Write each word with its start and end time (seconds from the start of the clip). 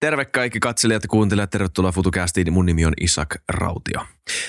Terve 0.00 0.24
kaikki 0.24 0.60
katselijat 0.60 1.02
ja 1.02 1.08
kuuntelijat, 1.08 1.50
tervetuloa 1.50 1.92
FutuCastiin. 1.92 2.52
Mun 2.52 2.66
nimi 2.66 2.86
on 2.86 2.92
Isak 3.00 3.36
Rautio. 3.48 4.06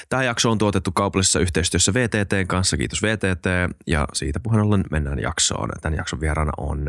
Tämä 0.10 0.24
jakso 0.24 0.52
on 0.52 0.58
tuotettu 0.58 0.92
kaupallisessa 0.92 1.40
yhteistyössä 1.40 1.94
VTTn 1.94 2.48
kanssa, 2.48 2.78
kiitos 2.78 3.04
VTT. 3.04 3.46
Ja 3.88 4.08
siitä 4.14 4.40
puheen 4.40 4.62
ollen 4.62 4.84
mennään 4.92 5.20
jaksoon. 5.20 5.70
Tämän 5.82 5.98
jakson 5.98 6.22
vieraana 6.22 6.52
on 6.58 6.88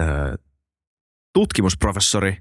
ö, 0.00 0.04
tutkimusprofessori 1.32 2.36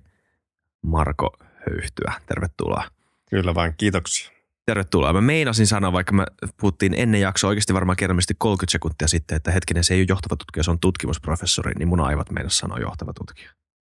Marko 0.82 1.38
Höyhtyä. 1.70 2.14
Tervetuloa. 2.26 2.84
Kyllä 3.30 3.56
vain, 3.56 3.74
kiitoksia. 3.78 4.32
Tervetuloa. 4.66 5.14
Mä 5.14 5.22
meinasin 5.22 5.68
sanoa, 5.68 5.92
vaikka 5.94 6.14
me 6.14 6.26
puhuttiin 6.62 6.94
ennen 6.98 7.22
jaksoa 7.22 7.48
oikeasti 7.48 7.74
varmaan 7.74 7.96
kerrallisesti 7.96 8.34
30 8.38 8.72
sekuntia 8.72 9.08
sitten, 9.08 9.36
että 9.36 9.52
hetkinen, 9.52 9.84
se 9.84 9.94
ei 9.94 10.00
ole 10.00 10.06
johtava 10.10 10.36
tutkija, 10.36 10.64
se 10.64 10.72
on 10.72 10.80
tutkimusprofessori, 10.80 11.72
niin 11.74 11.88
mun 11.88 12.00
aivat 12.00 12.32
meinas 12.32 12.58
sanoa 12.58 12.80
johtava 12.80 13.14
tutkija. 13.14 13.52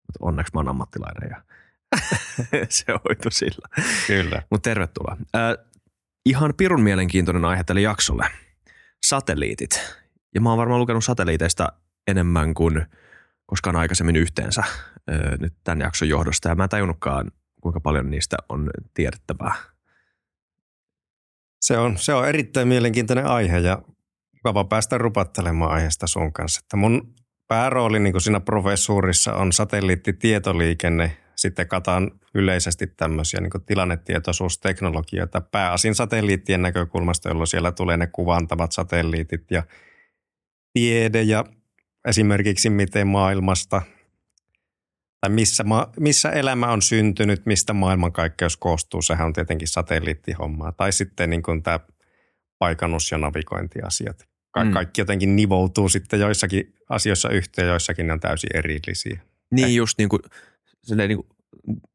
Mutta 0.06 0.18
onneksi 0.20 0.52
mä 0.54 0.58
oon 0.58 0.68
ammattilainen 0.68 1.30
ja 1.30 1.42
se 2.68 2.84
hoitu 2.92 3.30
sillä. 3.30 3.68
Kyllä. 4.06 4.42
Mutta 4.50 4.70
tervetuloa. 4.70 5.16
Äh, 5.36 5.66
ihan 6.26 6.54
pirun 6.56 6.82
mielenkiintoinen 6.82 7.44
aihe 7.44 7.64
tälle 7.64 7.80
jaksolle. 7.80 8.26
Satelliitit. 9.06 9.96
Ja 10.34 10.40
mä 10.40 10.48
oon 10.48 10.58
varmaan 10.58 10.80
lukenut 10.80 11.04
satelliiteista 11.04 11.72
enemmän 12.08 12.54
kuin 12.54 12.86
koskaan 13.46 13.76
aikaisemmin 13.76 14.16
yhteensä 14.16 14.60
äh, 14.60 15.38
nyt 15.38 15.54
tämän 15.64 15.80
jakson 15.80 16.08
johdosta. 16.08 16.48
Ja 16.48 16.54
mä 16.54 16.64
en 16.64 16.68
tajunnutkaan, 16.68 17.30
kuinka 17.60 17.80
paljon 17.80 18.10
niistä 18.10 18.36
on 18.48 18.70
tiedettävää. 18.94 19.54
Se 21.60 21.78
on, 21.78 21.98
se 21.98 22.14
on 22.14 22.28
erittäin 22.28 22.68
mielenkiintoinen 22.68 23.26
aihe 23.26 23.58
ja 23.58 23.82
mukava 24.32 24.64
päästä 24.64 24.98
rupattelemaan 24.98 25.70
aiheesta 25.70 26.06
sun 26.06 26.32
kanssa. 26.32 26.60
Että 26.64 26.76
mun 26.76 27.14
päärooli 27.52 27.98
niin 27.98 28.12
kuin 28.12 28.22
siinä 28.22 28.40
professuurissa 28.40 29.34
on 29.34 29.52
satelliittitietoliikenne. 29.52 31.16
Sitten 31.36 31.68
kataan 31.68 32.10
yleisesti 32.34 32.86
tämmöisiä 32.86 33.40
niin 33.40 33.66
tilannetietoisuusteknologioita 33.66 35.40
pääasin 35.40 35.94
satelliittien 35.94 36.62
näkökulmasta, 36.62 37.28
jolloin 37.28 37.46
siellä 37.46 37.72
tulee 37.72 37.96
ne 37.96 38.06
kuvantavat 38.06 38.72
satelliitit 38.72 39.50
ja 39.50 39.62
tiede 40.72 41.22
ja 41.22 41.44
esimerkiksi 42.08 42.70
miten 42.70 43.06
maailmasta 43.06 43.82
tai 45.20 45.30
missä, 45.30 45.64
ma- 45.64 45.92
missä 46.00 46.30
elämä 46.30 46.72
on 46.72 46.82
syntynyt, 46.82 47.46
mistä 47.46 47.72
maailmankaikkeus 47.72 48.56
koostuu, 48.56 49.02
sehän 49.02 49.26
on 49.26 49.32
tietenkin 49.32 49.68
satelliittihommaa. 49.68 50.72
Tai 50.72 50.92
sitten 50.92 51.30
niin 51.30 51.42
kuin 51.42 51.62
tämä 51.62 51.80
paikannus- 52.58 53.10
ja 53.10 53.18
navigointiasiat. 53.18 54.31
Ka- 54.52 54.64
mm. 54.64 54.72
Kaikki 54.72 55.00
jotenkin 55.00 55.36
nivoutuu 55.36 55.88
sitten 55.88 56.20
joissakin 56.20 56.74
asioissa 56.88 57.28
yhteen, 57.28 57.68
joissakin 57.68 58.06
ne 58.06 58.12
on 58.12 58.20
täysin 58.20 58.50
erillisiä. 58.54 59.20
Niin 59.50 59.68
eh. 59.68 59.74
just 59.74 59.98
niin 59.98 60.08
kuin, 60.08 60.22
niin 61.08 61.16
kuin 61.16 61.28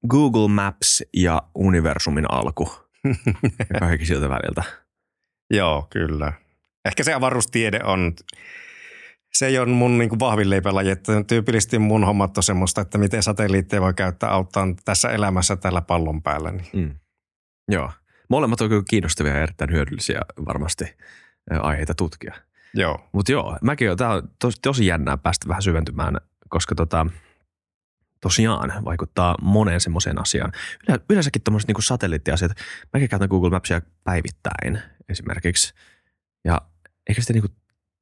Google 0.10 0.48
Maps 0.48 1.04
ja 1.14 1.44
universumin 1.56 2.32
alku 2.32 2.72
kaikki 3.80 4.06
siltä 4.06 4.30
väliltä. 4.30 4.64
Joo, 5.54 5.88
kyllä. 5.90 6.34
Ehkä 6.86 7.04
se 7.04 7.14
avaruustiede 7.14 7.80
on, 7.84 8.14
se 9.34 9.48
ei 9.48 9.60
ole 9.60 9.68
mun 9.68 9.98
niin 9.98 10.20
vahvin 10.20 10.50
leipälaji, 10.50 10.90
että 10.90 11.24
tyypillisesti 11.24 11.80
mun 11.80 12.04
hommat 12.04 12.38
on 12.38 12.44
semmoista, 12.44 12.82
että 12.82 12.98
miten 12.98 13.24
satelliitteja 13.24 13.82
voi 13.82 13.94
käyttää 13.94 14.30
auttaa 14.30 14.68
tässä 14.86 15.10
elämässä 15.10 15.56
tällä 15.56 15.82
pallon 15.82 16.22
päällä. 16.22 16.52
Niin. 16.52 16.68
Mm. 16.74 16.96
Joo. 17.72 17.92
Molemmat 18.30 18.62
on 18.62 18.70
kyllä 18.70 18.84
kiinnostavia 18.90 19.34
ja 19.34 19.44
erittäin 19.44 19.72
hyödyllisiä 19.72 20.22
varmasti 20.46 20.86
aiheita 21.52 21.96
tutkia. 21.96 22.36
Joo. 22.78 23.10
Mutta 23.12 23.32
joo, 23.32 23.58
mäkin 23.62 23.92
on, 23.92 23.98
tää 23.98 24.10
on 24.10 24.32
tosi, 24.40 24.58
tosi 24.62 24.86
jännää 24.86 25.18
päästä 25.18 25.48
vähän 25.48 25.62
syventymään, 25.62 26.18
koska 26.50 26.76
tota, 26.76 27.06
tosiaan 28.22 28.86
vaikuttaa 28.86 29.36
moneen 29.42 29.82
semmoiseen 29.82 30.22
asiaan. 30.22 30.52
yleensäkin 31.10 31.42
tuommoiset 31.42 31.68
niinku 31.68 31.82
satelliittiasiat. 31.82 32.52
Mäkin 32.94 33.10
käytän 33.10 33.30
Google 33.30 33.50
Mapsia 33.50 33.82
päivittäin 34.04 34.82
esimerkiksi. 35.10 35.74
Ja 36.46 36.62
eikä 37.10 37.22
sitä 37.22 37.34
niinku 37.34 37.50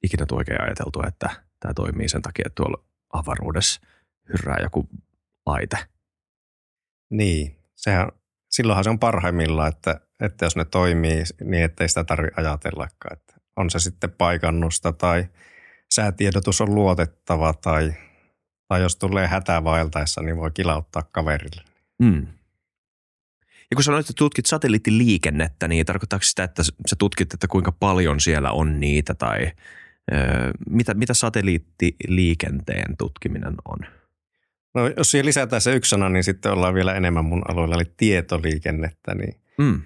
ikinä 0.03 0.25
tule 0.25 0.39
oikein 0.39 0.61
ajateltu, 0.61 1.01
että 1.07 1.29
tämä 1.59 1.73
toimii 1.73 2.09
sen 2.09 2.21
takia, 2.21 2.43
että 2.45 2.55
tuolla 2.55 2.83
avaruudessa 3.13 3.81
hyrrää 4.29 4.57
joku 4.61 4.89
laite. 5.45 5.77
Niin, 7.09 7.59
sehän, 7.75 8.07
silloinhan 8.49 8.83
se 8.83 8.89
on 8.89 8.99
parhaimmillaan, 8.99 9.69
että, 9.69 10.01
että 10.19 10.45
jos 10.45 10.55
ne 10.55 10.65
toimii 10.65 11.23
niin, 11.43 11.63
ettei 11.63 11.89
sitä 11.89 12.03
tarvitse 12.03 12.41
ajatellakaan. 12.41 13.17
On 13.55 13.69
se 13.69 13.79
sitten 13.79 14.11
paikannusta 14.11 14.91
tai 14.91 15.25
säätiedotus 15.93 16.61
on 16.61 16.75
luotettava 16.75 17.53
tai, 17.53 17.93
tai 18.67 18.81
jos 18.81 18.95
tulee 18.95 19.27
hätää 19.27 19.63
vaeltaessa, 19.63 20.21
niin 20.21 20.37
voi 20.37 20.51
kilauttaa 20.51 21.03
kaverille. 21.11 21.63
Mm. 21.99 22.27
Ja 23.71 23.75
kun 23.75 23.83
sanoit, 23.83 24.09
että 24.09 24.13
tutkit 24.17 24.45
satelliittiliikennettä, 24.45 25.67
niin 25.67 25.85
tarkoittaako 25.85 26.23
sitä, 26.23 26.43
että 26.43 26.63
sä 26.63 26.95
tutkit, 26.99 27.33
että 27.33 27.47
kuinka 27.47 27.71
paljon 27.71 28.19
siellä 28.19 28.51
on 28.51 28.79
niitä 28.79 29.13
tai 29.13 29.51
ö, 30.13 30.17
mitä, 30.69 30.93
mitä 30.93 31.13
satelliittiliikenteen 31.13 32.97
tutkiminen 32.97 33.55
on? 33.65 33.79
No 34.73 34.87
jos 34.97 35.11
siihen 35.11 35.25
lisätään 35.25 35.61
se 35.61 35.75
yksi 35.75 35.89
sana, 35.89 36.09
niin 36.09 36.23
sitten 36.23 36.51
ollaan 36.51 36.73
vielä 36.73 36.93
enemmän 36.93 37.25
mun 37.25 37.41
alueella, 37.51 37.75
eli 37.75 37.93
tietoliikennettä. 37.97 39.15
Niin 39.15 39.41
mm. 39.57 39.81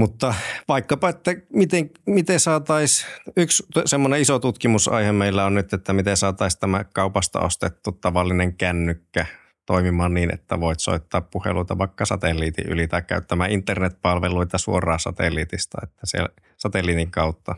Mutta 0.00 0.34
vaikkapa, 0.68 1.08
että 1.08 1.30
miten, 1.52 1.90
miten 2.06 2.40
saataisiin, 2.40 3.10
yksi 3.36 3.66
semmoinen 3.84 4.20
iso 4.20 4.38
tutkimusaihe 4.38 5.12
meillä 5.12 5.44
on 5.44 5.54
nyt, 5.54 5.72
että 5.72 5.92
miten 5.92 6.16
saataisiin 6.16 6.60
tämä 6.60 6.84
kaupasta 6.84 7.40
ostettu 7.40 7.92
tavallinen 7.92 8.56
kännykkä 8.56 9.26
toimimaan 9.66 10.14
niin, 10.14 10.34
että 10.34 10.60
voit 10.60 10.80
soittaa 10.80 11.20
puheluita 11.20 11.78
vaikka 11.78 12.04
satelliitin 12.04 12.68
yli 12.68 12.88
tai 12.88 13.02
käyttämään 13.02 13.50
internetpalveluita 13.50 14.58
suoraan 14.58 15.00
satelliitista, 15.00 15.78
että 15.82 16.06
siellä 16.06 16.28
satelliitin 16.56 17.10
kautta. 17.10 17.54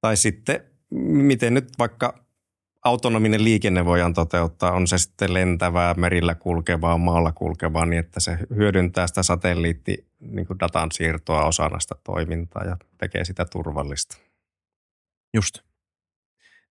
Tai 0.00 0.16
sitten, 0.16 0.60
miten 1.10 1.54
nyt 1.54 1.68
vaikka 1.78 2.21
autonominen 2.84 3.44
liikenne 3.44 3.84
voidaan 3.84 4.14
toteuttaa, 4.14 4.72
on 4.72 4.86
se 4.86 4.98
sitten 4.98 5.34
lentävää, 5.34 5.94
merillä 5.94 6.34
kulkevaa, 6.34 6.98
maalla 6.98 7.32
kulkevaa, 7.32 7.86
niin 7.86 8.00
että 8.00 8.20
se 8.20 8.38
hyödyntää 8.54 9.06
sitä 9.06 9.22
satelliitti 9.22 10.06
niin 10.20 10.46
kuin 10.46 10.58
datan 10.58 10.92
siirtoa 10.92 11.44
osana 11.44 11.80
sitä 11.80 11.94
toimintaa 12.04 12.64
ja 12.64 12.76
tekee 12.98 13.24
sitä 13.24 13.44
turvallista. 13.44 14.16
Just. 15.34 15.58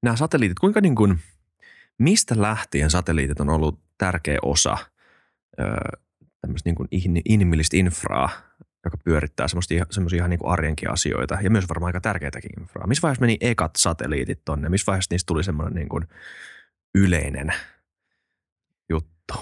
Nämä 0.03 0.16
satelliitit, 0.16 0.59
kuinka 0.59 0.81
niin 0.81 0.95
kuin, 0.95 1.19
mistä 1.97 2.41
lähtien 2.41 2.89
satelliitit 2.89 3.39
on 3.39 3.50
ollut 3.50 3.79
tärkeä 3.97 4.38
osa 4.41 4.77
öö, 5.59 5.67
tämmöistä 6.41 6.67
niin 6.69 6.75
kuin 6.75 6.88
inhimillistä 7.25 7.77
infraa 7.77 8.29
joka 8.86 8.97
pyörittää 8.97 9.47
semmoisia 9.47 9.86
ihan 10.12 10.30
niin 10.30 10.40
arjenkin 10.46 10.92
asioita 10.92 11.38
ja 11.42 11.50
myös 11.50 11.69
varmaan 11.69 11.90
aika 11.90 12.02
tärkeitäkin 12.02 12.62
infraa. 12.62 12.88
Missä 12.88 13.02
vaiheessa 13.02 13.22
meni 13.22 13.38
ekat 13.42 13.72
satelliitit 13.78 14.42
tonne? 14.46 14.69
Missä 14.69 14.92
vaiheessa 14.92 15.14
niistä 15.14 15.28
tuli 15.28 15.44
semmoinen 15.44 15.74
niin 15.74 15.90
kuin 15.90 16.08
yleinen 16.96 17.53
juttu? 18.90 19.34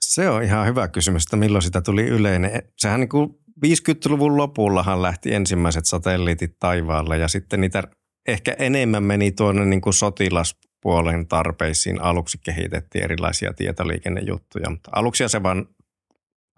Se 0.00 0.28
on 0.28 0.42
ihan 0.42 0.66
hyvä 0.66 0.88
kysymys, 0.88 1.24
että 1.24 1.36
milloin 1.36 1.62
sitä 1.62 1.80
tuli 1.80 2.06
yleinen. 2.06 2.62
Sehän 2.76 3.00
niin 3.00 3.08
kuin 3.08 3.38
50-luvun 3.66 4.36
lopullahan 4.36 5.02
lähti 5.02 5.34
ensimmäiset 5.34 5.86
satelliitit 5.86 6.58
taivaalle 6.58 7.18
ja 7.18 7.28
sitten 7.28 7.60
niitä 7.60 7.82
ehkä 8.28 8.56
enemmän 8.58 9.02
meni 9.02 9.32
tuonne 9.32 9.64
niin 9.64 9.80
kuin 9.80 9.94
sotilaspuolen 9.94 11.26
tarpeisiin. 11.26 12.00
Aluksi 12.00 12.38
kehitettiin 12.44 13.04
erilaisia 13.04 13.52
tietoliikennejuttuja, 13.52 14.70
mutta 14.70 14.90
aluksi 14.92 15.28
se 15.28 15.42
vaan 15.42 15.68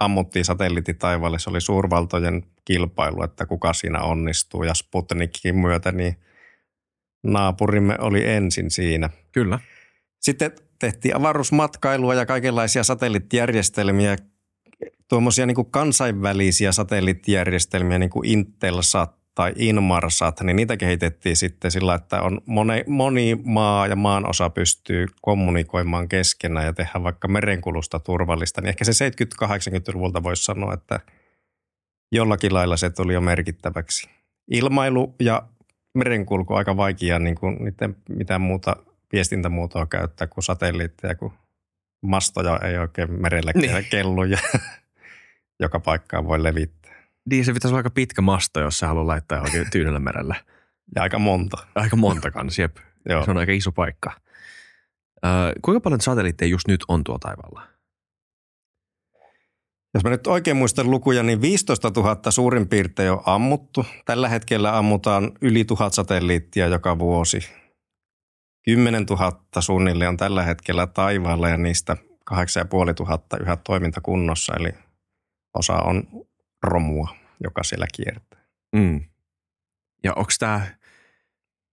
ammuttiin 0.01 0.45
satelliitti 0.45 0.95
taivaalle. 0.95 1.39
Se 1.39 1.51
oli 1.51 1.61
suurvaltojen 1.61 2.43
kilpailu, 2.65 3.23
että 3.23 3.47
kuka 3.47 3.73
siinä 3.73 4.03
onnistuu. 4.03 4.63
Ja 4.63 4.75
Sputnikin 4.75 5.57
myötä 5.57 5.93
niin 5.93 6.17
naapurimme 7.23 7.97
oli 8.01 8.29
ensin 8.29 8.71
siinä. 8.71 9.11
Kyllä. 9.33 9.59
Sitten 10.21 10.53
tehtiin 10.79 11.17
avaruusmatkailua 11.17 12.15
ja 12.15 12.27
kaikenlaisia 12.27 12.85
satelliittijärjestelmiä, 12.85 14.17
tuommoisia 15.09 15.47
niin 15.47 15.71
kansainvälisiä 15.71 16.73
satelliittijärjestelmiä, 16.73 17.99
niin 17.99 18.11
kuin 18.11 18.29
Intelsat 18.29 19.20
tai 19.35 19.53
Inmarsat, 19.57 20.41
niin 20.41 20.57
niitä 20.57 20.77
kehitettiin 20.77 21.37
sitten 21.37 21.71
sillä, 21.71 21.95
että 21.95 22.23
on 22.23 22.41
moni, 22.47 22.85
moni 22.87 23.41
maa 23.45 23.87
ja 23.87 23.97
maan 23.97 24.29
osa 24.29 24.51
pystyy 24.51 25.07
kommunikoimaan 25.23 26.09
keskenään 26.09 26.67
ja 26.67 26.73
tehdä 26.73 27.03
vaikka 27.03 27.29
merenkulusta 27.29 27.99
turvallista. 27.99 28.61
Niin 28.61 28.69
ehkä 28.69 28.85
se 28.85 29.11
70-80-luvulta 29.11 30.23
voisi 30.23 30.45
sanoa, 30.45 30.75
että 30.75 31.01
jollakin 32.13 32.55
lailla 32.55 32.77
se 32.77 32.91
tuli 32.91 33.15
jo 33.15 33.21
merkittäväksi. 33.21 34.11
Ilmailu 34.51 35.15
ja 35.21 35.43
merenkulku 35.95 36.55
aika 36.55 36.77
vaikea 36.77 37.19
niin 37.19 37.35
kuin 37.35 37.57
niiden 37.65 37.97
mitään 38.09 38.41
muuta 38.41 38.77
viestintämuotoa 39.13 39.87
käyttää 39.87 40.27
kuin 40.27 40.45
satelliitteja, 40.45 41.15
kun 41.15 41.33
mastoja 42.03 42.59
ei 42.59 42.79
oikein 42.79 43.13
merellä 43.13 43.53
niin. 43.55 43.87
kellu 43.91 44.25
ja 44.25 44.39
joka 45.61 45.81
paikkaan 45.81 46.27
voi 46.27 46.43
levittää. 46.43 46.80
Niin 47.31 47.45
se 47.45 47.53
pitäisi 47.53 47.73
olla 47.73 47.79
aika 47.79 47.91
pitkä 47.91 48.23
masto, 48.23 48.61
jos 48.61 48.79
sä 48.79 48.87
haluaa 48.87 49.07
laittaa 49.07 49.39
johonkin 49.39 49.71
Tyynellä 49.71 50.01
merellä. 50.01 50.35
Ja 50.95 51.03
aika 51.03 51.19
monta. 51.19 51.67
Aika 51.75 51.97
monta 51.97 52.31
kans, 52.31 52.59
jep. 52.59 52.77
Joo. 53.09 53.25
Se 53.25 53.31
on 53.31 53.39
aika 53.39 53.53
iso 53.53 53.73
paikka. 53.73 54.13
Äh, 55.25 55.53
kuinka 55.63 55.81
paljon 55.81 56.01
satelliitteja 56.01 56.49
just 56.49 56.69
nyt 56.69 56.85
on 56.89 57.05
tuo 57.05 57.19
taivaalla? 57.19 57.63
Jos 59.95 60.05
mä 60.05 60.11
nyt 60.11 60.27
oikein 60.27 60.57
muistan 60.57 60.91
lukuja, 60.91 61.23
niin 61.23 61.41
15 61.41 61.91
000 61.97 62.31
suurin 62.31 62.69
piirtein 62.69 63.13
on 63.13 63.23
ammuttu. 63.27 63.87
Tällä 64.05 64.29
hetkellä 64.29 64.79
ammutaan 64.79 65.33
yli 65.41 65.65
tuhat 65.65 65.95
satelliittia 65.95 66.67
joka 66.67 66.99
vuosi. 66.99 67.49
10 68.65 69.05
000 69.05 69.33
suunnilleen 69.61 70.09
on 70.09 70.17
tällä 70.17 70.43
hetkellä 70.43 70.87
taivaalla 70.87 71.49
ja 71.49 71.57
niistä 71.57 71.97
8500 72.25 73.39
yhä 73.43 73.57
toimintakunnossa, 73.57 74.53
eli 74.61 74.73
osa 75.55 75.75
on 75.75 76.05
romua, 76.63 77.17
joka 77.45 77.63
siellä 77.63 77.87
kiertää. 77.95 78.41
Mm. 78.77 79.05
Ja 80.05 80.13
onko 80.15 80.31
tämä, 80.39 80.61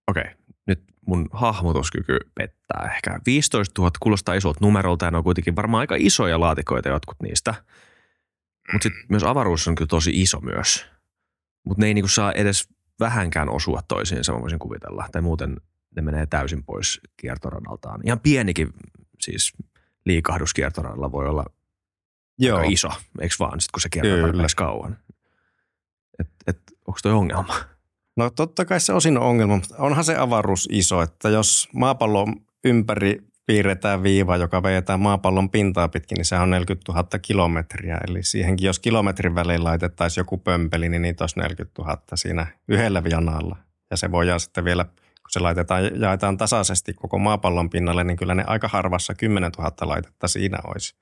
okei, 0.08 0.24
okay, 0.24 0.34
nyt 0.68 0.84
mun 1.08 1.28
hahmotuskyky 1.32 2.20
pettää 2.36 2.92
ehkä. 2.96 3.20
15 3.26 3.82
000 3.82 3.92
kuulostaa 4.00 4.36
isolta 4.36 4.60
numerolta 4.62 5.06
ja 5.06 5.12
ne 5.12 5.18
on 5.18 5.24
kuitenkin 5.24 5.56
varmaan 5.56 5.80
aika 5.80 5.96
isoja 5.98 6.40
laatikoita 6.40 6.90
jotkut 6.90 7.18
niistä. 7.24 7.54
Mutta 8.74 8.84
sitten 8.84 9.06
myös 9.10 9.24
avaruus 9.24 9.68
on 9.68 9.76
kyllä 9.76 9.88
tosi 9.88 10.22
iso 10.22 10.40
myös. 10.40 10.86
Mutta 11.66 11.82
ne 11.82 11.88
ei 11.88 11.94
niinku 11.94 12.08
saa 12.08 12.32
edes 12.32 12.70
vähänkään 13.00 13.50
osua 13.50 13.82
toisiinsa, 13.88 14.34
mä 14.34 14.42
voisin 14.42 14.60
kuvitella. 14.60 15.10
Tai 15.12 15.22
muuten 15.22 15.58
ne 15.96 16.02
menee 16.02 16.26
täysin 16.26 16.64
pois 16.64 17.02
kiertoradaltaan. 17.18 18.02
Ihan 18.04 18.20
pienikin 18.20 18.74
siis 19.22 19.54
liikahdus 20.06 20.54
kiertoradalla 20.54 21.12
voi 21.12 21.28
olla 21.28 21.46
Joo. 22.40 22.58
aika 22.58 22.72
iso, 22.72 22.90
eikö 23.22 23.36
vaan, 23.40 23.62
sit 23.62 23.72
kun 23.72 23.82
se 23.82 23.90
kiertää 23.90 24.48
kauan. 24.56 24.98
Et, 26.20 26.30
et, 26.48 26.60
onko 26.88 27.00
toi 27.04 27.12
ongelma? 27.12 27.56
No 28.16 28.30
totta 28.30 28.66
kai 28.66 28.80
se 28.80 28.94
osin 28.94 29.18
on 29.18 29.24
ongelma, 29.24 29.56
mutta 29.56 29.76
onhan 29.78 30.04
se 30.04 30.16
avaruus 30.16 30.70
iso, 30.72 31.02
että 31.02 31.30
jos 31.30 31.70
maapallon 31.74 32.36
ympäri 32.64 33.28
piirretään 33.46 34.04
viiva, 34.04 34.38
joka 34.38 34.64
vejetään 34.64 35.00
maapallon 35.00 35.50
pintaa 35.50 35.88
pitkin, 35.88 36.16
niin 36.16 36.26
se 36.26 36.36
on 36.36 36.50
40 36.50 36.92
000 36.92 37.08
kilometriä. 37.22 38.00
Eli 38.08 38.24
siihenkin, 38.24 38.66
jos 38.66 38.80
kilometrin 38.80 39.36
välein 39.36 39.64
laitettaisiin 39.64 40.22
joku 40.22 40.38
pömpeli, 40.38 40.90
niin 40.90 41.02
niitä 41.02 41.24
olisi 41.24 41.40
40 41.40 41.82
000 41.82 42.02
siinä 42.16 42.48
yhdellä 42.68 43.04
vianalla. 43.04 43.56
Ja 43.92 43.98
se 43.98 44.12
voidaan 44.12 44.40
sitten 44.40 44.66
vielä, 44.66 44.86
kun 44.86 45.30
se 45.30 45.40
laitetaan, 45.40 46.02
jaetaan 46.02 46.38
tasaisesti 46.38 46.94
koko 46.94 47.18
maapallon 47.18 47.70
pinnalle, 47.70 48.04
niin 48.04 48.18
kyllä 48.18 48.36
ne 48.36 48.44
aika 48.48 48.68
harvassa 48.68 49.14
10 49.14 49.52
000 49.58 49.72
laitetta 49.82 50.28
siinä 50.28 50.58
olisi. 50.64 50.96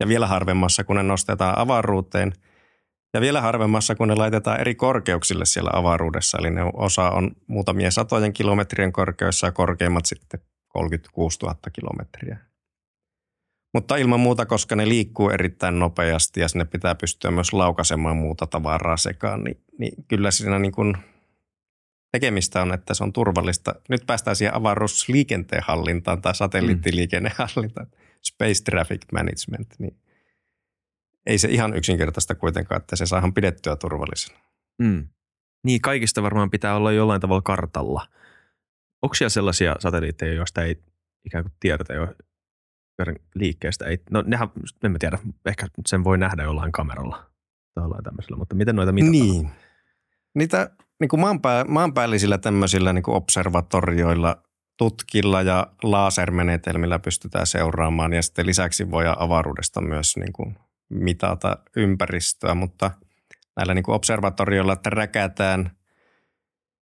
Ja 0.00 0.08
vielä 0.08 0.26
harvemmassa, 0.26 0.84
kun 0.84 0.96
ne 0.96 1.02
nostetaan 1.02 1.58
avaruuteen– 1.58 2.32
ja 3.14 3.20
vielä 3.20 3.40
harvemmassa, 3.40 3.94
kun 3.94 4.08
ne 4.08 4.14
laitetaan 4.14 4.60
eri 4.60 4.74
korkeuksille 4.74 5.46
siellä 5.46 5.70
avaruudessa. 5.72 6.38
Eli 6.38 6.50
ne 6.50 6.60
osa 6.74 7.10
on 7.10 7.30
muutamia 7.46 7.90
satojen 7.90 8.32
kilometrien 8.32 8.92
korkeudessa 8.92 9.46
ja 9.46 9.52
korkeimmat 9.52 10.06
sitten 10.06 10.40
36 10.68 11.38
000 11.42 11.56
kilometriä. 11.72 12.38
Mutta 13.74 13.96
ilman 13.96 14.20
muuta, 14.20 14.46
koska 14.46 14.76
ne 14.76 14.88
liikkuu 14.88 15.30
erittäin 15.30 15.78
nopeasti 15.78 16.40
ja 16.40 16.48
sinne 16.48 16.64
pitää 16.64 16.94
pystyä 16.94 17.30
myös 17.30 17.52
laukaisemaan 17.52 18.16
muuta 18.16 18.46
tavaraa 18.46 18.96
sekaan, 18.96 19.44
niin, 19.44 19.60
niin 19.78 20.04
kyllä 20.08 20.30
siinä 20.30 20.58
niin 20.58 20.72
kuin 20.72 20.96
tekemistä 22.12 22.62
on, 22.62 22.74
että 22.74 22.94
se 22.94 23.04
on 23.04 23.12
turvallista. 23.12 23.74
Nyt 23.88 24.02
päästään 24.06 24.36
siihen 24.36 24.54
avaruusliikenteen 24.54 25.62
hallintaan 25.66 26.22
tai 26.22 26.34
satelliittiliikennehallintaan, 26.34 27.86
space 28.24 28.62
traffic 28.64 29.02
management, 29.12 29.74
niin 29.78 30.00
ei 31.26 31.38
se 31.38 31.48
ihan 31.48 31.76
yksinkertaista 31.76 32.34
kuitenkaan, 32.34 32.80
että 32.80 32.96
se 32.96 33.06
saadaan 33.06 33.34
pidettyä 33.34 33.76
turvallisena. 33.76 34.38
Mm. 34.82 35.08
Niin, 35.64 35.80
kaikista 35.80 36.22
varmaan 36.22 36.50
pitää 36.50 36.76
olla 36.76 36.92
jollain 36.92 37.20
tavalla 37.20 37.42
kartalla. 37.42 38.08
Onko 39.02 39.14
siellä 39.14 39.30
sellaisia 39.30 39.76
satelliitteja, 39.78 40.34
joista 40.34 40.62
ei 40.62 40.82
ikään 41.24 41.44
kuin 41.44 41.52
tiedetä 41.60 41.94
jo 41.94 42.14
liikkeestä? 43.34 43.84
Ei, 43.84 43.98
no 44.10 44.24
nehän, 44.26 44.48
en 44.84 44.92
mä 44.92 44.98
tiedä, 44.98 45.18
ehkä 45.46 45.66
sen 45.86 46.04
voi 46.04 46.18
nähdä 46.18 46.42
jollain 46.42 46.72
kameralla 46.72 47.16
tai 47.74 47.84
jollain 47.84 48.04
tämmöisellä, 48.04 48.36
mutta 48.36 48.54
miten 48.54 48.76
noita 48.76 48.92
mitataan? 48.92 49.12
Niin. 49.12 49.50
Niitä 50.34 50.70
niin 51.00 51.08
kuin 51.08 51.20
maanpää, 51.20 51.64
maanpäällisillä 51.64 52.38
tämmöisillä 52.38 52.92
niin 52.92 53.02
kuin 53.02 53.14
observatorioilla, 53.14 54.42
tutkilla 54.78 55.42
ja 55.42 55.66
lasermenetelmillä 55.82 56.98
pystytään 56.98 57.46
seuraamaan 57.46 58.12
ja 58.12 58.22
sitten 58.22 58.46
lisäksi 58.46 58.90
voi 58.90 59.04
avaruudesta 59.18 59.80
myös 59.80 60.16
niin 60.16 60.32
kuin 60.32 60.58
mitata 60.88 61.58
ympäristöä, 61.76 62.54
mutta 62.54 62.90
näillä 63.56 63.74
niin 63.74 63.82
kuin 63.82 63.94
observatorioilla 63.94 64.76
räkätään 64.86 65.78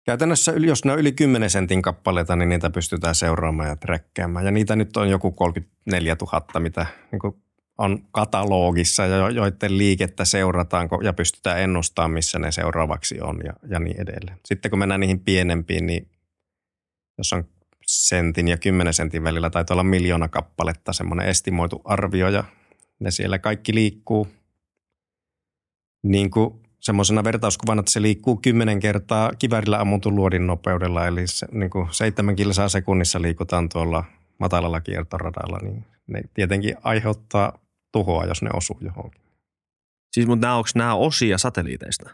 Käytännössä, 0.09 0.51
jos 0.51 0.85
ne 0.85 0.91
on 0.91 0.99
yli 0.99 1.11
10 1.11 1.49
sentin 1.49 1.81
kappaleita, 1.81 2.35
niin 2.35 2.49
niitä 2.49 2.69
pystytään 2.69 3.15
seuraamaan 3.15 3.69
ja 3.69 3.75
träkkäämään. 3.75 4.45
Ja 4.45 4.51
niitä 4.51 4.75
nyt 4.75 4.97
on 4.97 5.09
joku 5.09 5.31
34 5.31 6.15
000, 6.21 6.59
mitä 6.59 6.85
niin 7.11 7.19
kuin 7.19 7.35
on 7.77 7.99
katalogissa 8.11 9.05
ja 9.05 9.29
joiden 9.29 9.77
liikettä 9.77 10.25
seurataan 10.25 10.89
ja 11.03 11.13
pystytään 11.13 11.59
ennustamaan, 11.59 12.11
missä 12.11 12.39
ne 12.39 12.51
seuraavaksi 12.51 13.21
on 13.21 13.39
ja, 13.43 13.53
ja 13.69 13.79
niin 13.79 14.01
edelleen. 14.01 14.37
Sitten 14.45 14.69
kun 14.69 14.79
mennään 14.79 15.01
niihin 15.01 15.19
pienempiin, 15.19 15.85
niin 15.85 16.07
jos 17.17 17.33
on 17.33 17.43
sentin 17.89 18.47
ja 18.47 18.57
10 18.57 18.93
sentin 18.93 19.23
välillä, 19.23 19.49
taitaa 19.49 19.75
olla 19.75 19.83
miljoona 19.83 20.27
kappaletta 20.27 20.93
semmoinen 20.93 21.27
estimoitu 21.27 21.81
arvio 21.85 22.29
ja 22.29 22.43
ne 22.99 23.11
siellä 23.11 23.39
kaikki 23.39 23.73
liikkuu 23.73 24.27
niin 26.03 26.31
kuin 26.31 26.61
semmoisena 26.79 27.23
vertauskuvana, 27.23 27.79
että 27.79 27.91
se 27.91 28.01
liikkuu 28.01 28.37
kymmenen 28.37 28.79
kertaa 28.79 29.31
kivärillä 29.39 29.79
ammutun 29.79 30.15
luodin 30.15 30.47
nopeudella, 30.47 31.07
eli 31.07 31.27
se, 31.27 31.47
niin 31.51 31.69
kuin 31.69 31.87
seitsemän 31.91 32.35
kilsaa 32.35 32.69
sekunnissa 32.69 33.21
liikutaan 33.21 33.69
tuolla 33.69 34.03
matalalla 34.39 34.81
kiertoradalla, 34.81 35.59
niin 35.61 35.85
ne 36.07 36.21
tietenkin 36.33 36.75
aiheuttaa 36.83 37.59
tuhoa, 37.91 38.25
jos 38.25 38.41
ne 38.41 38.49
osuu 38.53 38.77
johonkin. 38.81 39.21
Siis 40.11 40.27
mutta 40.27 40.47
nämä, 40.47 40.55
onko 40.55 40.69
nämä 40.75 40.95
osia 40.95 41.37
satelliiteista? 41.37 42.09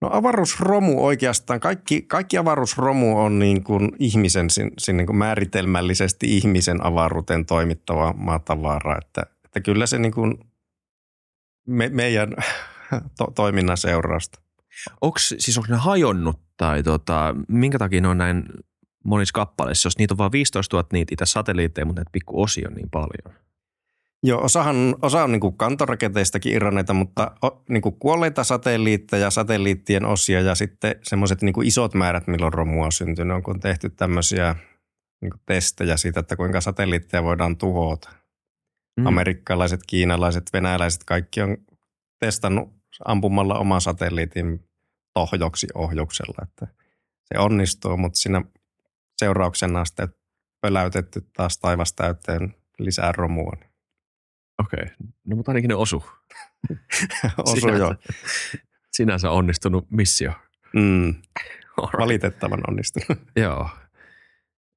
No 0.00 0.08
avaruusromu 0.12 1.06
oikeastaan, 1.06 1.60
kaikki, 1.60 2.02
kaikki 2.02 2.38
avaruusromu 2.38 3.20
on 3.20 3.38
niin 3.38 3.64
kuin 3.64 3.92
ihmisen, 3.98 4.50
sin, 4.50 4.96
niin 4.96 5.06
kuin 5.06 5.16
määritelmällisesti 5.16 6.36
ihmisen 6.36 6.86
avaruuteen 6.86 7.46
toimittava 7.46 8.14
maatavara, 8.16 8.98
että– 8.98 9.22
että 9.58 9.60
kyllä 9.64 9.86
se 9.86 9.98
niin 9.98 10.12
kuin 10.12 10.38
me, 11.66 11.88
meidän 11.88 12.34
to, 13.18 13.26
toiminnan 13.34 13.76
seurausta. 13.76 14.40
Onko, 15.00 15.18
siis 15.18 15.58
onko 15.58 15.72
ne 15.72 15.76
hajonnut 15.76 16.40
tai 16.56 16.82
tota, 16.82 17.34
minkä 17.48 17.78
takia 17.78 18.00
ne 18.00 18.08
on 18.08 18.18
näin 18.18 18.44
monissa 19.04 19.32
kappaleissa, 19.32 19.86
jos 19.86 19.98
niitä 19.98 20.14
on 20.14 20.18
vain 20.18 20.32
15 20.32 20.76
000 20.76 20.88
niitä 20.92 21.14
itse 21.14 21.26
satelliitteja, 21.26 21.84
mutta 21.84 22.00
näitä 22.00 22.10
pikku 22.12 22.42
osia 22.42 22.68
on 22.68 22.74
niin 22.74 22.90
paljon? 22.90 23.38
Joo, 24.22 24.44
osahan, 24.44 24.96
osa 25.02 25.24
on 25.24 25.32
niin 25.32 25.40
kuin 25.40 25.56
kantoraketeistakin 25.56 26.52
irronneita, 26.52 26.94
mutta 26.94 27.30
niin 27.68 27.82
kuin 27.82 27.98
kuolleita 27.98 28.44
satelliitteja, 28.44 29.30
satelliittien 29.30 30.04
osia 30.04 30.40
ja 30.40 30.54
sitten 30.54 30.94
semmoiset 31.02 31.42
niin 31.42 31.64
isot 31.64 31.94
määrät, 31.94 32.26
milloin 32.26 32.52
romua 32.52 32.84
on 32.84 32.92
syntynyt, 32.92 33.36
on 33.36 33.42
kun 33.42 33.60
tehty 33.60 33.90
tämmöisiä 33.90 34.56
niin 35.20 35.30
kuin 35.30 35.40
testejä 35.46 35.96
siitä, 35.96 36.20
että 36.20 36.36
kuinka 36.36 36.60
satelliitteja 36.60 37.22
voidaan 37.22 37.56
tuhota. 37.56 38.10
Mm. 39.00 39.06
Amerikkalaiset, 39.06 39.80
kiinalaiset, 39.86 40.50
venäläiset, 40.52 41.04
kaikki 41.04 41.42
on 41.42 41.56
testannut 42.18 42.68
ampumalla 43.04 43.58
oman 43.58 43.80
satelliitin 43.80 44.64
tohjoksi 45.14 45.66
ohjuksella, 45.74 46.42
että 46.42 46.66
se 47.24 47.38
onnistuu, 47.38 47.96
mutta 47.96 48.18
siinä 48.18 48.42
seurauksena 49.16 49.84
sitten 49.84 50.08
pöläytetty 50.60 51.20
taas 51.36 51.58
taivas 51.58 51.92
täyteen 51.92 52.54
lisää 52.78 53.12
romua. 53.12 53.52
Okei, 54.58 54.82
okay. 54.82 54.96
no 55.24 55.36
mutta 55.36 55.50
ainakin 55.50 55.68
ne 55.68 55.74
osu. 55.74 56.04
osu 57.44 57.60
sinänsä, 57.60 57.78
joo. 57.78 57.94
Sinänsä 58.92 59.30
onnistunut 59.30 59.90
missio. 59.90 60.32
Mm. 60.74 61.14
Valitettavan 62.00 62.60
onnistunut. 62.68 63.22
joo. 63.36 63.70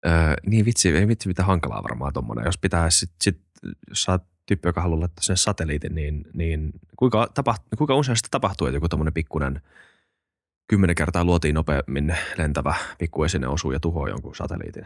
Öö, 0.06 0.34
niin 0.46 0.66
vitsi, 0.66 0.90
ei 0.90 1.08
vitsi 1.08 1.28
mitä 1.28 1.44
hankalaa 1.44 1.84
varmaan 1.84 2.14
tuommoinen. 2.14 2.46
Jos 2.46 2.58
pitää 2.58 2.90
sit, 2.90 3.12
sit 3.22 3.42
jos 3.90 4.04
sä 4.04 4.12
oot 4.12 4.24
tyyppi, 4.46 4.68
joka 4.68 4.82
haluaa 4.82 5.00
laittaa 5.00 5.24
sen 5.24 5.38
satelliitin, 5.38 5.96
niin, 5.96 6.26
niin 6.34 6.72
kuinka, 6.96 7.28
tapaht, 7.34 7.64
kuinka 7.78 7.96
usein 7.96 8.18
sitä 8.18 8.28
tapahtuu, 8.32 8.68
että 8.68 8.76
joku 8.76 8.90
tämmöinen 8.90 9.14
pikkuinen 9.14 9.62
kymmenen 10.68 10.96
kertaa 10.96 11.26
luotiin 11.26 11.56
nopeammin 11.56 12.18
lentävä 12.38 12.76
pikkuesine 12.98 13.48
osuu 13.48 13.72
ja 13.72 13.80
tuhoaa 13.80 14.10
jonkun 14.10 14.36
satelliitin? 14.36 14.86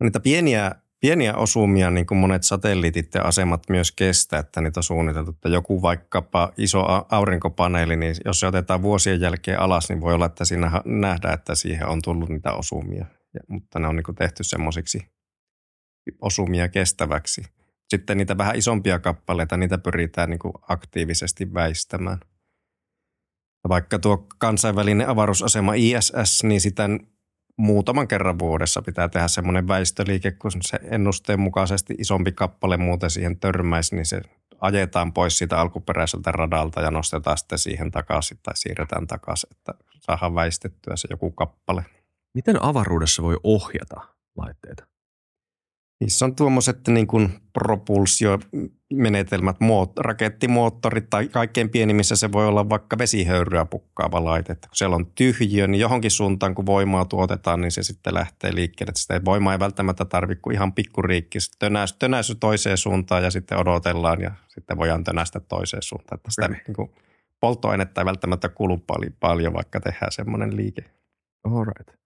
No 0.00 0.04
niitä 0.04 0.20
pieniä, 0.20 0.74
pieniä 1.00 1.34
osumia, 1.34 1.90
niin 1.90 2.06
kuin 2.06 2.18
monet 2.18 2.42
satelliitit 2.42 3.14
ja 3.14 3.22
asemat 3.22 3.62
myös 3.68 3.92
kestää, 3.92 4.40
että 4.40 4.60
niitä 4.60 4.80
on 4.80 4.84
suunniteltu. 4.84 5.30
Että 5.30 5.48
joku 5.48 5.82
vaikkapa 5.82 6.52
iso 6.56 6.84
aurinkopaneeli, 7.10 7.96
niin 7.96 8.14
jos 8.24 8.40
se 8.40 8.46
otetaan 8.46 8.82
vuosien 8.82 9.20
jälkeen 9.20 9.60
alas, 9.60 9.88
niin 9.88 10.00
voi 10.00 10.14
olla, 10.14 10.26
että 10.26 10.44
siinä 10.44 10.82
nähdään, 10.84 11.34
että 11.34 11.54
siihen 11.54 11.86
on 11.86 12.02
tullut 12.02 12.28
niitä 12.28 12.52
osumia. 12.52 13.06
Ja, 13.34 13.40
mutta 13.48 13.78
ne 13.78 13.88
on 13.88 13.96
niin 13.96 14.16
tehty 14.18 14.44
semmoisiksi 14.44 14.98
osumia 16.20 16.68
kestäväksi– 16.68 17.42
sitten 17.88 18.18
niitä 18.18 18.38
vähän 18.38 18.56
isompia 18.56 18.98
kappaleita, 18.98 19.56
niitä 19.56 19.78
pyritään 19.78 20.30
niin 20.30 20.40
aktiivisesti 20.68 21.54
väistämään. 21.54 22.20
Vaikka 23.68 23.98
tuo 23.98 24.26
kansainvälinen 24.38 25.08
avaruusasema 25.08 25.74
ISS, 25.74 26.44
niin 26.44 26.60
sitä 26.60 26.88
muutaman 27.58 28.08
kerran 28.08 28.38
vuodessa 28.38 28.82
pitää 28.82 29.08
tehdä 29.08 29.28
semmoinen 29.28 29.68
väistöliike, 29.68 30.30
kun 30.30 30.52
se 30.60 30.78
ennusteen 30.82 31.40
mukaisesti 31.40 31.94
isompi 31.98 32.32
kappale 32.32 32.76
muuten 32.76 33.10
siihen 33.10 33.40
törmäisi, 33.40 33.94
niin 33.94 34.06
se 34.06 34.20
ajetaan 34.60 35.12
pois 35.12 35.38
siitä 35.38 35.58
alkuperäiseltä 35.58 36.32
radalta 36.32 36.80
ja 36.80 36.90
nostetaan 36.90 37.38
sitten 37.38 37.58
siihen 37.58 37.90
takaisin 37.90 38.38
tai 38.42 38.56
siirretään 38.56 39.06
takaisin, 39.06 39.48
että 39.50 39.74
saadaan 40.00 40.34
väistettyä 40.34 40.96
se 40.96 41.08
joku 41.10 41.30
kappale. 41.30 41.84
Miten 42.34 42.62
avaruudessa 42.62 43.22
voi 43.22 43.36
ohjata 43.42 44.00
laitteita? 44.36 44.86
Niissä 46.00 46.24
on 46.24 46.36
tuommoiset 46.36 46.88
niin 46.88 47.06
kuin 47.06 47.28
propulsiomenetelmät, 47.52 49.56
rakettimoottorit 49.96 51.10
tai 51.10 51.28
kaikkein 51.28 51.70
pienimmissä 51.70 52.16
se 52.16 52.32
voi 52.32 52.46
olla 52.46 52.68
vaikka 52.68 52.98
vesihöyryä 52.98 53.64
pukkaava 53.64 54.24
laite. 54.24 54.54
Kun 54.54 54.68
siellä 54.72 54.96
on 54.96 55.12
tyhjiö, 55.14 55.66
niin 55.66 55.80
johonkin 55.80 56.10
suuntaan 56.10 56.54
kun 56.54 56.66
voimaa 56.66 57.04
tuotetaan, 57.04 57.60
niin 57.60 57.70
se 57.70 57.82
sitten 57.82 58.14
lähtee 58.14 58.54
liikkeelle. 58.54 58.92
Sitä 58.96 59.20
voimaa 59.24 59.52
ei 59.52 59.58
välttämättä 59.58 60.04
tarvitse 60.04 60.42
kuin 60.42 60.54
ihan 60.54 60.72
pikkuriikki. 60.72 61.38
Tönäisy, 61.58 61.96
tönäisy 61.98 62.34
toiseen 62.34 62.78
suuntaan 62.78 63.24
ja 63.24 63.30
sitten 63.30 63.58
odotellaan 63.58 64.20
ja 64.20 64.30
sitten 64.48 64.76
voidaan 64.76 65.04
tönäistä 65.04 65.40
toiseen 65.40 65.82
suuntaan. 65.82 66.18
Että 66.18 66.30
sitä 66.30 66.48
niin 66.48 66.76
kuin, 66.76 66.90
polttoainetta 67.40 68.00
ei 68.00 68.04
välttämättä 68.04 68.48
kulu 68.48 68.84
paljon, 69.20 69.52
vaikka 69.52 69.80
tehdään 69.80 70.12
semmoinen 70.12 70.56
liike. 70.56 70.84
All 71.44 71.64
right. 71.64 71.98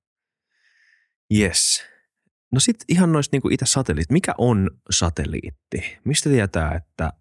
Yes. 1.39 1.92
No 2.53 2.61
sitten 2.61 2.85
ihan 2.89 3.13
noista 3.13 3.37
niin 3.37 3.53
itse 3.53 3.67
satelliit. 3.67 4.11
Mikä 4.11 4.35
on 4.39 4.71
satelliitti? 4.91 5.99
Mistä 6.05 6.31
tietää, 6.31 6.75
että 6.75 7.13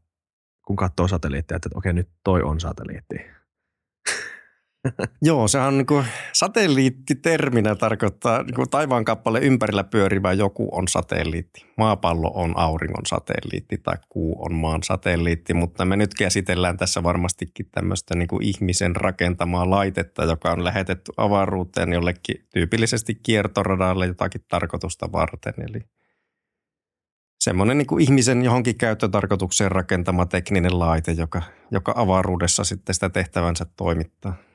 kun 0.67 0.75
katsoo 0.75 1.07
satelliittia, 1.07 1.55
että 1.55 1.69
okei 1.75 1.93
nyt 1.93 2.09
toi 2.23 2.41
on 2.41 2.59
satelliitti? 2.59 3.15
Joo, 5.21 5.47
sehän 5.47 5.67
on 5.67 5.77
niin 5.77 5.85
kuin, 5.85 6.05
satelliittiterminä 6.33 7.75
tarkoittaa 7.75 8.43
niin 8.43 8.55
kuin 8.55 8.69
taivaan 8.69 9.05
kappale 9.05 9.39
ympärillä 9.39 9.83
pyörivä 9.83 10.33
joku 10.33 10.69
on 10.71 10.87
satelliitti. 10.87 11.65
Maapallo 11.77 12.31
on 12.35 12.57
auringon 12.57 13.05
satelliitti 13.05 13.77
tai 13.77 13.95
kuu 14.09 14.45
on 14.45 14.53
maan 14.53 14.83
satelliitti, 14.83 15.53
mutta 15.53 15.85
me 15.85 15.95
nyt 15.95 16.13
käsitellään 16.13 16.77
tässä 16.77 17.03
varmastikin 17.03 17.69
tämmöistä 17.71 18.15
niin 18.15 18.27
kuin 18.27 18.43
ihmisen 18.43 18.95
rakentamaa 18.95 19.69
laitetta, 19.69 20.23
joka 20.23 20.51
on 20.51 20.63
lähetetty 20.63 21.11
avaruuteen 21.17 21.93
jollekin 21.93 22.45
tyypillisesti 22.53 23.15
kiertoradalle 23.15 24.05
jotakin 24.05 24.45
tarkoitusta 24.47 25.11
varten. 25.11 25.53
Eli 25.69 25.81
semmoinen 27.39 27.77
niin 27.77 27.87
kuin 27.87 28.03
ihmisen 28.03 28.43
johonkin 28.43 28.77
käyttötarkoitukseen 28.77 29.71
rakentama 29.71 30.25
tekninen 30.25 30.79
laite, 30.79 31.11
joka, 31.11 31.41
joka 31.71 31.93
avaruudessa 31.95 32.63
sitten 32.63 32.95
sitä 32.95 33.09
tehtävänsä 33.09 33.65
toimittaa. 33.77 34.50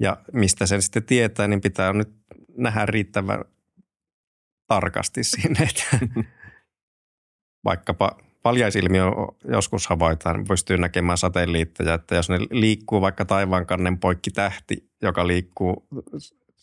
Ja 0.00 0.16
mistä 0.32 0.66
sen 0.66 0.82
sitten 0.82 1.04
tietää, 1.04 1.48
niin 1.48 1.60
pitää 1.60 1.92
nyt 1.92 2.12
nähdä 2.56 2.86
riittävän 2.86 3.44
tarkasti 4.66 5.24
sinne, 5.36 5.58
että 5.62 6.06
vaikkapa 7.64 8.18
paljaisilmiö 8.42 9.04
joskus 9.44 9.86
havaitaan, 9.86 10.44
pystyy 10.48 10.78
näkemään 10.78 11.18
satelliitteja, 11.18 11.94
että 11.94 12.14
jos 12.14 12.30
ne 12.30 12.38
liikkuu 12.50 13.00
vaikka 13.00 13.24
taivaankannen 13.24 13.98
poikki 13.98 14.30
tähti, 14.30 14.90
joka 15.02 15.26
liikkuu 15.26 15.86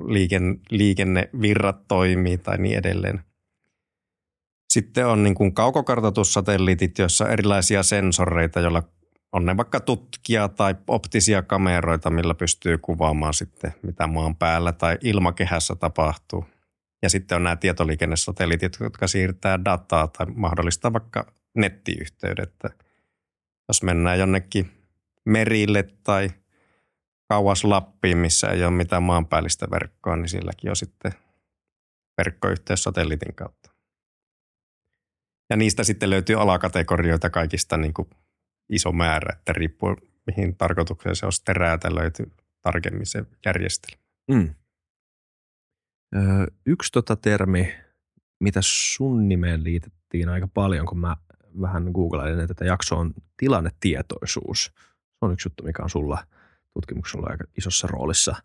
liiken, 0.08 0.60
liikennevirrat 0.70 1.88
toimii 1.88 2.38
tai 2.38 2.58
niin 2.58 2.78
edelleen. 2.78 3.22
Sitten 4.74 5.08
on 5.08 5.24
niin 5.24 5.36
kuin 5.36 5.54
kaukokartoitussatelliitit, 5.54 6.98
joissa 6.98 7.26
on 7.26 7.32
erilaisia 7.32 7.84
sensoreita, 7.84 8.60
joilla 8.60 8.84
on 9.34 9.46
ne 9.46 9.58
vaikka 9.58 9.80
tutkia 9.80 10.48
tai 10.48 10.76
optisia 10.88 11.42
kameroita, 11.42 12.10
millä 12.10 12.34
pystyy 12.34 12.78
kuvaamaan 12.78 13.34
sitten, 13.34 13.74
mitä 13.84 14.08
maan 14.08 14.36
päällä 14.36 14.72
tai 14.72 14.98
ilmakehässä 15.04 15.76
tapahtuu– 15.76 16.46
ja 17.02 17.10
sitten 17.10 17.36
on 17.36 17.44
nämä 17.44 17.56
tietoliikennesatelliitit, 17.56 18.78
jotka 18.80 19.08
siirtää 19.08 19.66
dataa 19.66 20.08
tai 20.08 20.26
mahdollistaa 20.26 20.94
vaikka 20.94 21.34
nettiyhteydet. 21.56 22.56
Jos 23.68 23.84
mennään 23.84 24.20
jonnekin 24.20 24.72
merille 25.26 25.84
tai 26.04 26.30
kauas 27.30 27.64
Lappiin, 27.64 28.18
missä 28.18 28.48
ei 28.48 28.64
ole 28.64 28.72
mitään 28.72 29.04
maanpäällistä 29.04 29.68
verkkoa, 29.72 30.16
niin 30.16 30.30
silläkin 30.30 30.70
on 30.70 30.76
sitten 30.76 31.12
verkkoyhteys 32.18 32.84
satelliitin 32.84 33.36
kautta. 33.36 33.72
Ja 35.50 35.58
niistä 35.58 35.84
sitten 35.84 36.10
löytyy 36.10 36.42
alakategorioita 36.42 37.30
kaikista 37.30 37.78
niin 37.78 37.94
kuin 37.94 38.10
iso 38.70 38.92
määrä, 38.92 39.36
että 39.38 39.54
riippuu 39.54 39.96
mihin 40.28 40.58
tarkoitukseen 40.58 41.16
se 41.16 41.26
on 41.26 41.34
sitten 41.34 41.56
räätälöity 41.56 42.32
tarkemmin 42.62 43.06
se 43.06 43.24
järjestelmä. 43.46 44.04
Mm. 44.32 44.56
Yksi 46.66 46.92
tota 46.92 47.16
termi, 47.16 47.74
mitä 48.44 48.60
sun 48.64 49.30
nimeen 49.30 49.64
liitettiin 49.64 50.30
aika 50.30 50.48
paljon, 50.48 50.86
kun 50.86 51.00
mä 51.00 51.18
vähän 51.62 51.92
googlailin 51.94 52.48
tätä 52.48 52.66
jaksoa, 52.66 53.00
on 53.00 53.14
tilannetietoisuus. 53.38 54.64
Se 55.12 55.18
on 55.22 55.34
yksi 55.34 55.48
juttu, 55.48 55.64
mikä 55.64 55.84
on 55.84 55.90
sulla 55.90 56.24
tutkimuksella 56.74 57.28
aika 57.30 57.44
isossa 57.58 57.88
roolissa. 57.88 58.36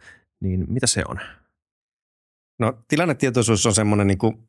Niin 0.41 0.65
mitä 0.69 0.87
se 0.87 1.03
on? 1.09 1.21
No 2.59 2.85
tilannetietoisuus 2.89 3.67
on 3.67 3.75
semmoinen 3.75 4.07
niin 4.07 4.19
kuin 4.19 4.49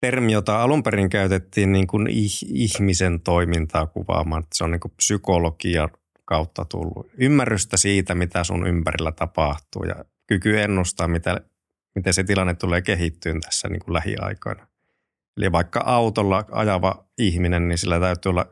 termi, 0.00 0.32
jota 0.32 0.62
alun 0.62 0.82
perin 0.82 1.10
käytettiin 1.10 1.72
niin 1.72 1.86
kuin 1.86 2.06
ihmisen 2.46 3.20
toimintaa 3.20 3.86
kuvaamaan. 3.86 4.46
Se 4.54 4.64
on 4.64 4.70
niin 4.70 4.80
kuin 4.80 4.92
psykologia 4.96 5.88
kautta 6.24 6.64
tullut. 6.64 7.10
Ymmärrystä 7.18 7.76
siitä, 7.76 8.14
mitä 8.14 8.44
sun 8.44 8.66
ympärillä 8.66 9.12
tapahtuu 9.12 9.84
ja 9.84 10.04
kyky 10.26 10.60
ennustaa, 10.60 11.08
mitä 11.08 11.40
miten 11.94 12.14
se 12.14 12.24
tilanne 12.24 12.54
tulee 12.54 12.82
kehittyyn 12.82 13.40
tässä 13.40 13.68
niin 13.68 13.80
kuin 13.80 13.94
lähiaikoina. 13.94 14.66
Eli 15.36 15.52
vaikka 15.52 15.80
autolla 15.80 16.44
ajava 16.50 17.04
ihminen, 17.18 17.68
niin 17.68 17.78
sillä 17.78 18.00
täytyy 18.00 18.30
olla 18.30 18.46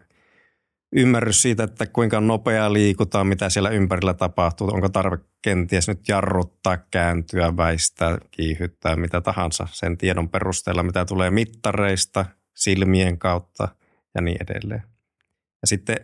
ymmärrys 0.92 1.42
siitä, 1.42 1.64
että 1.64 1.87
kuinka 1.87 2.21
nopeaa 2.21 2.73
liikutaan, 2.73 3.26
mitä 3.26 3.50
siellä 3.50 3.71
ympärillä 3.71 4.14
tapahtuu, 4.14 4.75
onko 4.75 4.88
tarve 4.88 5.18
kenties 5.42 5.88
nyt 5.88 6.09
jarruttaa, 6.09 6.76
kääntyä, 6.76 7.57
väistää, 7.57 8.18
kiihyttää, 8.30 8.97
mitä 8.97 9.21
tahansa 9.21 9.66
sen 9.71 9.99
tiedon 9.99 10.28
perusteella, 10.28 10.83
mitä 10.83 11.04
tulee 11.04 11.30
mittareista, 11.30 12.25
silmien 12.57 13.18
kautta 13.18 13.68
ja 14.14 14.21
niin 14.21 14.37
edelleen. 14.42 14.83
Ja 15.62 15.66
sitten 15.66 15.97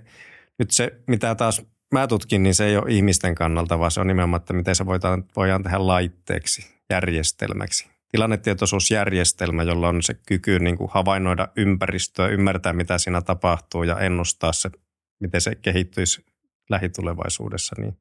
nyt 0.59 0.71
se, 0.71 1.01
mitä 1.07 1.35
taas 1.35 1.63
mä 1.93 2.07
tutkin, 2.07 2.43
niin 2.43 2.55
se 2.55 2.65
ei 2.65 2.77
ole 2.77 2.91
ihmisten 2.91 3.35
kannalta, 3.35 3.79
vaan 3.79 3.91
se 3.91 4.01
on 4.01 4.07
nimenomaan, 4.07 4.41
että 4.41 4.53
miten 4.53 4.75
se 4.75 4.87
voidaan, 4.87 5.25
voidaan 5.37 5.63
tehdä 5.63 5.87
laitteeksi, 5.87 6.74
järjestelmäksi. 6.91 7.91
Tilannetietoisuusjärjestelmä, 8.11 9.63
jolla 9.63 9.89
on 9.89 10.03
se 10.03 10.15
kyky 10.15 10.59
niin 10.59 10.79
kuin 10.79 10.91
havainnoida 10.93 11.49
ympäristöä, 11.57 12.29
ymmärtää 12.29 12.73
mitä 12.73 12.99
siinä 12.99 13.23
tapahtuu 13.23 13.83
ja 13.83 14.01
ennustaa 14.01 14.53
se, 14.53 14.71
miten 15.21 15.41
se 15.41 15.55
kehittyisi 15.55 16.27
lähitulevaisuudessa, 16.71 17.77
niin 17.79 17.99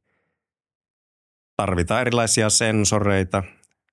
tarvitaan 1.57 2.01
erilaisia 2.01 2.49
sensoreita, 2.49 3.43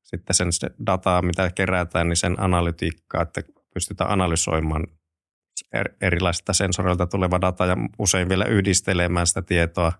sitten 0.03 0.35
sen 0.35 0.49
dataa, 0.87 1.23
mitä 1.23 1.51
kerätään, 1.55 2.09
niin 2.09 2.17
sen 2.17 2.41
analytiikkaa, 2.41 3.23
että 3.23 3.43
pystytään 3.75 4.11
analysoimaan 4.11 4.87
erilaisista 6.01 6.53
sensoreilta 6.53 7.07
tuleva 7.07 7.41
data 7.41 7.67
ja 7.67 7.77
usein 7.99 8.29
vielä 8.29 8.45
yhdistelemään 8.45 9.27
sitä 9.27 9.43
tietoa, 9.43 9.93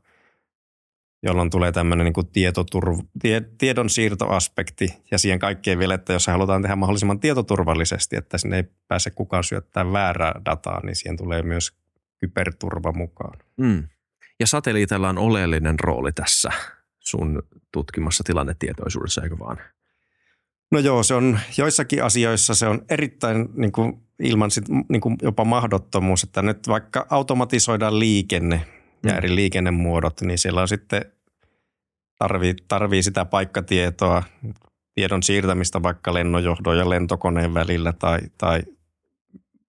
jolloin 1.23 1.51
tulee 1.51 1.73
tämmöinen 1.73 2.05
niin 2.05 2.27
tietoturv- 2.27 3.07
tie, 3.23 3.43
tiedonsiirtoaspekti 3.59 4.89
ja 5.11 5.19
siihen 5.19 5.39
kaikkeen 5.39 5.79
vielä, 5.79 5.95
että 5.95 6.13
jos 6.13 6.27
halutaan 6.27 6.63
tehdä 6.63 6.77
mahdollisimman 6.77 7.21
tietoturvallisesti, 7.21 8.17
että 8.17 8.39
sinne 8.39 8.57
ei 8.57 8.65
pääse 8.89 9.11
kukaan 9.11 9.45
syöttämään 9.45 9.93
väärää 9.93 10.41
dataa, 10.45 10.81
niin 10.85 10.97
siihen 10.97 11.17
tulee 11.17 11.43
myös 11.43 11.73
kyberturva 12.19 12.93
mukaan. 12.93 13.39
Mm. 13.57 13.89
Ja 14.41 14.47
satelliitilla 14.47 15.09
on 15.09 15.19
oleellinen 15.19 15.81
rooli 15.81 16.13
tässä 16.13 16.51
sun 16.99 17.43
tutkimassa 17.73 18.25
tilannetietoisuudessa, 18.25 19.23
eikö 19.23 19.39
vaan? 19.39 19.57
No 20.71 20.79
joo, 20.79 21.03
se 21.03 21.15
on 21.15 21.39
joissakin 21.59 22.05
asioissa 22.05 22.55
se 22.55 22.67
on 22.67 22.83
erittäin 22.89 23.49
niin 23.55 23.73
kuin, 23.73 24.03
ilman 24.19 24.51
sit, 24.51 24.65
niin 24.89 25.01
kuin 25.01 25.17
jopa 25.23 25.45
mahdottomuus, 25.45 26.23
että 26.23 26.43
nyt 26.43 26.69
vaikka 26.69 27.07
automatisoidaan 27.11 27.99
liikenne 27.99 28.67
ja 29.05 29.17
eri 29.17 29.35
liikennemuodot, 29.35 30.21
niin 30.21 30.39
siellä 30.39 30.61
on 30.61 30.69
sitten 30.69 31.05
tarvii, 32.19 32.55
tarvii 32.69 33.03
sitä 33.03 33.25
paikkatietoa, 33.25 34.23
tiedon 34.95 35.23
siirtämistä 35.23 35.83
vaikka 35.83 36.15
lennonjohdon 36.15 36.79
ja 36.79 36.91
lentokoneen 36.91 37.55
välillä 37.55 37.93
tai, 37.93 38.19
tai 38.39 38.63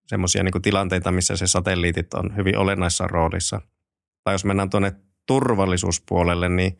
semmoisia 0.06 0.42
niin 0.42 0.62
tilanteita, 0.62 1.12
missä 1.12 1.36
se 1.36 1.46
satelliitit 1.46 2.14
on 2.14 2.36
hyvin 2.36 2.58
olennaisessa 2.58 3.06
roolissa. 3.06 3.60
Tai 4.24 4.34
jos 4.34 4.44
mennään 4.44 4.70
tuonne 4.70 4.92
turvallisuuspuolelle, 5.26 6.48
niin 6.48 6.78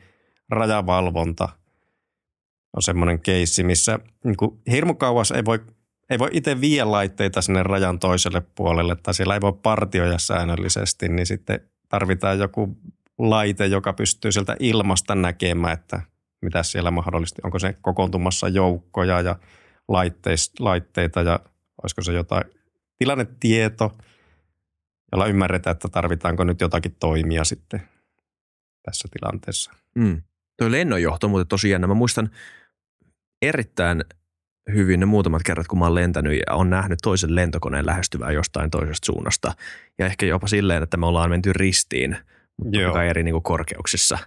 rajavalvonta– 0.48 1.48
on 2.76 2.82
semmoinen 2.82 3.20
keissi, 3.20 3.64
missä 3.64 3.98
niin 4.24 4.36
kuin 4.36 4.60
hirmu 4.70 4.94
kauas 4.94 5.30
ei 5.30 5.44
voi, 5.44 5.60
ei 6.10 6.18
voi 6.18 6.28
itse 6.32 6.60
viedä 6.60 6.90
laitteita 6.90 7.42
sinne 7.42 7.62
rajan 7.62 7.98
toiselle 7.98 8.42
puolelle 8.54 8.96
tai 8.96 9.14
siellä 9.14 9.34
ei 9.34 9.40
voi 9.40 9.52
partioida 9.52 10.18
säännöllisesti, 10.18 11.08
niin 11.08 11.26
sitten 11.26 11.60
tarvitaan 11.92 12.38
joku 12.38 12.76
laite, 13.18 13.66
joka 13.66 13.92
pystyy 13.92 14.32
sieltä 14.32 14.56
ilmasta 14.60 15.14
näkemään, 15.14 15.74
että 15.74 16.02
mitä 16.42 16.62
siellä 16.62 16.90
mahdollisesti, 16.90 17.42
onko 17.44 17.58
se 17.58 17.76
kokoontumassa 17.82 18.48
joukkoja 18.48 19.20
ja 19.20 19.36
laitteita 20.58 21.20
ja 21.20 21.40
olisiko 21.82 22.02
se 22.02 22.12
jotain 22.12 22.44
tilannetieto, 22.98 23.96
jolla 25.12 25.26
ymmärretään, 25.26 25.72
että 25.72 25.88
tarvitaanko 25.88 26.44
nyt 26.44 26.60
jotakin 26.60 26.96
toimia 27.00 27.44
sitten 27.44 27.82
tässä 28.82 29.08
tilanteessa. 29.12 29.72
Mm. 29.94 30.22
Tuo 30.58 30.70
lennonjohto, 30.70 31.28
mutta 31.28 31.44
tosiaan 31.44 31.88
mä 31.88 31.94
muistan 31.94 32.30
erittäin 33.42 34.04
hyvin 34.74 35.00
ne 35.00 35.06
muutamat 35.06 35.42
kerrat, 35.42 35.66
kun 35.66 35.78
mä 35.78 35.84
oon 35.84 35.94
lentänyt 35.94 36.32
ja 36.32 36.54
on 36.54 36.70
nähnyt 36.70 36.98
toisen 37.02 37.34
lentokoneen 37.34 37.86
lähestyvää 37.86 38.30
jostain 38.30 38.70
toisesta 38.70 39.06
suunnasta. 39.06 39.54
Ja 39.98 40.06
ehkä 40.06 40.26
jopa 40.26 40.46
silleen, 40.46 40.82
että 40.82 40.96
me 40.96 41.06
ollaan 41.06 41.30
menty 41.30 41.52
ristiin, 41.52 42.16
mutta 42.64 42.78
Joo. 42.80 43.00
eri 43.00 43.22
niin 43.22 43.32
kuin 43.32 43.42
korkeuksissa. 43.42 44.18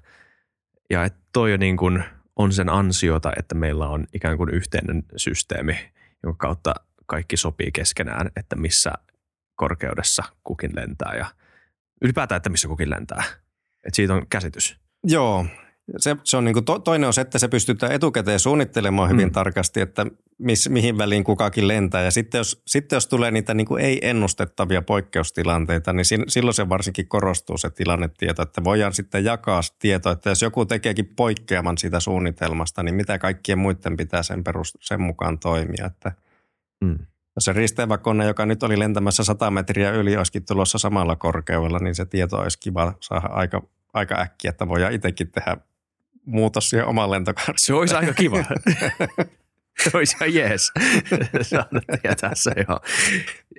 Ja 0.90 1.04
että 1.04 1.20
toi 1.34 1.54
on, 1.54 1.60
niin 1.60 1.78
kuin, 1.78 2.04
on 2.36 2.54
sen 2.54 2.70
ansiota, 2.70 3.32
että 3.38 3.56
meillä 3.56 3.88
on 3.88 4.06
ikään 4.14 4.38
kuin 4.38 4.50
yhteinen 4.50 5.04
systeemi, 5.16 5.92
jonka 6.24 6.48
kautta 6.48 6.74
kaikki 7.06 7.38
sopii 7.38 7.72
keskenään, 7.72 8.30
että 8.36 8.56
missä 8.56 8.92
korkeudessa 9.56 10.24
kukin 10.44 10.72
lentää 10.76 11.14
ja 11.16 11.26
ylipäätään, 12.02 12.38
että 12.38 12.50
missä 12.50 12.68
kukin 12.68 12.90
lentää. 12.90 13.24
Että 13.84 13.96
siitä 13.96 14.14
on 14.14 14.28
käsitys. 14.30 14.80
Joo, 15.04 15.46
se, 15.98 16.16
se 16.24 16.38
on 16.38 16.46
niin 16.46 16.54
kuin 16.54 16.66
to, 16.66 16.80
toinen 16.80 17.08
on 17.08 17.14
se, 17.14 17.22
että 17.22 17.40
se 17.40 17.48
pystytään 17.48 17.92
etukäteen 17.92 18.40
suunnittelemaan 18.40 19.10
hyvin 19.10 19.28
mm. 19.28 19.32
tarkasti, 19.32 19.82
että 19.82 20.06
miss, 20.38 20.70
mihin 20.70 20.98
väliin 20.98 21.24
kukakin 21.24 21.68
lentää. 21.68 22.04
Ja 22.04 22.12
sitten 22.12 22.38
jos, 22.38 22.62
sitten 22.68 22.96
jos 22.98 23.08
tulee 23.08 23.32
niitä 23.32 23.54
niin 23.54 23.68
kuin 23.68 23.84
ei-ennustettavia 23.84 24.82
poikkeustilanteita, 24.82 25.94
niin 25.94 26.06
sin, 26.06 26.24
silloin 26.28 26.54
se 26.54 26.70
varsinkin 26.70 27.08
korostuu 27.08 27.58
se 27.58 27.70
tilannetieto, 27.70 28.42
että 28.42 28.64
voidaan 28.64 28.94
sitten 28.94 29.26
jakaa 29.26 29.62
tietoa, 29.80 30.12
että 30.12 30.30
jos 30.30 30.42
joku 30.42 30.66
tekeekin 30.66 31.14
poikkeaman 31.16 31.78
siitä 31.78 32.00
suunnitelmasta, 32.00 32.84
niin 32.84 32.96
mitä 32.96 33.20
kaikkien 33.20 33.60
muiden 33.60 33.98
pitää 33.98 34.24
sen, 34.24 34.44
perust, 34.44 34.76
sen 34.80 35.02
mukaan 35.02 35.40
toimia. 35.40 35.86
Että 35.86 36.12
mm. 36.82 36.98
Jos 37.36 37.46
se 37.46 37.54
risteävä 37.54 37.98
kone, 37.98 38.26
joka 38.26 38.46
nyt 38.46 38.64
oli 38.64 38.80
lentämässä 38.80 39.24
100 39.24 39.52
metriä 39.52 39.92
yli, 39.92 40.18
olisikin 40.18 40.46
tulossa 40.46 40.78
samalla 40.78 41.16
korkeudella, 41.16 41.80
niin 41.80 41.96
se 41.96 42.06
tieto 42.06 42.38
olisi 42.38 42.60
kiva 42.60 42.94
saada 43.00 43.28
aika, 43.28 43.62
aika 43.94 44.20
äkkiä, 44.20 44.50
että 44.50 44.68
voidaan 44.68 44.94
itsekin 44.94 45.32
tehdä 45.32 45.58
muutos 46.26 46.70
siihen 46.70 46.88
oman 46.88 47.12
lentokarttaan. 47.12 47.58
Se 47.58 47.74
olisi 47.74 47.96
aika 47.96 48.14
kiva. 48.14 48.38
se 49.84 49.92
olisi 49.94 50.16
ihan 50.16 50.34
jees. 50.34 50.72
Tietää 52.02 52.32
se. 52.36 52.52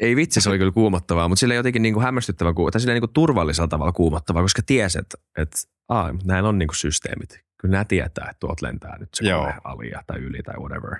Ei 0.00 0.16
vitsi, 0.16 0.40
se 0.40 0.48
oli 0.48 0.58
kyllä 0.58 0.72
kuumottavaa, 0.72 1.28
mutta 1.28 1.40
sillä 1.40 1.54
jotenkin 1.54 1.82
niin 1.82 1.94
kuin 1.94 2.04
hämmästyttävä, 2.04 2.52
tai 2.72 2.80
sillä 2.80 2.94
niin 2.94 3.00
kuin 3.00 3.12
turvallisella 3.12 3.68
tavalla 3.68 3.92
kuumottavaa, 3.92 4.42
koska 4.42 4.62
tiesi, 4.66 4.98
että, 4.98 5.18
että 5.38 5.56
aa, 5.88 6.14
näillä 6.24 6.48
on 6.48 6.58
niin 6.58 6.68
kuin 6.68 6.76
systeemit. 6.76 7.40
Kyllä 7.58 7.72
nämä 7.72 7.84
tietää, 7.84 8.26
että 8.30 8.40
tuot 8.40 8.62
lentää 8.62 8.98
nyt 8.98 9.08
se 9.14 9.28
Joo. 9.28 9.52
alia 9.64 10.02
tai 10.06 10.18
yli 10.18 10.42
tai 10.42 10.54
whatever. 10.58 10.96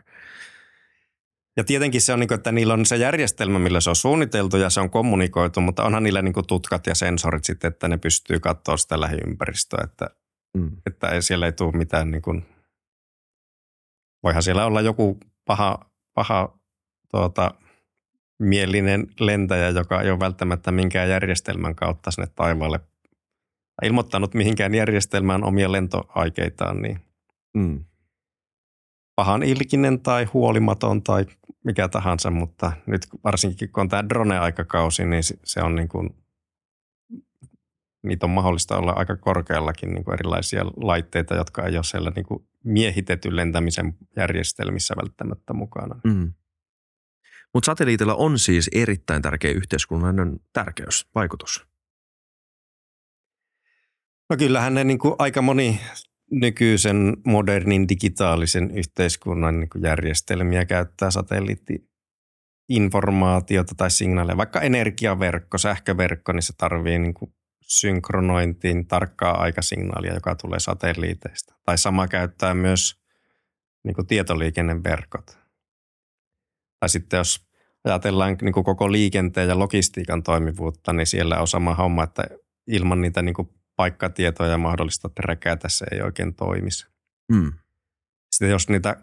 Ja 1.57 1.65
tietenkin 1.65 2.01
se 2.01 2.13
on, 2.13 2.21
niin 2.21 2.29
kuin, 2.29 2.37
että 2.37 2.53
niillä 2.53 2.75
on 2.75 2.87
se 2.87 2.97
järjestelmä, 2.97 3.59
millä 3.59 3.81
se 3.81 3.91
on 3.91 3.97
suunniteltu 3.97 4.57
ja 4.57 4.71
se 4.71 4.81
on 4.81 4.91
kommunikoitu, 4.91 5.61
mutta 5.61 5.85
onhan 5.85 6.03
niillä 6.03 6.23
niin 6.23 6.33
kuin 6.33 6.47
tutkat 6.47 6.87
ja 6.87 6.95
sensorit 6.95 7.45
sitten, 7.45 7.69
että 7.69 7.89
ne 7.89 7.97
pystyy 7.97 8.41
katsoa 8.41 8.77
sitä 8.77 9.01
lähiympäristöä, 9.01 9.85
että 9.85 10.11
Mm. 10.57 10.71
Että 10.87 11.09
ei, 11.09 11.23
siellä 11.23 11.47
ei 11.47 11.53
tule 11.53 11.77
mitään 11.77 12.11
niin 12.11 12.23
kuin, 12.23 12.47
voihan 14.23 14.43
siellä 14.43 14.67
olla 14.67 14.81
joku 14.81 15.19
paha, 15.45 15.91
paha 16.15 16.59
tuota, 17.11 17.55
mielinen 18.39 19.07
lentäjä, 19.21 19.69
joka 19.69 20.01
ei 20.01 20.11
ole 20.11 20.21
välttämättä 20.21 20.73
minkään 20.73 21.09
järjestelmän 21.09 21.75
kautta 21.75 22.11
sinne 22.11 22.29
taivaalle 22.35 22.81
ilmoittanut 23.83 24.35
mihinkään 24.35 24.75
järjestelmään 24.75 25.45
omia 25.45 25.73
lentoaikeitaan, 25.73 26.83
niin 26.83 27.01
mm. 27.55 27.85
pahan 29.17 29.43
ilkinen 29.43 30.01
tai 30.01 30.25
huolimaton 30.25 31.03
tai 31.03 31.27
mikä 31.65 31.89
tahansa, 31.89 32.31
mutta 32.31 32.73
nyt 32.87 33.07
varsinkin 33.25 33.73
kun 33.73 33.81
on 33.81 33.89
tämä 33.89 34.09
drone-aikakausi, 34.09 35.05
niin 35.05 35.23
se 35.45 35.63
on 35.63 35.77
niin 35.77 35.89
kuin 35.89 36.15
niitä 38.09 38.27
on 38.27 38.31
mahdollista 38.31 38.79
olla 38.79 38.93
aika 38.93 39.17
korkeallakin 39.17 39.95
niin 39.95 40.05
kuin 40.05 40.15
erilaisia 40.15 40.65
laitteita, 40.65 41.35
jotka 41.35 41.67
ei 41.67 41.77
ole 41.77 41.85
siellä 41.85 42.13
niin 42.17 42.27
kuin 42.27 42.49
miehitetyn 42.65 43.37
lentämisen 43.37 43.95
järjestelmissä 44.17 44.95
välttämättä 44.97 45.53
mukana. 45.53 46.01
Mm. 46.05 46.33
Mutta 47.55 47.67
satelliitilla 47.67 48.15
on 48.15 48.39
siis 48.39 48.71
erittäin 48.73 49.23
tärkeä 49.23 49.51
yhteiskunnallinen 49.51 50.41
tärkeys, 50.53 51.07
vaikutus. 51.15 51.67
No 54.31 54.37
kyllähän 54.37 54.75
ne 54.75 54.85
niin 54.85 54.99
kuin 54.99 55.15
aika 55.19 55.43
moni 55.43 55.81
nykyisen 56.31 57.17
modernin 57.27 57.89
digitaalisen 57.89 58.71
yhteiskunnan 58.71 59.61
niin 59.61 59.71
kuin 59.71 59.83
järjestelmiä 59.83 60.65
käyttää 60.65 61.11
satelliittiinformaatiota 61.11 63.75
tai 63.77 63.91
signaaleja. 63.91 64.37
Vaikka 64.37 64.61
energiaverkko, 64.61 65.59
sähköverkko, 65.59 66.33
niin 66.33 66.43
se 66.43 66.53
tarvii 66.59 66.99
niin 66.99 67.15
kuin 67.15 67.35
synkronointiin 67.67 68.87
tarkkaa 68.87 69.41
aikasignaalia, 69.41 70.15
joka 70.15 70.35
tulee 70.35 70.61
satelliiteista. 70.61 71.55
Tai 71.65 71.79
sama 71.79 72.09
käyttää 72.09 72.55
myös 72.55 73.01
niin 73.85 73.95
kuin 73.95 74.07
tietoliikenneverkot. 74.07 75.39
Tai 76.81 76.89
sitten 76.89 77.19
jos 77.19 77.47
ajatellaan 77.85 78.37
niin 78.43 78.53
kuin 78.53 78.65
koko 78.65 78.93
liikenteen 78.93 79.49
ja 79.49 79.59
logistiikan 79.59 80.23
toimivuutta, 80.23 80.93
niin 80.93 81.07
siellä 81.07 81.41
on 81.41 81.49
sama 81.49 81.75
homma, 81.75 82.05
että 82.05 82.25
ilman 82.67 83.01
niitä 83.01 83.23
niin 83.23 83.35
kuin 83.35 83.49
paikkatietoja 83.77 84.59
mahdollista 84.59 85.09
träkätä 85.09 85.57
tässä 85.57 85.87
ei 85.93 86.03
oikein 86.03 86.35
toimisi. 86.35 86.87
Mm. 87.33 87.53
Sitten 88.33 88.51
jos 88.51 88.69
niitä 88.69 88.97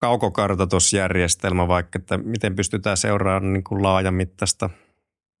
kaukokartoitusjärjestelmä 0.00 1.68
vaikka, 1.68 1.98
että 1.98 2.18
miten 2.18 2.56
pystytään 2.56 2.96
seuraamaan 2.96 3.52
niin 3.52 3.64
kuin 3.64 3.82
laajamittaista– 3.82 4.70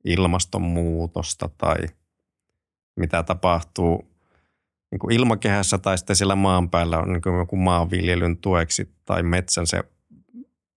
ilmastonmuutosta 0.04 1.48
tai 1.58 1.76
mitä 2.96 3.22
tapahtuu 3.22 4.14
niin 4.90 4.98
kuin 4.98 5.14
ilmakehässä 5.14 5.78
tai 5.78 5.98
sitten 5.98 6.16
siellä 6.16 6.36
maan 6.36 6.70
päällä 6.70 6.98
on 6.98 7.12
niin 7.12 7.22
kuin 7.22 7.38
joku 7.38 7.56
maanviljelyn 7.56 8.36
tueksi 8.36 8.94
tai 9.04 9.22
metsän 9.22 9.66
se 9.66 9.84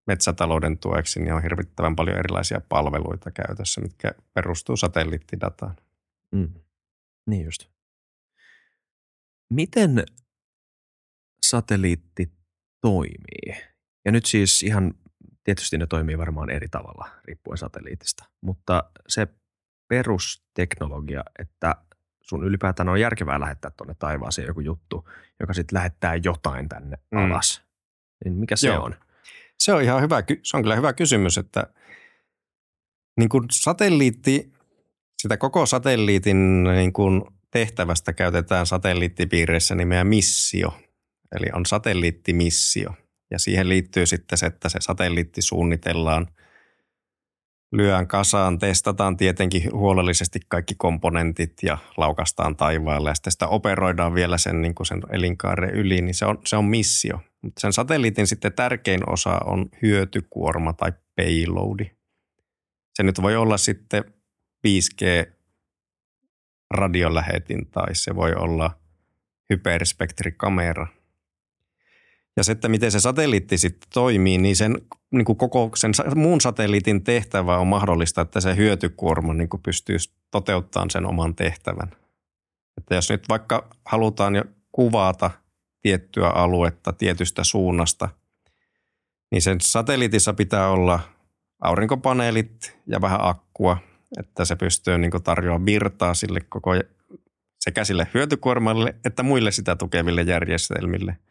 metsätalouden 0.07 0.77
tueksi, 0.77 1.19
niin 1.19 1.33
on 1.33 1.43
hirvittävän 1.43 1.95
paljon 1.95 2.17
erilaisia 2.17 2.61
palveluita 2.69 3.31
käytössä, 3.31 3.81
mitkä 3.81 4.11
perustuu 4.33 4.77
satelliittidataan. 4.77 5.75
Mm. 6.31 6.53
Niin 7.27 7.45
just. 7.45 7.65
Miten 9.53 10.05
satelliitti 11.45 12.31
toimii? 12.81 13.63
Ja 14.05 14.11
nyt 14.11 14.25
siis 14.25 14.63
ihan, 14.63 14.93
tietysti 15.47 15.77
ne 15.77 15.87
toimii 15.87 16.17
varmaan 16.17 16.49
eri 16.49 16.67
tavalla 16.67 17.09
riippuen 17.25 17.57
satelliitista, 17.57 18.25
mutta 18.41 18.83
se 19.07 19.27
perusteknologia, 19.87 21.23
että 21.39 21.75
sun 22.21 22.43
ylipäätään 22.43 22.89
on 22.89 22.99
järkevää 22.99 23.39
lähettää 23.39 23.71
tuonne 23.71 23.95
taivaaseen 23.99 24.47
joku 24.47 24.59
juttu, 24.59 25.09
joka 25.39 25.53
sitten 25.53 25.77
lähettää 25.77 26.15
jotain 26.15 26.69
tänne 26.69 26.97
mm. 27.11 27.17
alas. 27.17 27.63
Niin 28.25 28.33
mikä 28.33 28.55
se 28.55 28.67
Joo. 28.67 28.83
on? 28.83 28.95
Se 29.59 29.73
on 29.73 29.81
ihan 29.81 30.01
hyvä, 30.01 30.23
se 30.43 30.57
on 30.57 30.63
kyllä 30.63 30.75
hyvä 30.75 30.93
kysymys, 30.93 31.37
että 31.37 31.67
niin 33.17 33.29
kuin 33.29 33.43
satelliitti, 33.51 34.53
sitä 35.21 35.37
koko 35.37 35.65
satelliitin 35.65 36.63
niin 36.63 36.93
kuin 36.93 37.21
tehtävästä 37.51 38.13
käytetään 38.13 38.65
satelliittipiireissä 38.65 39.75
nimeä 39.75 40.03
missio. 40.03 40.79
Eli 41.31 41.45
on 41.53 41.65
satelliittimissio. 41.65 42.93
Ja 43.31 43.39
siihen 43.39 43.69
liittyy 43.69 44.05
sitten 44.05 44.37
se, 44.37 44.45
että 44.45 44.69
se 44.69 44.77
satelliitti 44.81 45.41
suunnitellaan– 45.41 46.27
lyön 47.71 48.07
kasaan, 48.07 48.59
testataan 48.59 49.17
tietenkin 49.17 49.71
huolellisesti 49.73 50.39
kaikki 50.47 50.75
komponentit 50.77 51.53
ja 51.63 51.77
laukastaan 51.97 52.55
taivaalle 52.55 53.09
ja 53.09 53.15
sitten 53.15 53.31
sitä 53.31 53.47
operoidaan 53.47 54.13
vielä 54.13 54.37
sen, 54.37 54.61
niin 54.61 54.75
kuin 54.75 54.87
sen 54.87 55.01
elinkaaren 55.09 55.69
yli, 55.69 56.01
niin 56.01 56.15
se 56.15 56.25
on, 56.25 56.41
se 56.45 56.55
on 56.55 56.65
missio. 56.65 57.19
Mutta 57.41 57.61
sen 57.61 57.73
satelliitin 57.73 58.27
sitten 58.27 58.53
tärkein 58.53 59.09
osa 59.09 59.39
on 59.45 59.69
hyötykuorma 59.81 60.73
tai 60.73 60.91
payloadi. 61.15 61.91
Se 62.93 63.03
nyt 63.03 63.21
voi 63.21 63.35
olla 63.35 63.57
sitten 63.57 64.03
5G 64.67 65.31
radiolähetin 66.73 67.67
tai 67.71 67.95
se 67.95 68.15
voi 68.15 68.33
olla 68.33 68.79
hyperspektrikamera. 69.49 70.87
Ja 72.37 72.43
se, 72.43 72.51
että 72.51 72.69
miten 72.69 72.91
se 72.91 72.99
satelliitti 72.99 73.57
sitten 73.57 73.89
toimii, 73.93 74.37
niin 74.37 74.55
sen 74.55 74.81
niin 75.11 75.25
kuin 75.25 75.37
koko 75.37 75.71
sen 75.75 75.91
muun 76.15 76.41
satelliitin 76.41 77.03
tehtävä 77.03 77.57
on 77.57 77.67
mahdollista, 77.67 78.21
että 78.21 78.41
se 78.41 78.55
hyötykuorma 78.55 79.33
niin 79.33 79.49
kuin 79.49 79.61
pystyy 79.63 79.97
toteuttamaan 80.31 80.89
sen 80.89 81.05
oman 81.05 81.35
tehtävän. 81.35 81.91
Että 82.77 82.95
jos 82.95 83.09
nyt 83.09 83.29
vaikka 83.29 83.69
halutaan 83.85 84.35
jo 84.35 84.43
kuvata 84.71 85.31
tiettyä 85.81 86.29
aluetta 86.29 86.93
tietystä 86.93 87.43
suunnasta, 87.43 88.09
niin 89.31 89.41
sen 89.41 89.61
satelliitissa 89.61 90.33
pitää 90.33 90.69
olla 90.69 90.99
aurinkopaneelit 91.61 92.77
ja 92.87 93.01
vähän 93.01 93.19
akkua, 93.21 93.77
että 94.19 94.45
se 94.45 94.55
pystyy 94.55 94.97
niin 94.97 95.11
tarjoamaan 95.23 95.65
virtaa 95.65 96.13
sille 96.13 96.39
koko 96.49 96.71
sekä 97.59 97.83
sille 97.83 98.07
hyötykuormalle 98.13 98.95
että 99.05 99.23
muille 99.23 99.51
sitä 99.51 99.75
tukeville 99.75 100.21
järjestelmille– 100.21 101.17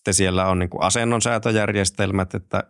sitten 0.00 0.14
siellä 0.14 0.46
on 0.46 0.58
niin 0.58 0.70
kuin 0.70 0.82
asennonsäätöjärjestelmät, 0.82 2.34
että 2.34 2.64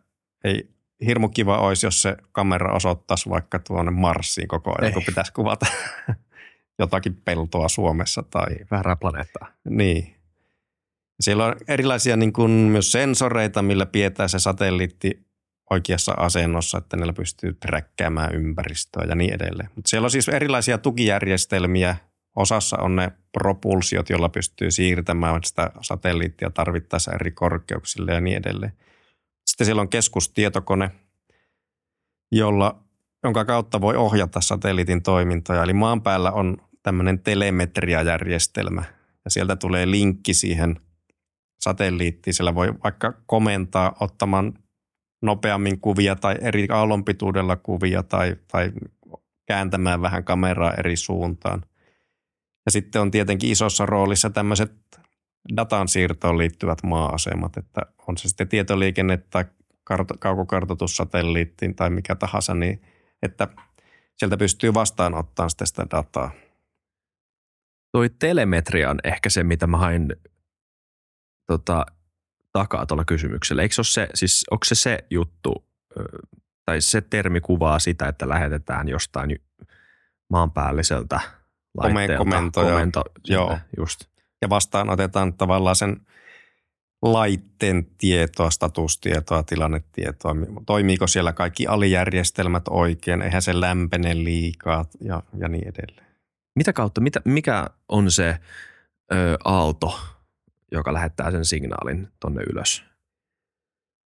ei 0.44 0.70
hirmu 1.06 1.28
kiva 1.28 1.58
olisi, 1.58 1.86
jos 1.86 2.02
se 2.02 2.16
kamera 2.32 2.74
osoittaisi 2.74 3.30
vaikka 3.30 3.58
tuonne 3.58 3.90
Marsiin 3.90 4.48
koko 4.48 4.70
ajan, 4.70 4.88
ei. 4.88 4.92
kun 4.92 5.02
pitäisi 5.06 5.32
kuvata 5.32 5.66
jotakin 6.78 7.16
peltoa 7.24 7.68
Suomessa. 7.68 8.22
Tai... 8.30 8.46
Väärää 8.70 8.96
planeettaa. 8.96 9.52
Niin. 9.64 10.14
Siellä 11.20 11.44
on 11.46 11.56
erilaisia 11.68 12.16
niin 12.16 12.32
kuin 12.32 12.50
myös 12.50 12.92
sensoreita, 12.92 13.62
millä 13.62 13.86
pidetään 13.86 14.28
se 14.28 14.38
satelliitti 14.38 15.26
oikeassa 15.70 16.12
asennossa, 16.12 16.78
että 16.78 16.96
niillä 16.96 17.12
pystyy 17.12 17.52
träkkäämään 17.52 18.34
ympäristöä 18.34 19.04
ja 19.08 19.14
niin 19.14 19.34
edelleen. 19.34 19.70
Mutta 19.74 19.88
siellä 19.88 20.06
on 20.06 20.10
siis 20.10 20.28
erilaisia 20.28 20.78
tukijärjestelmiä, 20.78 21.96
Osassa 22.36 22.76
on 22.80 22.96
ne 22.96 23.12
propulsiot, 23.32 24.10
joilla 24.10 24.28
pystyy 24.28 24.70
siirtämään 24.70 25.44
sitä 25.44 25.70
satelliittia 25.80 26.50
tarvittaessa 26.50 27.12
eri 27.12 27.30
korkeuksille 27.30 28.12
ja 28.12 28.20
niin 28.20 28.36
edelleen. 28.36 28.72
Sitten 29.46 29.64
siellä 29.64 29.82
on 29.82 29.88
keskustietokone, 29.88 30.90
jolla, 32.32 32.82
jonka 33.24 33.44
kautta 33.44 33.80
voi 33.80 33.96
ohjata 33.96 34.40
satelliitin 34.40 35.02
toimintoja. 35.02 35.62
Eli 35.62 35.72
maan 35.72 36.02
päällä 36.02 36.32
on 36.32 36.56
tämmöinen 36.82 37.18
telemetriajärjestelmä 37.18 38.82
ja 39.24 39.30
sieltä 39.30 39.56
tulee 39.56 39.90
linkki 39.90 40.34
siihen 40.34 40.76
satelliittiin. 41.60 42.34
Siellä 42.34 42.54
voi 42.54 42.74
vaikka 42.84 43.12
komentaa 43.26 43.96
ottamaan 44.00 44.54
nopeammin 45.22 45.80
kuvia 45.80 46.16
tai 46.16 46.36
eri 46.40 46.66
aallonpituudella 46.70 47.56
kuvia 47.56 48.02
tai, 48.02 48.36
tai 48.52 48.72
kääntämään 49.46 50.02
vähän 50.02 50.24
kameraa 50.24 50.74
eri 50.74 50.96
suuntaan. 50.96 51.62
Ja 52.66 52.70
sitten 52.70 53.02
on 53.02 53.10
tietenkin 53.10 53.50
isossa 53.50 53.86
roolissa 53.86 54.30
tämmöiset 54.30 54.72
datan 55.56 55.88
siirtoon 55.88 56.38
liittyvät 56.38 56.78
maa-asemat, 56.82 57.56
että 57.56 57.80
on 58.08 58.18
se 58.18 58.28
sitten 58.28 58.48
tietoliikenne 58.48 59.16
tai 59.16 59.44
kart- 59.92 60.18
kaukokartoitussatelliittiin 60.18 61.74
tai 61.74 61.90
mikä 61.90 62.14
tahansa, 62.14 62.54
niin 62.54 62.82
että 63.22 63.48
sieltä 64.16 64.36
pystyy 64.36 64.74
vastaanottamaan 64.74 65.50
sitten 65.50 65.66
sitä 65.66 65.86
dataa. 65.90 66.30
Toi 67.92 68.10
telemetria 68.18 68.90
on 68.90 68.98
ehkä 69.04 69.30
se, 69.30 69.42
mitä 69.42 69.66
mä 69.66 69.76
hain 69.76 70.16
tota, 71.46 71.86
takaa 72.52 72.86
tuolla 72.86 73.04
kysymyksellä. 73.04 73.62
Eikö 73.62 73.74
se, 73.82 74.08
siis, 74.14 74.44
onko 74.50 74.64
se 74.64 74.74
se 74.74 74.98
juttu, 75.10 75.64
tai 76.64 76.80
se 76.80 77.00
termi 77.00 77.40
kuvaa 77.40 77.78
sitä, 77.78 78.08
että 78.08 78.28
lähetetään 78.28 78.88
jostain 78.88 79.38
maanpäälliseltä– 80.30 81.20
laitteelta. 81.76 82.18
Komento, 82.18 82.62
komento 82.62 83.02
joo. 83.28 83.58
Just. 83.76 84.00
Ja 84.42 84.48
vastaan 84.48 84.90
otetaan 84.90 85.34
tavallaan 85.34 85.76
sen 85.76 86.00
laitteen 87.02 87.86
tietoa, 87.98 88.50
statustietoa, 88.50 89.42
tilannetietoa. 89.42 90.36
Toimiiko 90.66 91.06
siellä 91.06 91.32
kaikki 91.32 91.66
alijärjestelmät 91.66 92.68
oikein, 92.70 93.22
eihän 93.22 93.42
se 93.42 93.60
lämpene 93.60 94.24
liikaa 94.24 94.84
ja, 95.00 95.22
ja 95.38 95.48
niin 95.48 95.68
edelleen. 95.68 96.06
Mitä 96.56 96.72
kautta, 96.72 97.00
mitä, 97.00 97.20
mikä 97.24 97.66
on 97.88 98.10
se 98.10 98.38
ö, 99.12 99.36
aalto, 99.44 100.00
joka 100.72 100.92
lähettää 100.92 101.30
sen 101.30 101.44
signaalin 101.44 102.08
tonne 102.20 102.42
ylös? 102.52 102.84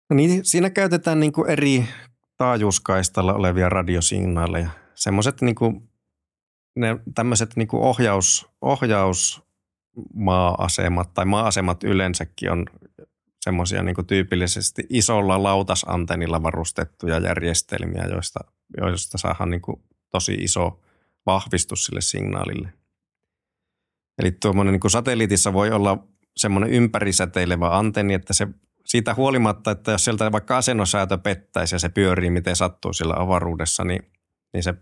No 0.10 0.16
niin, 0.16 0.46
siinä 0.46 0.70
käytetään 0.70 1.20
niin 1.20 1.32
kuin 1.32 1.50
eri 1.50 1.86
taajuuskaistalla 2.38 3.34
olevia 3.34 3.70
radiosignaaleja. 3.70 4.70
Semmoiset 4.96 5.42
niin 5.42 5.56
kuin 5.56 5.90
ne 6.76 7.00
tämmöiset 7.16 7.56
niin 7.56 7.68
ohjaus, 7.74 8.50
ohjaus 8.62 9.44
maa-asemat 10.14 11.14
tai 11.14 11.26
maa-asemat 11.26 11.84
yleensäkin 11.84 12.52
on 12.52 12.66
semmoisia 13.42 13.84
niin 13.84 14.08
tyypillisesti 14.08 14.84
isolla 14.90 15.44
lautasantennilla 15.44 16.44
varustettuja 16.44 17.20
järjestelmiä, 17.20 18.06
joista, 18.12 18.40
joista 18.78 19.18
saadaan 19.18 19.50
niin 19.50 19.62
tosi 20.12 20.34
iso 20.34 20.82
vahvistus 21.26 21.86
sille 21.86 22.02
signaalille. 22.02 22.74
Eli 24.20 24.32
tuommoinen 24.32 24.72
niin 24.74 24.92
satelliitissa 24.92 25.54
voi 25.54 25.72
olla 25.72 26.08
semmoinen 26.38 26.70
ympärisäteilevä 26.70 27.78
antenni, 27.78 28.14
että 28.14 28.34
se 28.34 28.48
siitä 28.86 29.14
huolimatta, 29.14 29.72
että 29.72 29.92
jos 29.92 30.04
sieltä 30.06 30.32
vaikka 30.32 30.58
asennosäätö 30.58 31.18
pettäisi 31.18 31.76
ja 31.76 31.80
se 31.80 31.90
pyörii 31.90 32.30
miten 32.30 32.56
sattuu 32.56 32.94
sillä 32.94 33.14
avaruudessa, 33.18 33.84
niin, 33.84 34.12
niin 34.54 34.64
se 34.64 34.74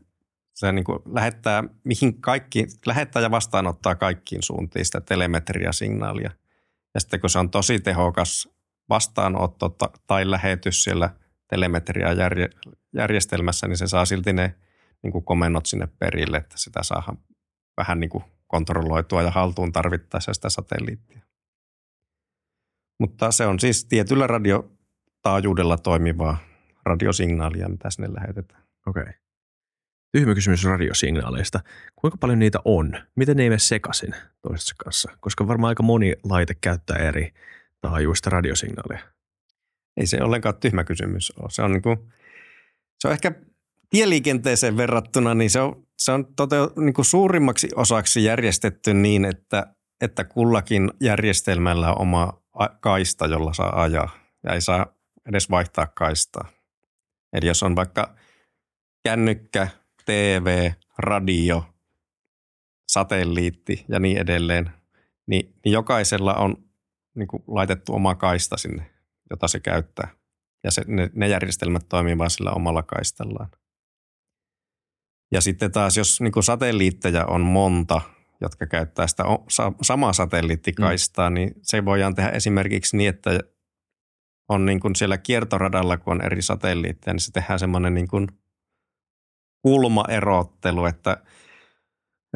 se 0.53 0.71
niin 0.71 0.85
kuin 0.85 0.99
lähettää, 1.05 1.63
mihin 1.83 2.21
kaikki, 2.21 2.67
lähettää 2.85 3.21
ja 3.21 3.31
vastaanottaa 3.31 3.95
kaikkiin 3.95 4.43
suuntiin 4.43 4.85
sitä 4.85 5.01
telemetriasignaalia. 5.01 6.31
Ja 6.93 6.99
sitten 6.99 7.21
kun 7.21 7.29
se 7.29 7.39
on 7.39 7.49
tosi 7.49 7.79
tehokas 7.79 8.49
vastaanotto 8.89 9.77
tai 10.07 10.31
lähetys 10.31 10.83
siellä 10.83 11.09
telemetriajärjestelmässä, 11.47 13.67
niin 13.67 13.77
se 13.77 13.87
saa 13.87 14.05
silti 14.05 14.33
ne 14.33 14.55
niin 15.03 15.11
kuin 15.11 15.25
komennot 15.25 15.65
sinne 15.65 15.87
perille, 15.99 16.37
että 16.37 16.57
sitä 16.57 16.83
saa 16.83 17.15
vähän 17.77 17.99
niin 17.99 18.09
kuin 18.09 18.23
kontrolloitua 18.47 19.21
ja 19.21 19.31
haltuun 19.31 19.71
tarvittaessa 19.71 20.33
sitä 20.33 20.49
satelliittia. 20.49 21.21
Mutta 22.99 23.31
se 23.31 23.45
on 23.45 23.59
siis 23.59 23.85
tietyllä 23.85 24.27
radiotaajuudella 24.27 25.77
toimivaa 25.77 26.37
radiosignaalia, 26.85 27.69
mitä 27.69 27.89
sinne 27.89 28.13
lähetetään. 28.13 28.63
Okei. 28.87 29.01
Okay. 29.01 29.13
Tyhmä 30.11 30.35
kysymys 30.35 30.63
radiosignaaleista. 30.63 31.59
Kuinka 31.95 32.17
paljon 32.17 32.39
niitä 32.39 32.59
on? 32.65 32.93
Miten 33.15 33.37
ne 33.37 33.43
ei 33.43 33.49
mene 33.49 33.59
sekaisin 33.59 34.15
toisessa 34.41 34.75
kanssa? 34.83 35.11
Koska 35.19 35.47
varmaan 35.47 35.69
aika 35.69 35.83
moni 35.83 36.15
laite 36.23 36.53
käyttää 36.61 36.97
eri 36.97 37.33
taajuista 37.81 38.29
radiosignaaleja. 38.29 38.99
Ei 39.97 40.07
se 40.07 40.23
ollenkaan 40.23 40.55
tyhmä 40.59 40.83
kysymys 40.83 41.33
ole. 41.39 41.49
Se 41.49 41.61
on, 41.61 41.71
niin 41.71 41.81
kuin, 41.81 41.97
se 42.99 43.07
on 43.07 43.11
ehkä 43.11 43.31
tieliikenteeseen 43.89 44.77
verrattuna, 44.77 45.33
niin 45.33 45.49
se 45.49 45.61
on, 45.61 45.87
se 45.97 46.11
on 46.11 46.35
toteu, 46.35 46.73
niin 46.75 46.93
kuin 46.93 47.05
suurimmaksi 47.05 47.69
osaksi 47.75 48.23
järjestetty 48.23 48.93
niin, 48.93 49.25
että, 49.25 49.75
että 50.01 50.23
kullakin 50.23 50.91
järjestelmällä 51.01 51.89
on 51.89 52.01
oma 52.01 52.41
kaista, 52.79 53.25
jolla 53.25 53.53
saa 53.53 53.81
ajaa 53.81 54.09
ja 54.43 54.53
ei 54.53 54.61
saa 54.61 54.85
edes 55.29 55.49
vaihtaa 55.49 55.87
kaistaa. 55.87 56.49
Eli 57.33 57.47
jos 57.47 57.63
on 57.63 57.75
vaikka 57.75 58.15
kännykkä, 59.03 59.67
TV, 60.09 60.71
radio 60.97 61.63
satelliitti 62.91 63.85
ja 63.87 63.99
niin 63.99 64.17
edelleen, 64.17 64.71
niin, 65.27 65.53
niin 65.65 65.73
jokaisella 65.73 66.33
on 66.33 66.55
niin 67.15 67.27
kuin 67.27 67.43
laitettu 67.47 67.93
oma 67.95 68.15
kaista 68.15 68.57
sinne, 68.57 68.91
jota 69.29 69.47
se 69.47 69.59
käyttää. 69.59 70.07
Ja 70.63 70.71
se, 70.71 70.83
ne, 70.87 71.09
ne 71.15 71.27
järjestelmät 71.27 71.85
toimii 71.89 72.17
vain 72.17 72.29
sillä 72.29 72.51
omalla 72.51 72.83
kaistallaan. 72.83 73.49
Ja 75.31 75.41
sitten 75.41 75.71
taas, 75.71 75.97
jos 75.97 76.21
niin 76.21 76.31
kuin 76.31 76.43
satelliitteja 76.43 77.25
on 77.25 77.41
monta, 77.41 78.01
jotka 78.41 78.67
käyttää 78.67 79.07
sitä 79.07 79.23
samaa 79.81 80.13
satelliittikaistaa, 80.13 81.29
mm. 81.29 81.33
niin 81.33 81.51
se 81.61 81.85
voidaan 81.85 82.15
tehdä 82.15 82.29
esimerkiksi 82.29 82.97
niin, 82.97 83.09
että 83.09 83.39
on 84.47 84.65
niin 84.65 84.79
kuin 84.79 84.95
siellä 84.95 85.17
kiertoradalla, 85.17 85.97
kun 85.97 86.13
on 86.13 86.25
eri 86.25 86.41
satelliitteja, 86.41 87.13
niin 87.13 87.21
se 87.21 87.31
tehdään 87.31 87.59
semmoinen 87.59 87.93
niin 87.93 88.07
kuin 88.07 88.27
kulmaerottelu, 89.61 90.85
että, 90.85 91.17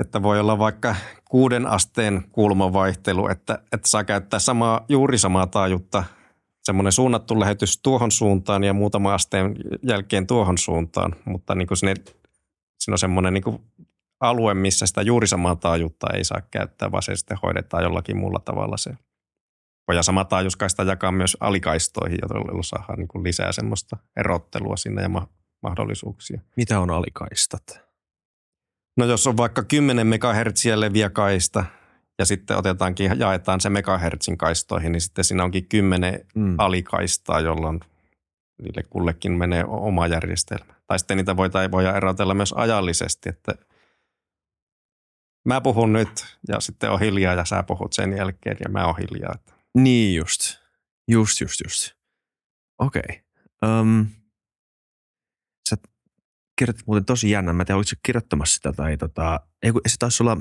että 0.02 0.24
voi 0.24 0.40
olla 0.40 0.60
vaikka 0.60 0.96
kuuden 1.30 1.68
asteen 1.68 2.24
kulmavaihtelu, 2.32 3.28
että, 3.28 3.60
että 3.72 3.90
saa 3.90 4.04
käyttää 4.04 4.40
samaa, 4.40 4.86
juuri 4.90 5.18
samaa 5.18 5.48
taajuutta, 5.48 6.04
semmoinen 6.64 6.92
suunnattu 6.92 7.40
lähetys 7.40 7.80
tuohon 7.82 8.12
suuntaan 8.12 8.64
ja 8.64 8.74
muutama 8.74 9.14
asteen 9.14 9.56
jälkeen 9.84 10.28
tuohon 10.28 10.58
suuntaan, 10.58 11.16
mutta 11.26 11.56
niin 11.56 11.68
kuin 11.68 11.78
sinne, 11.78 11.96
siinä 12.80 12.94
on 12.94 12.98
semmoinen 12.98 13.34
niin 13.34 13.44
kuin 13.44 13.60
alue, 14.20 14.54
missä 14.54 14.88
sitä 14.88 15.02
juuri 15.02 15.28
samaa 15.28 15.56
taajuutta 15.56 16.08
ei 16.14 16.24
saa 16.24 16.42
käyttää, 16.52 16.92
vaan 16.92 17.04
se 17.04 17.16
sitten 17.16 17.38
hoidetaan 17.44 17.84
jollakin 17.84 18.18
muulla 18.18 18.40
tavalla 18.40 18.78
se. 18.78 18.92
Ja 19.94 20.04
sama 20.04 20.26
taajuuskaista 20.26 20.84
jakaa 20.84 21.12
myös 21.12 21.38
alikaistoihin, 21.40 22.20
joilla 22.22 22.64
saadaan 22.64 23.00
niin 23.00 23.08
kuin 23.08 23.24
lisää 23.24 23.52
semmoista 23.52 23.98
erottelua 24.18 24.78
sinne 24.78 25.02
ja 25.02 25.10
mahdollisuuksia. 25.64 26.42
Mitä 26.58 26.80
on 26.80 26.92
alikaistat? 26.92 27.84
No 28.98 29.06
jos 29.06 29.28
on 29.28 29.38
vaikka 29.38 29.64
10 29.64 30.08
MHz 30.08 30.66
leviä 30.76 31.10
kaista 31.10 31.66
ja 32.20 32.26
sitten 32.26 32.58
otetaankin, 32.58 33.20
jaetaan 33.20 33.62
se 33.62 33.70
megahertsin 33.70 34.38
kaistoihin, 34.38 34.92
niin 34.92 35.02
sitten 35.02 35.26
siinä 35.26 35.44
onkin 35.44 35.66
10 35.66 36.26
mm. 36.36 36.56
alikaistaa, 36.58 37.40
jolloin 37.40 37.80
niille 38.62 38.84
kullekin 38.90 39.32
menee 39.32 39.66
oma 39.66 40.08
järjestelmä. 40.08 40.74
Tai 40.88 41.00
sitten 41.00 41.18
niitä 41.18 41.38
voidaan, 41.38 41.72
voidaan 41.72 41.96
erotella 41.96 42.34
myös 42.34 42.54
ajallisesti, 42.54 43.30
että 43.30 43.56
mä 45.46 45.62
puhun 45.62 45.94
nyt 45.94 46.38
ja 46.48 46.60
sitten 46.60 46.92
on 46.92 47.00
hiljaa 47.00 47.34
ja 47.34 47.46
sä 47.46 47.64
puhut 47.64 47.94
sen 47.94 48.18
jälkeen 48.18 48.58
ja 48.60 48.70
mä 48.70 48.86
oon 48.86 48.98
hiljaa. 48.98 49.36
Niin 49.78 50.16
just. 50.16 50.64
Just, 51.08 51.42
just, 51.42 51.60
just. 51.64 51.92
Okei. 52.80 53.02
Okay. 53.62 53.80
Um, 53.80 54.08
kirjoitit 56.56 56.88
muuten 56.88 57.06
tosi 57.06 57.30
jännä. 57.30 57.54
Mä 57.54 57.62
en 57.62 57.66
tiedä, 57.66 57.78
olitko 57.78 57.96
kirjoittamassa 58.04 58.56
sitä 58.56 58.74
tai 58.74 58.98
tota, 58.98 59.40
ei 59.64 59.72
kun 59.72 59.82
se 59.88 59.96
taisi 60.00 60.24
olla 60.24 60.38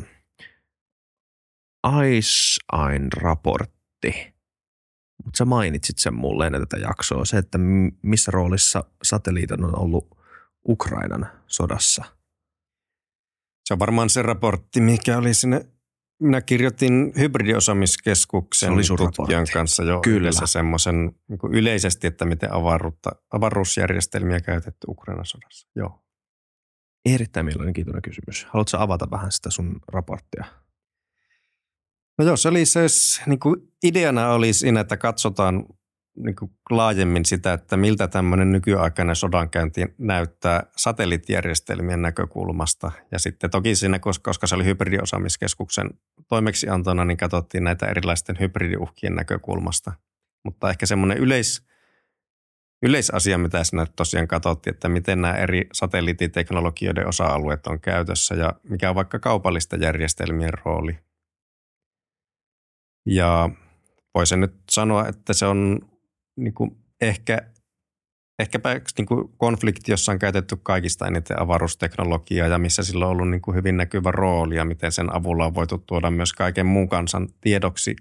Einstein-raportti. 1.87 4.33
Mutta 5.25 5.38
sä 5.38 5.44
mainitsit 5.44 5.98
sen 5.98 6.14
mulle 6.14 6.46
ennen 6.46 6.62
tätä 6.62 6.77
jaksoa. 6.77 7.25
Se, 7.25 7.38
että 7.38 7.59
missä 8.03 8.31
roolissa 8.31 8.85
satelliitit 9.03 9.61
on 9.61 9.79
ollut 9.79 10.18
Ukrainan 10.68 11.27
sodassa– 11.46 12.05
se 13.64 13.75
on 13.75 13.79
varmaan 13.79 14.11
se 14.11 14.22
raportti, 14.22 14.81
mikä 14.81 15.18
oli 15.18 15.35
sinne 15.35 15.66
minä 16.20 16.40
kirjoitin 16.40 17.12
hybridiosaamiskeskuksen 17.18 18.72
tutkijan 18.96 19.46
kanssa 19.53 19.83
jo 19.83 20.01
Kyllä. 20.01 20.16
yhdessä 20.16 20.46
semmoisen 20.46 21.12
niin 21.29 21.38
yleisesti, 21.53 22.07
että 22.07 22.25
miten 22.25 22.51
avaruusjärjestelmiä 23.31 24.40
käytetty 24.40 24.87
Ukrainan 24.88 25.27
sodassa. 25.27 25.68
Joo. 25.77 26.02
Erittäin 27.07 27.47
mielenkiintoinen 27.47 28.03
kysymys. 28.03 28.47
Haluatko 28.51 28.77
avata 28.79 29.11
vähän 29.11 29.33
sitä 29.33 29.51
sun 29.51 29.81
raporttia? 29.88 30.45
No 32.19 32.25
joo, 32.25 32.37
se 32.37 32.49
oli 32.49 32.67
se, 32.67 32.87
niin 33.27 33.41
kuin 33.41 33.73
ideana 33.83 34.29
oli 34.29 34.53
siinä, 34.53 34.81
että 34.81 34.97
katsotaan 34.97 35.65
niin 36.17 36.37
kuin 36.37 36.51
laajemmin 36.71 37.25
sitä, 37.25 37.53
että 37.53 37.77
miltä 37.77 38.09
tämmöinen 38.09 38.53
nykyaikainen 38.53 39.17
sodankäynti 39.17 39.81
näyttää 39.99 40.67
satelliittijärjestelmien 40.77 42.03
näkökulmasta. 42.03 42.93
Ja 43.12 43.19
sitten 43.19 43.51
toki 43.51 43.75
siinä, 43.75 43.99
koska 43.99 44.47
se 44.47 44.55
oli 44.55 44.65
hybridiosaamiskeskuksen 44.65 45.91
toimeksiantona, 46.29 47.05
niin 47.05 47.17
katsottiin 47.17 47.65
näitä 47.65 47.87
erilaisten 47.87 48.37
hybridiuhkien 48.41 49.15
näkökulmasta. 49.15 49.93
Mutta 50.45 50.71
ehkä 50.71 50.87
semmoinen 50.87 51.19
yleis, 51.19 51.67
yleisasia, 52.83 53.38
mitä 53.38 53.64
siinä 53.64 53.87
tosiaan 53.97 54.29
katsottiin, 54.29 54.75
että 54.75 54.88
miten 54.88 55.23
nämä 55.23 55.35
eri 55.35 55.68
satelliittiteknologioiden 55.73 57.09
osa-alueet 57.09 57.66
on 57.66 57.81
käytössä 57.81 58.35
ja 58.35 58.53
mikä 58.68 58.88
on 58.88 58.95
vaikka 58.95 59.18
kaupallisten 59.18 59.83
järjestelmien 59.83 60.53
rooli. 60.64 60.99
Ja 63.07 63.51
voisin 64.14 64.40
nyt 64.40 64.55
sanoa, 64.71 65.09
että 65.09 65.33
se 65.33 65.47
on 65.47 65.81
niin 66.37 66.55
kuin 66.55 66.77
ehkä, 67.01 67.38
ehkäpä 68.38 68.81
niin 68.99 69.07
kuin 69.07 69.29
konflikti, 69.37 69.92
jossa 69.92 70.12
on 70.12 70.18
käytetty 70.18 70.57
kaikista 70.62 71.07
eniten 71.07 71.40
avaruusteknologiaa 71.40 72.49
ja 72.49 72.59
missä 72.59 72.83
sillä 72.83 73.07
on 73.07 73.11
ollut 73.11 73.31
niin 73.31 73.42
kuin 73.42 73.55
hyvin 73.55 73.77
näkyvä 73.77 74.11
rooli 74.11 74.57
ja 74.57 74.64
miten 74.64 74.92
sen 74.92 75.16
avulla 75.16 75.47
on 75.47 75.55
voitu 75.55 75.79
tuoda 75.79 76.11
myös 76.11 76.33
kaiken 76.33 76.66
muun 76.66 76.88
kansan 76.88 77.29
tiedoksi 77.40 77.97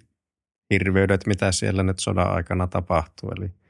hirveydet, 0.74 1.28
mitä 1.28 1.52
siellä 1.52 1.84
nyt 1.84 2.00
sodan 2.00 2.32
aikana 2.32 2.67
tapahtuu. 2.67 3.32
Eli 3.38 3.61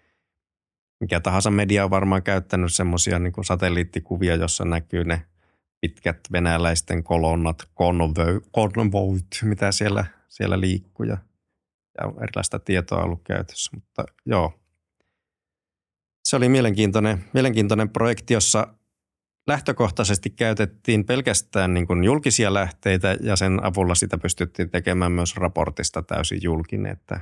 mikä 1.02 1.20
tahansa 1.20 1.52
media 1.52 1.84
on 1.84 1.90
varmaan 1.90 2.24
käyttänyt 2.24 2.74
semmoisia 2.74 3.20
niin 3.20 3.34
satelliittikuvia, 3.44 4.36
jossa 4.36 4.66
näkyy 4.66 5.04
ne 5.04 5.22
pitkät 5.82 6.20
venäläisten 6.32 7.04
kolonnat, 7.04 7.70
konvoit, 8.52 9.26
mitä 9.44 9.72
siellä, 9.72 10.06
siellä 10.28 10.60
liikkuu 10.60 11.06
ja 11.06 11.18
ja 11.98 12.14
erilaista 12.24 12.60
tietoa 12.60 13.04
ollut 13.04 13.22
käytössä. 13.24 13.72
Mutta 13.74 14.04
joo, 14.26 14.60
se 16.24 16.36
oli 16.36 16.50
mielenkiintoinen, 16.50 17.26
mielenkiintoinen 17.34 17.90
projekti, 17.90 18.34
jossa 18.34 18.68
lähtökohtaisesti 19.48 20.30
käytettiin 20.30 21.06
pelkästään 21.06 21.74
niin 21.74 21.88
kuin 21.88 22.04
julkisia 22.04 22.54
lähteitä 22.54 23.18
ja 23.22 23.36
sen 23.36 23.66
avulla 23.66 23.96
sitä 23.96 24.18
pystyttiin 24.18 24.70
tekemään 24.70 25.12
myös 25.12 25.36
raportista 25.36 26.04
täysin 26.04 26.40
julkinen, 26.44 26.92
että 26.92 27.20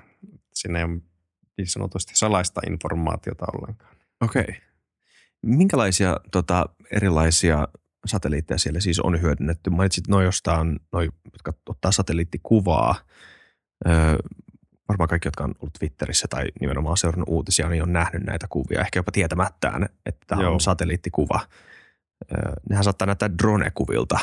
sinne 0.54 0.80
ei 0.80 0.86
ole 0.86 1.02
niin 1.60 1.68
sanotusti 1.68 2.12
salaista 2.16 2.62
informaatiota 2.70 3.46
ollenkaan. 3.54 3.96
Okei. 4.22 4.42
Okay. 4.42 4.56
Minkälaisia 5.46 6.18
tota, 6.32 6.66
erilaisia 6.92 7.68
satelliitteja 8.06 8.58
siellä 8.58 8.80
siis 8.80 9.00
on 9.00 9.22
hyödynnetty? 9.22 9.70
Mainitsit 9.70 10.08
noin 10.08 10.26
jostain, 10.26 10.80
noin, 10.92 11.12
jotka 11.34 11.54
ottaa 11.70 11.92
satelliittikuvaa 11.92 12.96
varmaan 14.90 15.08
kaikki, 15.08 15.28
jotka 15.28 15.44
on 15.44 15.56
ollut 15.60 15.74
Twitterissä 15.80 16.28
tai 16.30 16.46
nimenomaan 16.62 16.98
seurannut 16.98 17.30
uutisia, 17.30 17.70
niin 17.70 17.84
on 17.84 17.94
nähnyt 17.94 18.24
näitä 18.24 18.48
kuvia, 18.50 18.82
ehkä 18.82 19.00
jopa 19.00 19.12
tietämättään, 19.12 19.90
että 20.06 20.26
tämä 20.28 20.50
on 20.50 20.60
satelliittikuva. 20.60 21.40
Nehän 22.70 22.84
saattaa 22.84 23.06
näyttää 23.06 23.30
drone-kuvilta. 23.44 24.20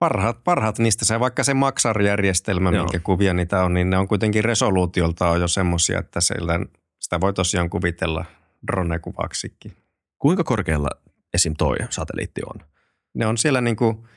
Parhaat, 0.00 0.44
parhaat 0.44 0.78
niistä 0.78 1.04
se, 1.04 1.20
vaikka 1.20 1.44
se 1.44 1.54
maksarjärjestelmä, 1.54 2.70
Joo. 2.70 2.84
minkä 2.84 2.98
kuvia 2.98 3.34
niitä 3.34 3.64
on, 3.64 3.74
niin 3.74 3.90
ne 3.90 3.98
on 3.98 4.08
kuitenkin 4.08 4.44
resoluutiolta 4.44 5.36
jo 5.36 5.48
semmoisia, 5.48 5.98
että 5.98 6.20
siellä, 6.20 6.60
sitä 7.00 7.20
voi 7.20 7.32
tosiaan 7.32 7.70
kuvitella 7.70 8.24
drone-kuvaksikin. 8.66 9.72
Kuinka 10.18 10.44
korkealla 10.44 10.88
esim. 11.34 11.54
toi 11.58 11.76
satelliitti 11.90 12.40
on? 12.54 12.66
Ne 13.14 13.26
on 13.26 13.38
siellä 13.38 13.60
niin 13.60 13.76
kuin– 13.76 13.96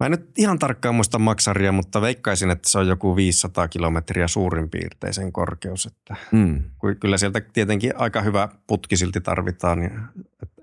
Mä 0.00 0.06
en 0.06 0.10
nyt 0.10 0.38
ihan 0.38 0.58
tarkkaan 0.58 0.94
muista 0.94 1.18
maksaria, 1.18 1.72
mutta 1.72 2.00
veikkaisin, 2.00 2.50
että 2.50 2.68
se 2.68 2.78
on 2.78 2.88
joku 2.88 3.16
500 3.16 3.68
kilometriä 3.68 4.28
suurin 4.28 4.70
piirtein 4.70 5.14
sen 5.14 5.32
korkeus. 5.32 5.86
Että 5.86 6.16
mm. 6.32 6.64
Kyllä 7.00 7.18
sieltä 7.18 7.40
tietenkin 7.40 7.92
aika 7.96 8.22
hyvä 8.22 8.48
putki 8.66 8.96
silti 8.96 9.20
tarvitaan, 9.20 9.80
niin 9.80 10.00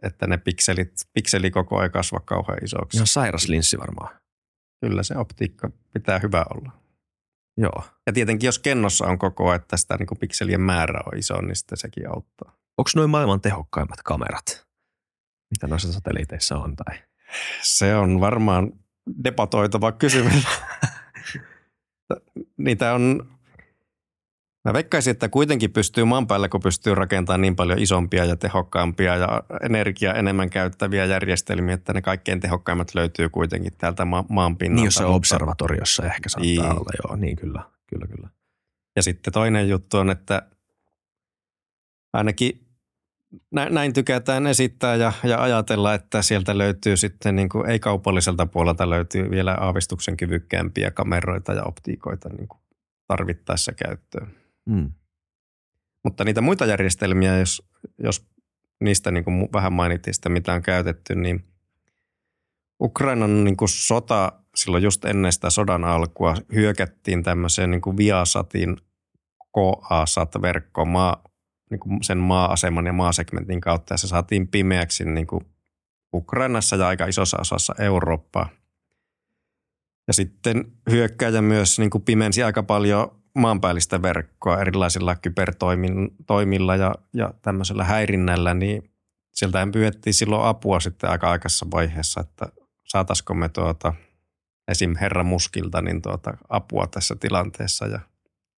että 0.04 0.28
ne 0.28 0.38
pikselit, 0.38 0.92
pikseli 1.14 1.52
koko 1.52 1.78
ajan 1.78 1.92
kasva 1.92 2.20
kauhean 2.20 2.64
isoksi. 2.64 2.98
Ihan 2.98 3.08
sairas 3.08 3.48
linssi 3.48 3.78
varmaan. 3.78 4.16
Kyllä 4.82 5.04
se 5.04 5.18
optiikka 5.18 5.70
pitää 5.94 6.20
hyvä 6.20 6.46
olla. 6.56 6.72
Joo. 7.58 7.84
Ja 8.08 8.14
tietenkin 8.14 8.48
jos 8.48 8.60
kennossa 8.60 9.06
on 9.06 9.18
koko 9.18 9.50
ajan, 9.50 9.62
että 9.62 9.78
sitä 9.78 9.98
niin 9.98 10.08
kuin 10.08 10.20
pikselien 10.20 10.62
määrä 10.62 11.02
on 11.06 11.18
iso, 11.18 11.42
niin 11.42 11.56
sitten 11.56 11.78
sekin 11.78 12.10
auttaa. 12.10 12.58
Onko 12.78 12.90
noin 12.96 13.10
maailman 13.10 13.42
tehokkaimmat 13.42 14.02
kamerat? 14.04 14.68
Mitä 15.52 15.68
noissa 15.68 15.94
satelliiteissa 15.94 16.58
on? 16.58 16.76
Tai? 16.76 17.00
Se 17.62 17.96
on 17.96 18.20
varmaan 18.20 18.72
debatoitava 19.24 19.92
kysymys. 19.92 20.48
Niitä 22.58 22.94
on, 22.94 23.37
mä 24.68 24.74
veikkaisin, 24.74 25.12
että 25.12 25.30
kuitenkin 25.30 25.72
pystyy 25.72 26.04
maan 26.04 26.28
päällä, 26.28 26.50
kun 26.50 26.62
pystyy 26.62 26.96
rakentamaan 26.96 27.42
niin 27.42 27.56
paljon 27.56 27.80
isompia 27.80 28.26
ja 28.26 28.36
tehokkaampia 28.36 29.16
ja 29.16 29.44
energiaa 29.62 30.14
enemmän 30.14 30.50
käyttäviä 30.50 31.06
järjestelmiä, 31.06 31.74
että 31.74 31.94
ne 31.94 32.02
kaikkein 32.02 32.40
tehokkaimmat 32.40 32.96
löytyy 32.96 33.30
kuitenkin 33.30 33.74
täältä 33.78 34.06
ma- 34.06 34.26
maan 34.30 34.58
pinnalta. 34.58 34.76
Niin, 34.82 34.86
jos 34.86 34.96
se 34.96 35.06
observatoriossa 35.06 36.06
ehkä 36.06 36.30
saattaa 36.30 36.52
niin. 36.52 36.62
olla, 36.62 36.92
joo, 37.04 37.16
niin 37.16 37.36
kyllä, 37.36 37.64
kyllä, 37.88 38.08
kyllä. 38.08 38.30
Ja 38.96 39.04
sitten 39.04 39.34
toinen 39.34 39.70
juttu 39.70 39.98
on, 39.98 40.10
että 40.10 40.42
ainakin 42.14 42.68
näin 43.52 43.94
tykätään 43.94 44.48
esittää 44.48 44.96
ja, 44.96 45.14
ja 45.24 45.42
ajatella, 45.42 45.94
että 45.94 46.22
sieltä 46.22 46.58
löytyy 46.58 46.98
sitten 46.98 47.36
niin 47.36 47.50
kuin 47.50 47.70
ei-kaupalliselta 47.70 48.46
puolelta 48.46 48.90
löytyy 48.90 49.32
vielä 49.32 49.54
aavistuksen 49.60 50.18
kyvykkäämpiä 50.18 50.92
kameroita 50.92 51.54
ja 51.54 51.64
optiikoita 51.64 52.30
niin 52.30 52.48
kuin 52.48 52.60
tarvittaessa 53.08 53.72
käyttöön. 53.74 54.47
Mm. 54.68 54.92
Mutta 56.04 56.24
niitä 56.24 56.42
muita 56.42 56.66
järjestelmiä, 56.66 57.38
jos, 57.38 57.64
jos 58.04 58.28
niistä 58.80 59.12
niin 59.12 59.24
kuin 59.24 59.50
vähän 59.54 59.74
mainittiin 59.74 60.14
sitä, 60.14 60.30
mitä 60.30 60.54
on 60.54 60.62
käytetty, 60.62 61.16
niin 61.16 61.46
Ukrainan 62.82 63.44
niin 63.44 63.58
kuin 63.58 63.70
sota 63.70 64.32
silloin 64.56 64.84
just 64.84 65.06
ennen 65.06 65.32
sitä 65.32 65.50
sodan 65.50 65.84
alkua 65.84 66.36
hyökättiin 66.54 67.24
tämmöiseen 67.24 67.72
niin 67.72 67.82
kuin 67.82 67.98
Viasatin 67.98 68.78
KA-SAT-verkkoon 69.56 70.88
maa, 70.88 71.24
niin 71.70 71.80
kuin 71.80 72.04
sen 72.04 72.18
maa-aseman 72.18 72.86
ja 72.86 72.94
maasegmentin 72.94 73.62
kautta 73.62 73.94
ja 73.94 73.98
se 73.98 74.08
saatiin 74.08 74.48
pimeäksi 74.48 75.06
niin 75.06 75.28
kuin 75.28 75.46
Ukrainassa 76.14 76.76
ja 76.76 76.88
aika 76.88 77.06
isossa 77.06 77.38
osassa 77.42 77.76
Eurooppaa. 77.80 78.50
Ja 80.08 80.14
sitten 80.14 80.72
hyökkäjä 80.90 81.42
myös 81.42 81.80
niin 81.80 81.90
kuin 81.90 82.04
pimensi 82.04 82.44
aika 82.44 82.64
paljon 82.64 83.22
maanpäällistä 83.38 84.02
verkkoa 84.02 84.62
erilaisilla 84.62 85.16
kybertoimilla 85.16 86.76
ja, 86.76 86.96
ja 87.14 87.34
tämmöisellä 87.42 87.84
häirinnällä, 87.84 88.54
niin 88.54 88.92
sieltä 89.34 89.68
pyydettiin 89.74 90.14
silloin 90.14 90.46
apua 90.46 90.80
sitten 90.80 91.10
aika 91.10 91.32
aikaisessa 91.32 91.68
vaiheessa, 91.72 92.22
että 92.22 92.48
saataisiko 92.86 93.34
me 93.34 93.50
tuota, 93.50 93.94
esim. 94.68 94.96
Herra 95.02 95.24
Muskilta 95.24 95.82
niin 95.82 96.02
tuota, 96.02 96.38
apua 96.50 96.88
tässä 96.88 97.16
tilanteessa 97.16 97.88
ja 97.88 98.00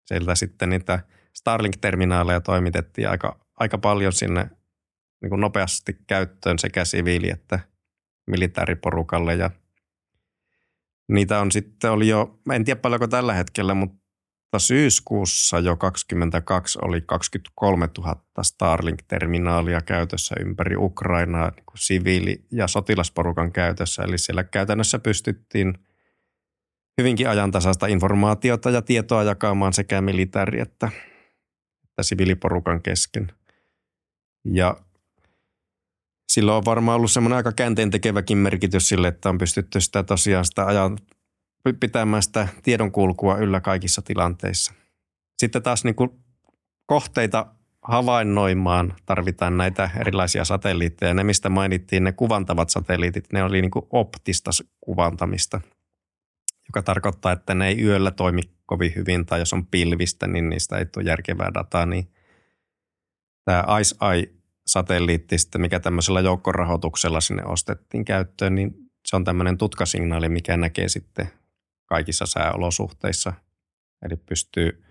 sieltä 0.05 0.35
sitten 0.35 0.71
niitä 0.71 1.01
Starlink-terminaaleja 1.33 2.41
toimitettiin 2.41 3.09
aika, 3.09 3.39
aika 3.57 3.79
paljon 3.79 4.13
sinne 4.13 4.51
niin 5.23 5.31
kuin 5.31 5.41
nopeasti 5.41 5.99
käyttöön 6.07 6.59
sekä 6.59 6.85
siviili- 6.85 7.31
että 7.31 7.61
militaariporukalle 8.27 9.35
ja 9.35 9.51
niitä 11.09 11.41
on 11.41 11.53
sitten 11.53 11.91
oli 11.91 12.09
jo, 12.09 12.41
en 12.53 12.65
tiedä 12.65 12.81
paljonko 12.81 13.09
tällä 13.09 13.35
hetkellä, 13.35 13.75
mutta 13.75 14.08
syyskuussa 14.57 15.59
jo 15.59 15.77
22 15.77 16.79
oli 16.83 17.01
23 17.01 17.89
000 17.99 18.17
Starlink-terminaalia 18.43 19.81
käytössä 19.81 20.35
ympäri 20.41 20.77
Ukrainaa 20.77 21.51
niin 21.51 21.65
kuin 21.67 21.79
siviili- 21.79 22.45
ja 22.53 22.69
sotilasporukan 22.69 23.53
käytössä. 23.53 24.03
Eli 24.03 24.19
siellä 24.19 24.45
käytännössä 24.45 24.99
pystyttiin 24.99 25.75
hyvinkin 26.99 27.29
ajantasaista 27.29 27.87
informaatiota 27.87 28.71
ja 28.71 28.83
tietoa 28.83 29.23
jakamaan 29.23 29.73
sekä 29.73 30.01
militaari- 30.01 30.61
että, 30.61 30.91
että 31.85 32.03
siviiliporukan 32.03 32.83
kesken. 32.83 33.33
Ja 34.45 34.77
silloin 36.33 36.57
on 36.57 36.65
varmaan 36.65 36.97
ollut 36.97 37.13
semmoinen 37.13 37.37
aika 37.37 37.53
käänteen 37.53 37.91
tekeväkin 37.91 38.39
merkitys 38.39 38.89
sille, 38.89 39.09
että 39.09 39.29
on 39.29 39.39
pystytty 39.39 39.81
sitä 39.81 40.03
tosiaan 40.03 40.45
sitä 40.45 40.67
ajan, 40.67 40.99
pitämään 41.73 42.23
sitä 42.23 42.49
tiedonkulkua 42.63 43.37
yllä 43.37 43.61
kaikissa 43.61 44.03
tilanteissa. 44.03 44.75
Sitten 45.39 45.63
taas 45.63 45.85
niin 45.85 45.95
kuin 45.95 46.11
kohteita 46.87 47.47
havainnoimaan 47.83 48.95
tarvitaan 49.07 49.57
näitä 49.57 49.91
erilaisia 50.01 50.45
satelliitteja. 50.45 51.15
Ne, 51.15 51.25
mistä 51.25 51.49
mainittiin, 51.49 52.05
ne 52.05 52.13
kuvantavat 52.13 52.71
satelliitit, 52.71 53.33
ne 53.33 53.43
oli 53.43 53.61
niin 53.61 53.71
kuin 53.71 53.87
optista 53.91 54.51
kuvantamista, 54.81 55.61
joka 56.69 56.83
tarkoittaa, 56.83 57.33
että 57.33 57.55
ne 57.55 57.69
ei 57.69 57.83
yöllä 57.83 58.11
toimi 58.11 58.41
kovin 58.67 58.93
hyvin, 58.97 59.27
tai 59.27 59.39
jos 59.39 59.53
on 59.53 59.67
pilvistä, 59.67 60.27
niin 60.27 60.49
niistä 60.49 60.79
ei 60.79 60.87
tule 60.87 61.05
järkevää 61.05 61.55
dataa, 61.55 61.87
niin 61.87 62.13
tämä 63.45 63.65
Ice 63.81 63.97
Eye-satelliitti, 64.13 65.39
sitten, 65.39 65.61
mikä 65.61 65.81
tämmöisellä 65.81 66.21
joukkorahoituksella 66.21 67.21
sinne 67.21 67.45
ostettiin 67.45 68.05
käyttöön, 68.05 68.55
niin 68.55 68.75
se 69.07 69.17
on 69.17 69.25
tämmöinen 69.25 69.59
tutkasignaali, 69.59 70.29
mikä 70.29 70.57
näkee 70.57 70.89
sitten 70.89 71.29
kaikissa 71.89 72.27
sääolosuhteissa. 72.27 73.33
Eli 74.03 74.17
pystyy, 74.17 74.85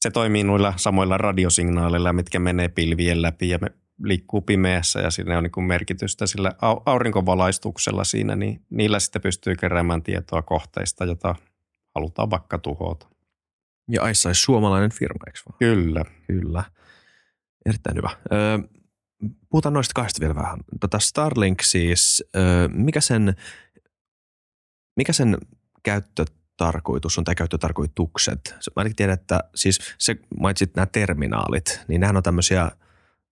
se 0.00 0.10
toimii 0.10 0.44
noilla 0.44 0.74
samoilla 0.76 1.18
radiosignaaleilla, 1.18 2.12
mitkä 2.12 2.38
menee 2.38 2.68
pilvien 2.68 3.22
läpi 3.22 3.48
ja 3.48 3.58
me 3.60 3.68
liikkuu 4.04 4.40
pimeässä 4.40 5.00
ja 5.00 5.10
sinne 5.10 5.36
on 5.36 5.42
niin 5.42 5.66
merkitystä 5.66 6.26
sillä 6.26 6.52
aurinkovalaistuksella 6.86 8.04
siinä, 8.04 8.36
niin 8.36 8.64
niillä 8.70 9.00
sitten 9.00 9.22
pystyy 9.22 9.56
keräämään 9.56 10.02
tietoa 10.02 10.42
kohteista, 10.42 11.04
jota 11.04 11.34
halutaan 11.94 12.30
vaikka 12.30 12.58
tuhota. 12.58 13.06
Ja 13.88 14.02
Aissa 14.02 14.34
suomalainen 14.34 14.92
firma, 14.92 15.24
eikö 15.26 15.38
vaan? 15.48 15.58
Kyllä. 15.58 16.04
Kyllä. 16.26 16.64
Erittäin 17.66 17.96
hyvä. 17.96 18.10
Öö, 18.32 18.58
puhutaan 19.50 19.72
noista 19.72 19.92
kahdesta 19.94 20.20
vielä 20.20 20.34
vähän. 20.34 20.58
Tota 20.80 20.98
Starlink 20.98 21.62
siis, 21.62 22.24
öö, 22.36 22.68
mikä 22.68 23.00
sen, 23.00 23.34
mikä 24.96 25.12
sen 25.12 25.38
käyttötarkoitus 25.82 27.18
on 27.18 27.24
tai 27.24 27.34
käyttötarkoitukset. 27.34 28.54
Mä 28.76 28.84
tiedän, 28.96 29.14
että 29.14 29.40
siis 29.54 29.78
se 29.98 30.16
mainitsit 30.40 30.76
nämä 30.76 30.86
terminaalit, 30.86 31.80
niin 31.88 32.00
nehän 32.00 32.16
on 32.16 32.22
tämmöisiä 32.22 32.70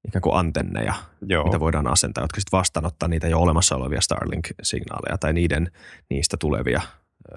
ikään 0.09 0.23
kuin 0.23 0.37
antenneja, 0.37 0.95
Joo. 1.27 1.45
mitä 1.45 1.61
voidaan 1.61 1.87
asentaa, 1.87 2.25
jotka 2.25 2.41
sitten 2.41 2.59
vastaanottaa 2.59 3.09
niitä 3.09 3.29
jo 3.29 3.39
olemassa 3.39 3.77
olevia 3.77 4.01
Starlink-signaaleja 4.01 5.19
tai 5.19 5.33
niiden 5.33 5.73
niistä 6.11 6.37
tulevia 6.37 6.81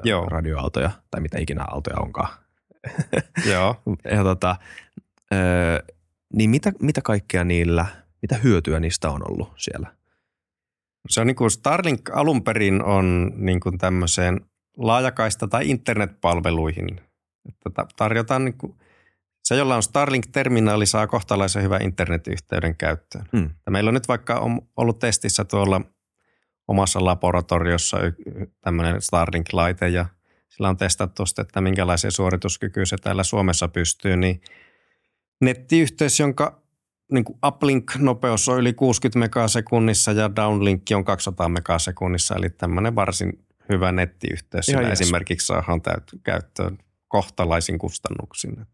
Joo. 0.03 0.25
radioaaltoja 0.25 0.91
tai 1.11 1.21
mitä 1.21 1.39
ikinä 1.39 1.63
aaltoja 1.63 1.99
onkaan. 1.99 2.29
Joo. 3.51 3.75
ja 4.11 4.23
tota, 4.23 4.55
niin 6.33 6.49
mitä, 6.49 6.71
mitä 6.81 7.01
kaikkea 7.01 7.43
niillä, 7.43 7.85
mitä 8.21 8.35
hyötyä 8.35 8.79
niistä 8.79 9.09
on 9.09 9.31
ollut 9.31 9.53
siellä? 9.57 9.93
Se 11.09 11.21
on 11.21 11.27
niin 11.27 11.35
kuin 11.35 11.51
Starlink 11.51 12.09
alun 12.13 12.43
perin 12.43 12.83
on 12.83 13.31
niin 13.35 13.59
kuin 13.59 13.77
tämmöiseen 13.77 14.41
laajakaista 14.77 15.47
tai 15.47 15.69
internetpalveluihin. 15.69 17.01
Että 17.49 17.85
tarjotaan 17.95 18.45
niin 18.45 18.57
kuin, 18.57 18.75
se, 19.43 19.55
jolla 19.55 19.75
on 19.75 19.83
Starlink-terminaali, 19.83 20.85
saa 20.85 21.07
kohtalaisen 21.07 21.63
hyvän 21.63 21.81
internetyhteyden 21.81 22.75
käyttöön. 22.75 23.25
Hmm. 23.37 23.49
Ja 23.65 23.71
meillä 23.71 23.87
on 23.87 23.93
nyt 23.93 24.07
vaikka 24.07 24.39
on 24.39 24.61
ollut 24.77 24.99
testissä 24.99 25.45
tuolla 25.45 25.81
omassa 26.67 27.05
laboratoriossa 27.05 27.97
tämmöinen 28.61 29.01
Starlink-laite 29.01 29.87
ja 29.89 30.05
sillä 30.49 30.69
on 30.69 30.77
testattu 30.77 31.25
sitten, 31.25 31.43
että 31.43 31.61
minkälaisia 31.61 32.11
suorituskykyä 32.11 32.85
se 32.85 32.97
täällä 32.97 33.23
Suomessa 33.23 33.67
pystyy, 33.67 34.17
niin 34.17 34.41
nettiyhteys, 35.41 36.19
jonka 36.19 36.61
niin 37.11 37.23
kuin 37.23 37.39
uplink-nopeus 37.45 38.49
on 38.49 38.59
yli 38.59 38.73
60 38.73 39.19
megasekunnissa 39.19 40.11
ja 40.11 40.35
downlink 40.35 40.81
on 40.95 41.05
200 41.05 41.49
megasekunnissa, 41.49 42.35
eli 42.35 42.49
tämmöinen 42.49 42.95
varsin 42.95 43.45
hyvä 43.71 43.91
nettiyhteys 43.91 44.65
sillä 44.65 44.87
yes. 44.87 45.01
esimerkiksi 45.01 45.47
saadaan 45.47 45.81
käyttöön 46.23 46.77
kohtalaisin 47.07 47.79
kustannuksin. 47.79 48.65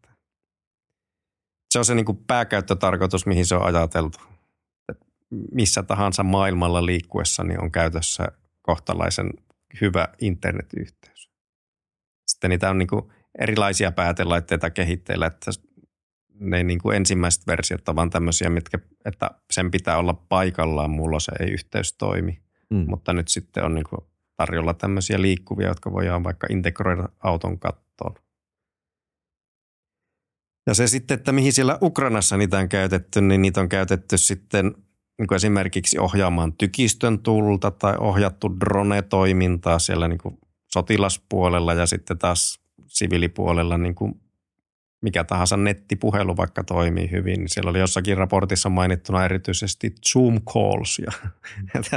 Se 1.69 1.79
on 1.79 1.85
se 1.85 1.95
niin 1.95 2.05
kuin 2.05 2.17
pääkäyttötarkoitus, 2.27 3.25
mihin 3.25 3.45
se 3.45 3.55
on 3.55 3.75
ajateltu. 3.75 4.17
Että 4.91 5.05
missä 5.51 5.83
tahansa 5.83 6.23
maailmalla 6.23 6.85
liikkuessa 6.85 7.43
niin 7.43 7.61
on 7.61 7.71
käytössä 7.71 8.27
kohtalaisen 8.61 9.29
hyvä 9.81 10.07
internetyhteys. 10.21 11.29
Sitten 12.27 12.49
niitä 12.49 12.69
on 12.69 12.77
niin 12.77 12.87
kuin 12.87 13.11
erilaisia 13.39 13.91
päätelaitteita 13.91 14.69
kehitteillä, 14.69 15.25
että 15.25 15.51
ne 16.39 16.63
niin 16.63 16.79
kuin 16.79 16.97
ensimmäiset 16.97 17.47
versiot 17.47 17.89
ovat 17.89 18.09
tämmöisiä, 18.09 18.49
mitkä, 18.49 18.79
että 19.05 19.31
sen 19.51 19.71
pitää 19.71 19.97
olla 19.97 20.13
paikallaan, 20.13 20.89
mulla 20.89 21.19
se 21.19 21.31
ei 21.39 21.51
yhteys 21.51 21.93
toimi. 21.93 22.41
Mm. 22.69 22.85
Mutta 22.87 23.13
nyt 23.13 23.27
sitten 23.27 23.63
on 23.63 23.75
niin 23.75 23.85
kuin 23.89 24.01
tarjolla 24.37 24.73
tämmöisiä 24.73 25.21
liikkuvia, 25.21 25.67
jotka 25.67 25.91
voidaan 25.91 26.23
vaikka 26.23 26.47
integroida 26.49 27.09
auton 27.19 27.59
kattoon. 27.59 28.15
Ja 30.67 30.73
se 30.73 30.87
sitten, 30.87 31.15
että 31.15 31.31
mihin 31.31 31.53
siellä 31.53 31.77
Ukrainassa 31.81 32.37
niitä 32.37 32.57
on 32.57 32.69
käytetty, 32.69 33.21
niin 33.21 33.41
niitä 33.41 33.61
on 33.61 33.69
käytetty 33.69 34.17
sitten 34.17 34.75
niin 35.17 35.27
kuin 35.27 35.35
esimerkiksi 35.35 35.99
ohjaamaan 35.99 36.53
tykistön 36.53 37.19
tulta 37.19 37.71
tai 37.71 37.95
ohjattu 37.99 38.59
drone-toimintaa 38.59 39.79
siellä 39.79 40.07
niin 40.07 40.19
kuin 40.19 40.37
sotilaspuolella 40.73 41.73
ja 41.73 41.85
sitten 41.85 42.17
taas 42.17 42.59
siviilipuolella 42.87 43.77
niin 43.77 43.95
kuin 43.95 44.21
mikä 45.01 45.23
tahansa 45.23 45.57
nettipuhelu 45.57 46.37
vaikka 46.37 46.63
toimii 46.63 47.11
hyvin. 47.11 47.39
Niin 47.39 47.49
siellä 47.49 47.69
oli 47.69 47.79
jossakin 47.79 48.17
raportissa 48.17 48.69
mainittuna 48.69 49.25
erityisesti 49.25 49.95
Zoom 50.11 50.41
calls 50.41 50.99
ja, 50.99 51.11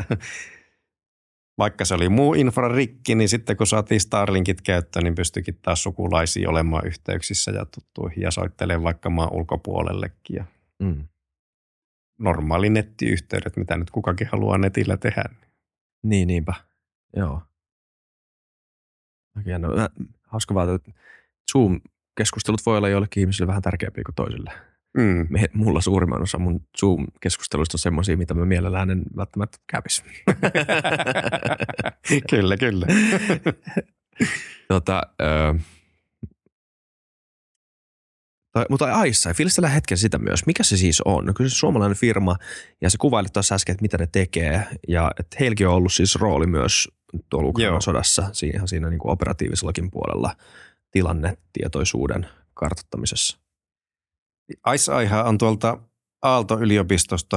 vaikka 1.60 1.84
se 1.84 1.94
oli 1.94 2.08
muu 2.08 2.34
infra 2.34 2.68
rikki, 2.68 3.14
niin 3.14 3.28
sitten 3.28 3.56
kun 3.56 3.66
saatiin 3.66 4.00
Starlinkit 4.00 4.62
käyttöön, 4.62 5.04
niin 5.04 5.14
pystyikin 5.14 5.58
taas 5.62 5.82
sukulaisiin 5.82 6.48
olemaan 6.48 6.86
yhteyksissä 6.86 7.50
ja 7.50 7.64
tuttuihin 7.64 8.22
ja 8.22 8.30
soittelemaan 8.30 8.84
vaikka 8.84 9.10
maan 9.10 9.32
ulkopuolellekin. 9.32 10.36
Ja 10.36 10.44
mm. 10.78 11.08
Normaali 12.18 12.70
nettiyhteydet, 12.70 13.56
mitä 13.56 13.76
nyt 13.76 13.90
kukakin 13.90 14.28
haluaa 14.32 14.58
netillä 14.58 14.96
tehdä. 14.96 15.24
Niin, 16.02 16.28
niinpä. 16.28 16.54
Joo. 17.16 17.42
Okay, 19.40 19.58
no, 19.58 19.68
hauska 20.22 20.54
vaan, 20.54 20.74
että 20.74 20.92
Zoom-keskustelut 21.52 22.66
voi 22.66 22.76
olla 22.76 22.88
joillekin 22.88 23.20
ihmisille 23.20 23.46
vähän 23.46 23.62
tärkeämpiä 23.62 24.04
kuin 24.04 24.14
toisille. 24.14 24.52
Mm. 24.98 25.26
Me, 25.30 25.48
mulla 25.52 25.80
suurimman 25.80 26.22
osa 26.22 26.38
mun 26.38 26.60
Zoom-keskusteluista 26.80 27.74
on 27.74 27.78
semmoisia, 27.78 28.16
mitä 28.16 28.34
mä 28.34 28.44
mielellään 28.44 28.90
en 28.90 29.02
välttämättä 29.16 29.58
kävisi. 29.66 30.02
kyllä, 32.30 32.56
kyllä. 32.56 32.86
tota, 34.68 35.02
ö, 35.22 35.54
tai, 38.52 38.64
mutta 38.70 38.92
Aissa, 38.94 39.34
fiilistellä 39.34 39.68
hetken 39.68 39.98
sitä 39.98 40.18
myös. 40.18 40.46
Mikä 40.46 40.62
se 40.62 40.76
siis 40.76 41.00
on? 41.04 41.26
No, 41.26 41.32
kyllä 41.32 41.50
se 41.50 41.56
suomalainen 41.56 41.96
firma, 41.96 42.36
ja 42.80 42.90
se 42.90 42.98
kuvailit 42.98 43.32
tuossa 43.32 43.54
äsken, 43.54 43.72
että 43.72 43.82
mitä 43.82 43.98
ne 43.98 44.06
tekee, 44.06 44.66
ja 44.88 45.10
että 45.20 45.36
heilläkin 45.40 45.68
on 45.68 45.74
ollut 45.74 45.92
siis 45.92 46.16
rooli 46.16 46.46
myös 46.46 46.88
tuolla 47.30 47.48
Ukrainan 47.48 47.82
sodassa, 47.82 48.30
siinä, 48.32 48.66
siinä 48.66 48.90
niin 48.90 48.98
kuin 48.98 49.12
operatiivisellakin 49.12 49.90
puolella 49.90 50.36
tilannetietoisuuden 50.90 52.26
kartoittamisessa. 52.54 53.38
Aiha 54.94 55.22
on 55.22 55.38
tuolta 55.38 55.78
Aalto-yliopistosta 56.22 57.36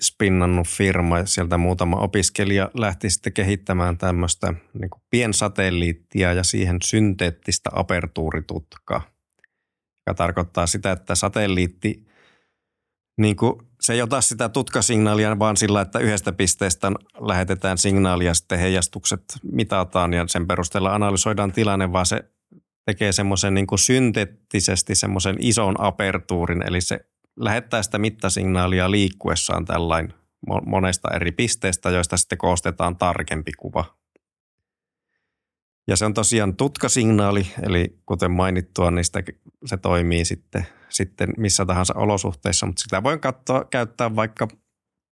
spinnannut 0.00 0.68
firma 0.68 1.18
ja 1.18 1.26
sieltä 1.26 1.58
muutama 1.58 1.96
opiskelija 1.96 2.70
lähti 2.74 3.10
sitten 3.10 3.32
kehittämään 3.32 3.98
tämmöistä 3.98 4.54
niin 4.74 4.90
piensatelliittia 5.10 6.32
ja 6.32 6.44
siihen 6.44 6.78
synteettistä 6.84 7.70
apertuuritutkaa, 7.72 9.02
joka 10.06 10.14
tarkoittaa 10.16 10.66
sitä, 10.66 10.92
että 10.92 11.14
satelliitti 11.14 12.06
niin 13.18 13.36
kuin, 13.36 13.60
se 13.80 13.92
ei 13.92 14.02
ota 14.02 14.20
sitä 14.20 14.48
tutkasignaalia 14.48 15.38
vaan 15.38 15.56
sillä, 15.56 15.80
että 15.80 15.98
yhdestä 15.98 16.32
pisteestä 16.32 16.92
lähetetään 17.20 17.78
signaalia, 17.78 18.34
sitten 18.34 18.58
heijastukset 18.58 19.24
mitataan 19.52 20.12
ja 20.12 20.24
sen 20.28 20.46
perusteella 20.46 20.94
analysoidaan 20.94 21.52
tilanne, 21.52 21.92
vaan 21.92 22.06
se 22.06 22.33
tekee 22.86 23.12
semmoisen 23.12 23.54
niin 23.54 23.66
synteettisesti 23.76 24.94
semmoisen 24.94 25.36
ison 25.40 25.80
apertuurin, 25.80 26.62
eli 26.66 26.80
se 26.80 27.00
lähettää 27.36 27.82
sitä 27.82 27.98
mittasignaalia 27.98 28.90
liikkuessaan 28.90 29.64
tällain 29.64 30.14
monesta 30.66 31.08
eri 31.14 31.32
pisteestä, 31.32 31.90
joista 31.90 32.16
sitten 32.16 32.38
koostetaan 32.38 32.96
tarkempi 32.96 33.52
kuva. 33.52 33.84
Ja 35.86 35.96
se 35.96 36.04
on 36.04 36.14
tosiaan 36.14 36.56
tutkasignaali, 36.56 37.46
eli 37.62 37.98
kuten 38.06 38.30
mainittua, 38.30 38.90
niin 38.90 39.04
sitä, 39.04 39.22
se 39.64 39.76
toimii 39.76 40.24
sitten, 40.24 40.66
sitten 40.88 41.28
missä 41.36 41.66
tahansa 41.66 41.94
olosuhteissa, 41.96 42.66
mutta 42.66 42.82
sitä 42.82 43.02
voi 43.02 43.18
katsoa, 43.18 43.64
käyttää 43.64 44.16
vaikka 44.16 44.48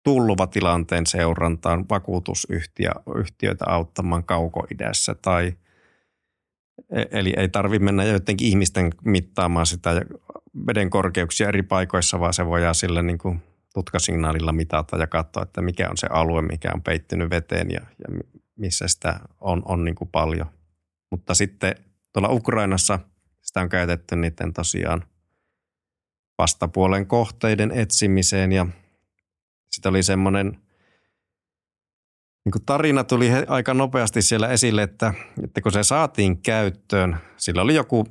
tulluvatilanteen 0.04 1.06
seurantaan 1.06 1.84
vakuutusyhtiöitä 1.90 3.64
auttamaan 3.66 4.24
kaukoidässä 4.24 5.14
tai– 5.22 5.52
eli 7.10 7.34
ei 7.36 7.48
tarvitse 7.48 7.84
mennä 7.84 8.04
jotenkin 8.04 8.48
ihmisten 8.48 8.90
mittaamaan 9.04 9.66
sitä 9.66 10.02
veden 10.66 10.90
korkeuksia 10.90 11.48
eri 11.48 11.62
paikoissa, 11.62 12.20
vaan 12.20 12.34
se 12.34 12.46
voidaan 12.46 12.74
sillä 12.74 13.02
niin 13.02 13.18
kuin 13.18 13.42
tutkasignaalilla 13.74 14.52
mitata 14.52 14.96
ja 14.96 15.06
katsoa, 15.06 15.42
että 15.42 15.62
mikä 15.62 15.88
on 15.90 15.96
se 15.96 16.06
alue, 16.10 16.42
mikä 16.42 16.70
on 16.74 16.82
peittynyt 16.82 17.30
veteen 17.30 17.70
ja, 17.70 17.80
ja 17.80 18.24
missä 18.56 18.88
sitä 18.88 19.20
on, 19.40 19.62
on 19.64 19.84
niin 19.84 19.94
kuin 19.94 20.10
paljon. 20.10 20.46
Mutta 21.10 21.34
sitten 21.34 21.74
tuolla 22.12 22.28
Ukrainassa 22.28 22.98
sitä 23.40 23.60
on 23.60 23.68
käytetty 23.68 24.16
niiden 24.16 24.52
tosiaan 24.52 25.04
vastapuolen 26.38 27.06
kohteiden 27.06 27.70
etsimiseen 27.70 28.52
ja 28.52 28.66
sitten 29.70 29.90
oli 29.90 30.02
semmoinen– 30.02 30.56
niin 32.44 32.52
kuin 32.52 32.64
tarina 32.66 33.04
tuli 33.04 33.30
aika 33.48 33.74
nopeasti 33.74 34.22
siellä 34.22 34.48
esille, 34.48 34.82
että, 34.82 35.14
että 35.44 35.60
kun 35.60 35.72
se 35.72 35.82
saatiin 35.82 36.42
käyttöön, 36.42 37.16
sillä 37.36 37.62
oli 37.62 37.74
joku 37.74 38.06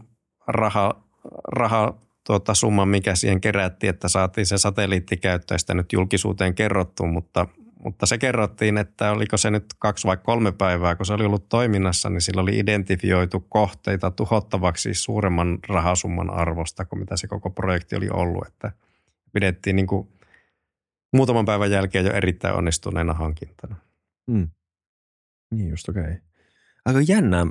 raha, 0.47 1.03
raha 1.47 1.93
tuota, 2.27 2.53
summa, 2.53 2.85
mikä 2.85 3.15
siihen 3.15 3.41
kerättiin, 3.41 3.89
että 3.89 4.07
saatiin 4.07 4.45
se 4.45 4.57
satelliitti 4.57 5.17
käyttöön, 5.17 5.59
sitä 5.59 5.73
nyt 5.73 5.93
julkisuuteen 5.93 6.55
kerrottu, 6.55 7.05
mutta, 7.05 7.47
mutta 7.83 8.05
se 8.05 8.17
kerrottiin, 8.17 8.77
että 8.77 9.11
oliko 9.11 9.37
se 9.37 9.51
nyt 9.51 9.65
kaksi 9.79 10.07
vai 10.07 10.17
kolme 10.17 10.51
päivää, 10.51 10.95
kun 10.95 11.05
se 11.05 11.13
oli 11.13 11.25
ollut 11.25 11.49
toiminnassa, 11.49 12.09
niin 12.09 12.21
sillä 12.21 12.41
oli 12.41 12.59
identifioitu 12.59 13.39
kohteita 13.49 14.11
tuhottavaksi 14.11 14.93
suuremman 14.93 15.59
rahasumman 15.67 16.29
arvosta 16.29 16.85
kuin 16.85 16.99
mitä 16.99 17.17
se 17.17 17.27
koko 17.27 17.49
projekti 17.49 17.95
oli 17.95 18.09
ollut, 18.09 18.47
että 18.47 18.71
pidettiin 19.33 19.75
niin 19.75 19.87
kuin 19.87 20.07
muutaman 21.13 21.45
päivän 21.45 21.71
jälkeen 21.71 22.05
jo 22.05 22.13
erittäin 22.13 22.55
onnistuneena 22.55 23.13
hankintana. 23.13 23.75
Mm. 24.31 24.47
Niin 25.51 25.69
just, 25.69 25.89
okei. 25.89 26.03
Okay. 26.03 26.15
Aika 26.85 27.01
jännä. 27.01 27.47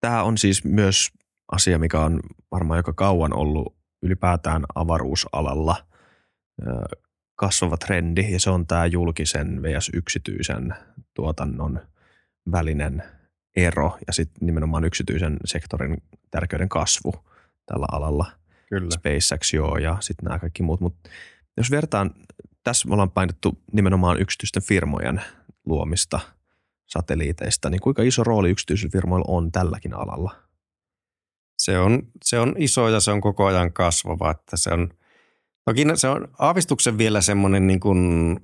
Tämä 0.00 0.22
on 0.22 0.38
siis 0.38 0.64
myös 0.64 1.10
asia, 1.52 1.78
mikä 1.78 2.00
on 2.00 2.20
varmaan 2.50 2.78
joka 2.78 2.92
kauan 2.92 3.36
ollut 3.36 3.76
ylipäätään 4.02 4.64
avaruusalalla 4.74 5.86
kasvava 7.36 7.76
trendi, 7.76 8.32
ja 8.32 8.40
se 8.40 8.50
on 8.50 8.66
tämä 8.66 8.86
julkisen 8.86 9.62
vs. 9.62 9.90
yksityisen 9.94 10.74
tuotannon 11.14 11.80
välinen 12.52 13.02
ero, 13.56 13.98
ja 14.06 14.12
sitten 14.12 14.46
nimenomaan 14.46 14.84
yksityisen 14.84 15.36
sektorin 15.44 16.02
tärkeyden 16.30 16.68
kasvu 16.68 17.14
tällä 17.66 17.86
alalla. 17.92 18.32
Kyllä. 18.68 18.90
SpaceX 18.90 19.54
joo, 19.54 19.78
ja 19.78 19.96
sitten 20.00 20.24
nämä 20.24 20.38
kaikki 20.38 20.62
muut. 20.62 20.80
Mutta 20.80 21.10
jos 21.56 21.70
vertaan, 21.70 22.10
tässä 22.62 22.88
me 22.88 22.94
ollaan 22.94 23.10
painettu 23.10 23.58
nimenomaan 23.72 24.20
yksityisten 24.20 24.62
firmojen 24.62 25.22
luomista 25.66 26.20
satelliiteista, 26.86 27.70
niin 27.70 27.80
kuinka 27.80 28.02
iso 28.02 28.24
rooli 28.24 28.50
yksityisillä 28.50 28.92
firmoilla 28.92 29.24
on 29.28 29.52
tälläkin 29.52 29.94
alalla? 29.94 30.36
Se 31.58 31.78
on, 31.78 32.02
se 32.24 32.38
on 32.38 32.54
iso 32.58 32.88
ja 32.88 33.00
se 33.00 33.10
on 33.10 33.20
koko 33.20 33.46
ajan 33.46 33.72
kasvava, 33.72 34.30
että 34.30 34.56
se 34.56 34.70
on, 34.70 34.90
toki 35.64 35.84
se 35.94 36.08
on 36.08 36.28
aavistuksen 36.38 36.98
vielä 36.98 37.20
semmoinen 37.20 37.66
niin 37.66 37.80
kuin 37.80 38.40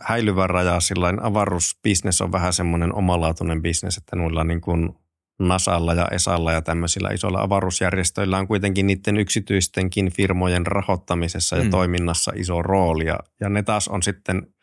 häilyvä 0.00 0.46
raja, 0.46 0.80
sillä 0.80 1.14
avaruusbisnes 1.20 2.20
on 2.20 2.32
vähän 2.32 2.52
semmoinen 2.52 2.94
omalaatuinen 2.94 3.62
bisnes, 3.62 3.96
että 3.96 4.16
noilla 4.16 4.44
niin 4.44 4.60
kuin 4.60 4.90
NASAlla 5.38 5.94
ja 5.94 6.08
ESAlla 6.10 6.52
ja 6.52 6.62
tämmöisillä 6.62 7.10
isoilla 7.10 7.40
avaruusjärjestöillä 7.40 8.38
on 8.38 8.48
kuitenkin 8.48 8.86
niiden 8.86 9.16
yksityistenkin 9.16 10.12
firmojen 10.12 10.66
rahoittamisessa 10.66 11.56
ja 11.56 11.64
mm. 11.64 11.70
toiminnassa 11.70 12.32
iso 12.36 12.62
rooli. 12.62 13.06
Ja, 13.06 13.18
ja 13.40 13.48
ne 13.48 13.62
taas 13.62 13.88
on 13.88 14.02
sitten 14.02 14.53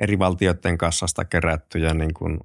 eri 0.00 0.18
valtioiden 0.18 0.78
kassasta 0.78 1.24
kerättyjä 1.24 1.94
niin 1.94 2.14
kuin 2.14 2.40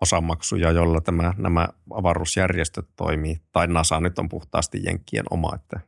osamaksuja, 0.00 0.70
jolla 0.72 1.00
tämä, 1.00 1.34
nämä 1.38 1.68
avaruusjärjestöt 1.90 2.88
toimii. 2.96 3.40
Tai 3.52 3.66
NASA 3.66 4.00
nyt 4.00 4.18
on 4.18 4.28
puhtaasti 4.28 4.80
Jenkkien 4.84 5.24
oma. 5.30 5.54
Että. 5.54 5.80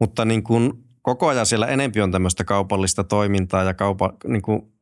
Mutta 0.00 0.24
niin 0.24 0.42
kuin 0.42 0.84
koko 1.02 1.28
ajan 1.28 1.46
siellä 1.46 1.66
enempi 1.66 2.00
on 2.00 2.12
tämmöistä 2.12 2.44
kaupallista 2.44 3.04
toimintaa 3.04 3.62
ja 3.62 3.74
kaupa, 3.74 4.12
niin 4.26 4.42
kuin 4.42 4.72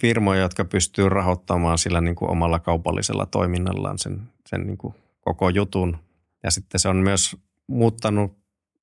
firmoja, 0.00 0.40
jotka 0.40 0.64
pystyy 0.64 1.08
rahoittamaan 1.08 1.78
sillä 1.78 2.00
niin 2.00 2.14
kuin 2.14 2.30
omalla 2.30 2.58
kaupallisella 2.58 3.26
toiminnallaan 3.26 3.98
sen, 3.98 4.22
sen 4.46 4.66
niin 4.66 4.78
kuin 4.78 4.94
koko 5.20 5.48
jutun. 5.48 5.98
Ja 6.42 6.50
sitten 6.50 6.80
se 6.80 6.88
on 6.88 6.96
myös 6.96 7.36
muuttanut 7.66 8.38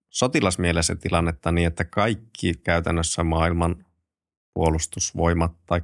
sotilasmielessä 0.10 0.96
tilannetta 0.96 1.52
niin, 1.52 1.68
että 1.68 1.86
kaikki 1.86 2.54
käytännössä 2.54 3.24
maailman 3.24 3.86
puolustusvoimat 4.56 5.52
tai 5.66 5.82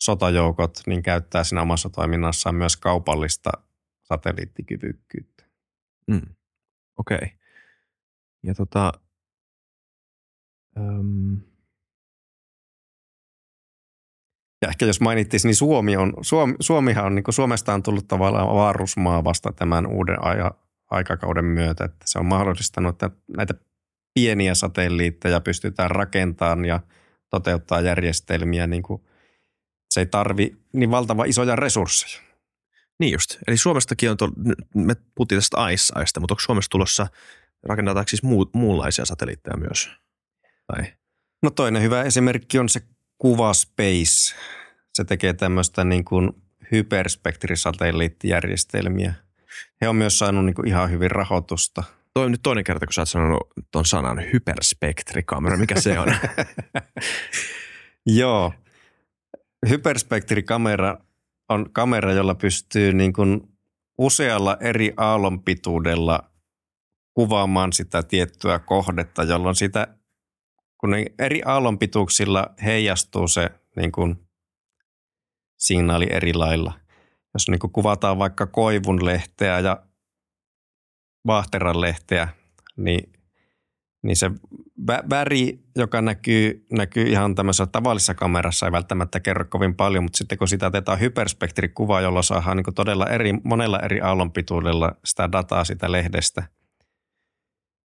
sotajoukot 0.00 0.80
niin 0.86 1.02
käyttää 1.02 1.44
siinä 1.44 1.62
omassa 1.62 1.90
toiminnassaan 1.90 2.54
myös 2.54 2.76
kaupallista 2.76 3.50
satelliittikyvykkyyttä. 4.02 5.44
Mm. 6.06 6.22
Okei. 6.98 7.16
Okay. 7.16 7.28
Ja 8.42 8.54
tota, 8.54 8.92
um... 10.76 11.40
Ja 14.62 14.68
ehkä 14.68 14.86
jos 14.86 15.00
mainittiin, 15.00 15.40
niin 15.44 15.54
Suomi 15.54 15.96
on, 15.96 16.12
Suomi, 16.22 16.54
Suomihan 16.60 17.04
on, 17.04 17.14
niin 17.14 17.22
kuin 17.22 17.34
Suomesta 17.34 17.74
on 17.74 17.82
tullut 17.82 18.08
tavallaan 18.08 18.48
avaruusmaa 18.48 19.24
vasta 19.24 19.52
tämän 19.52 19.86
uuden 19.86 20.24
aja, 20.24 20.54
aikakauden 20.90 21.44
myötä, 21.44 21.84
että 21.84 22.04
se 22.04 22.18
on 22.18 22.26
mahdollistanut, 22.26 23.02
että 23.02 23.10
näitä 23.36 23.54
pieniä 24.14 24.54
satelliitteja 24.54 25.40
pystytään 25.40 25.90
rakentamaan 25.90 26.64
ja– 26.64 26.80
toteuttaa 27.30 27.80
järjestelmiä, 27.80 28.66
niin 28.66 28.82
kuin 28.82 29.02
se 29.90 30.00
ei 30.00 30.06
tarvi 30.06 30.56
niin 30.72 30.90
valtava 30.90 31.24
isoja 31.24 31.56
resursseja. 31.56 32.22
Niin 33.00 33.12
just. 33.12 33.36
Eli 33.46 33.56
Suomestakin 33.56 34.10
on, 34.10 34.16
tuolla, 34.16 34.34
me 34.74 34.96
puhuttiin 35.14 35.36
tästä 35.36 35.68
ICEista, 35.68 36.20
mutta 36.20 36.32
onko 36.32 36.40
Suomessa 36.40 36.70
tulossa, 36.70 37.06
rakennetaanko 37.68 38.08
siis 38.08 38.22
muu, 38.22 38.50
muunlaisia 38.52 39.04
satelliitteja 39.04 39.56
myös? 39.56 39.90
Tai? 40.66 40.84
No 41.42 41.50
toinen 41.50 41.82
hyvä 41.82 42.02
esimerkki 42.02 42.58
on 42.58 42.68
se 42.68 42.80
Kuva 43.18 43.54
Space. 43.54 44.34
Se 44.94 45.04
tekee 45.04 45.32
tämmöistä 45.32 45.84
niin 45.84 46.04
kuin 46.04 46.32
hyperspektrisatelliittijärjestelmiä. 46.72 49.14
He 49.80 49.88
on 49.88 49.96
myös 49.96 50.18
saanut 50.18 50.44
niin 50.44 50.54
kuin 50.54 50.68
ihan 50.68 50.90
hyvin 50.90 51.10
rahoitusta– 51.10 51.82
Toi 52.16 52.24
on 52.24 52.30
nyt 52.30 52.42
toinen 52.42 52.64
kerta, 52.64 52.86
kun 52.86 52.92
sä 52.92 53.00
oot 53.00 53.08
sanonut 53.08 53.48
ton 53.70 53.84
sanan 53.84 54.22
hyperspektrikamera. 54.32 55.56
Mikä 55.56 55.80
se 55.80 55.98
on? 55.98 56.06
Joo. 58.18 58.52
Hyperspektrikamera 59.68 60.98
on 61.48 61.72
kamera, 61.72 62.12
jolla 62.12 62.34
pystyy 62.34 62.92
niin 62.92 63.12
kuin 63.12 63.40
usealla 63.98 64.56
eri 64.60 64.92
aallonpituudella 64.96 66.30
kuvaamaan 67.14 67.72
sitä 67.72 68.02
tiettyä 68.02 68.58
kohdetta, 68.58 69.22
jolloin 69.22 69.56
sitä, 69.56 69.86
kun 70.78 70.94
eri 71.18 71.42
aallonpituuksilla 71.44 72.46
heijastuu 72.64 73.28
se 73.28 73.50
niin 73.76 73.92
kuin 73.92 74.16
signaali 75.56 76.06
eri 76.10 76.34
lailla. 76.34 76.72
Jos 77.34 77.48
niin 77.48 77.58
kuin 77.58 77.72
kuvataan 77.72 78.18
vaikka 78.18 78.46
koivun 78.46 79.04
lehteä 79.04 79.60
ja 79.60 79.85
vaahteran 81.26 81.80
lehteä, 81.80 82.28
niin, 82.76 83.12
niin 84.02 84.16
se 84.16 84.30
väri, 85.10 85.58
joka 85.76 86.02
näkyy, 86.02 86.66
näkyy 86.72 87.06
ihan 87.08 87.34
tämmöisessä 87.34 87.66
tavallisessa 87.66 88.14
kamerassa, 88.14 88.66
ei 88.66 88.72
välttämättä 88.72 89.20
kerro 89.20 89.44
kovin 89.48 89.74
paljon, 89.74 90.04
mutta 90.04 90.18
sitten 90.18 90.38
kun 90.38 90.48
sitä 90.48 90.66
otetaan 90.66 91.00
hyperspektrikuvaa, 91.00 92.00
jolla 92.00 92.22
saadaan 92.22 92.56
niin 92.56 92.74
todella 92.74 93.06
eri, 93.06 93.32
monella 93.44 93.80
eri 93.80 94.00
aallonpituudella 94.00 94.92
sitä 95.04 95.32
dataa 95.32 95.64
sitä 95.64 95.92
lehdestä, 95.92 96.42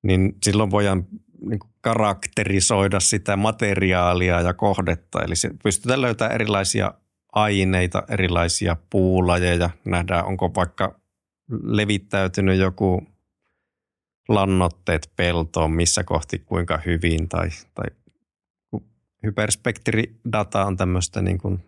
niin 0.02 0.34
silloin 0.42 0.70
voidaan 0.70 1.06
niin 1.48 1.60
karakterisoida 1.80 3.00
sitä 3.00 3.36
materiaalia 3.36 4.40
ja 4.40 4.54
kohdetta. 4.54 5.22
Eli 5.22 5.36
se 5.36 5.50
pystytään 5.62 6.00
löytämään 6.00 6.34
erilaisia 6.34 6.94
aineita, 7.32 8.02
erilaisia 8.08 8.76
puulajeja. 8.90 9.70
Nähdään, 9.84 10.24
onko 10.24 10.54
vaikka 10.56 11.00
levittäytynyt 11.62 12.58
joku 12.58 13.06
lannoitteet 14.28 15.10
peltoon, 15.16 15.70
missä 15.70 16.04
kohti 16.04 16.38
kuinka 16.38 16.78
hyvin 16.86 17.28
tai, 17.28 17.48
tai 17.74 17.86
hyperspektridata 19.24 20.64
on 20.64 20.76
tämmöistä 20.76 21.22
niin 21.22 21.38
kuin 21.38 21.64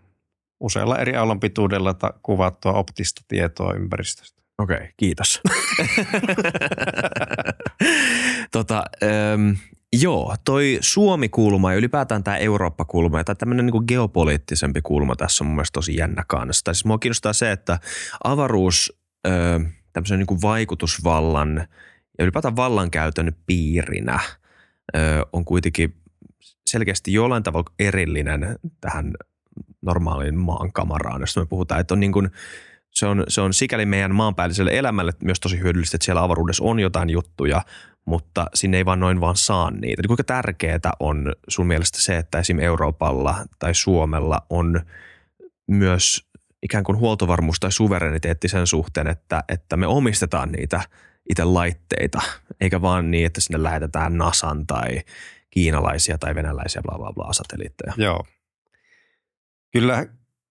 usealla 0.60 0.98
eri 0.98 1.16
aallonpituudella 1.16 1.94
kuvattua 2.22 2.72
optista 2.72 3.22
tietoa 3.28 3.74
ympäristöstä. 3.74 4.42
Okei, 4.58 4.76
okay, 4.76 4.88
kiitos. 4.96 5.40
tota, 8.52 8.84
ähm, 9.02 9.50
joo, 10.00 10.36
toi 10.44 10.78
Suomi-kulma 10.80 11.72
ja 11.72 11.78
ylipäätään 11.78 12.24
tämä 12.24 12.36
Eurooppa-kulma 12.36 13.24
tai 13.24 13.36
tämmöinen 13.36 13.66
niin 13.66 13.84
geopoliittisempi 13.88 14.82
kulma 14.82 15.16
tässä 15.16 15.44
on 15.44 15.48
mun 15.48 15.56
mielestä 15.56 15.72
tosi 15.72 15.96
jännä 15.96 16.24
kanssa. 16.28 16.64
Tai 16.64 16.74
siis 16.74 16.84
mua 16.84 16.98
kiinnostaa 16.98 17.32
se, 17.32 17.52
että 17.52 17.78
avaruus 18.24 18.92
äh, 19.26 19.72
tämmöisen 19.92 20.18
niin 20.18 20.42
vaikutusvallan– 20.42 21.62
ja 22.18 22.24
ylipäätään 22.24 22.56
vallankäytön 22.56 23.36
piirinä 23.46 24.20
ö, 24.96 25.26
on 25.32 25.44
kuitenkin 25.44 25.94
selkeästi 26.66 27.12
jollain 27.12 27.42
tavalla 27.42 27.72
erillinen 27.78 28.58
tähän 28.80 29.12
normaaliin 29.82 30.38
maankamaraan, 30.38 31.20
josta 31.20 31.40
me 31.40 31.46
puhutaan, 31.46 31.80
että 31.80 31.94
on 31.94 32.00
niin 32.00 32.12
kuin, 32.12 32.30
se, 32.90 33.06
on, 33.06 33.24
se 33.28 33.40
on 33.40 33.54
sikäli 33.54 33.86
meidän 33.86 34.14
maanpäälliselle 34.14 34.70
elämälle 34.78 35.12
myös 35.22 35.40
tosi 35.40 35.60
hyödyllistä, 35.60 35.96
että 35.96 36.04
siellä 36.04 36.22
avaruudessa 36.22 36.64
on 36.64 36.80
jotain 36.80 37.10
juttuja, 37.10 37.62
mutta 38.04 38.46
sinne 38.54 38.76
ei 38.76 38.84
vaan 38.84 39.00
noin 39.00 39.20
vaan 39.20 39.36
saa 39.36 39.70
niitä. 39.70 40.00
Eli 40.00 40.06
kuinka 40.06 40.24
tärkeää 40.24 40.92
on 41.00 41.32
sun 41.48 41.66
mielestä 41.66 42.02
se, 42.02 42.16
että 42.16 42.38
esim. 42.38 42.58
Euroopalla 42.58 43.36
tai 43.58 43.74
Suomella 43.74 44.42
on 44.50 44.80
myös 45.66 46.26
ikään 46.62 46.84
kuin 46.84 46.98
huoltovarmuus 46.98 47.60
tai 47.60 47.72
suvereniteetti 47.72 48.48
sen 48.48 48.66
suhteen, 48.66 49.06
että, 49.06 49.44
että 49.48 49.76
me 49.76 49.86
omistetaan 49.86 50.52
niitä– 50.52 50.80
itse 51.30 51.44
laitteita, 51.44 52.20
eikä 52.60 52.82
vaan 52.82 53.10
niin, 53.10 53.26
että 53.26 53.40
sinne 53.40 53.62
lähetetään 53.62 54.18
NASAn 54.18 54.66
tai 54.66 55.02
kiinalaisia 55.50 56.18
tai 56.18 56.34
venäläisiä 56.34 56.82
bla 56.82 56.98
bla 56.98 57.12
bla 57.12 57.32
satelliitteja. 57.32 57.92
Joo. 57.96 58.26
Kyllä 59.72 60.06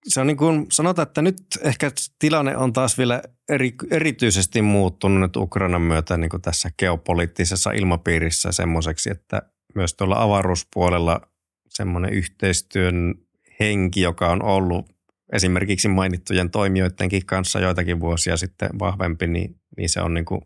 se 0.07 0.21
on 0.21 0.27
niin 0.27 0.37
kuin, 0.37 0.65
sanotaan, 0.71 1.07
että 1.07 1.21
nyt 1.21 1.37
ehkä 1.61 1.91
tilanne 2.19 2.57
on 2.57 2.73
taas 2.73 2.97
vielä 2.97 3.21
eri, 3.49 3.73
erityisesti 3.91 4.61
muuttunut 4.61 5.19
nyt 5.19 5.35
Ukrainan 5.35 5.81
myötä 5.81 6.17
niin 6.17 6.29
kuin 6.29 6.41
tässä 6.41 6.69
geopoliittisessa 6.79 7.71
ilmapiirissä 7.71 8.51
semmoiseksi, 8.51 9.11
että 9.11 9.41
myös 9.75 9.93
tuolla 9.93 10.21
avaruuspuolella 10.21 11.21
semmoinen 11.69 12.13
yhteistyön 12.13 13.15
henki, 13.59 14.01
joka 14.01 14.31
on 14.31 14.43
ollut 14.43 14.89
esimerkiksi 15.33 15.87
mainittujen 15.87 16.51
toimijoidenkin 16.51 17.25
kanssa 17.25 17.59
joitakin 17.59 17.99
vuosia 17.99 18.37
sitten 18.37 18.69
vahvempi, 18.79 19.27
niin, 19.27 19.55
niin 19.77 19.89
se 19.89 20.01
on 20.01 20.13
niin 20.13 20.25
kuin 20.25 20.41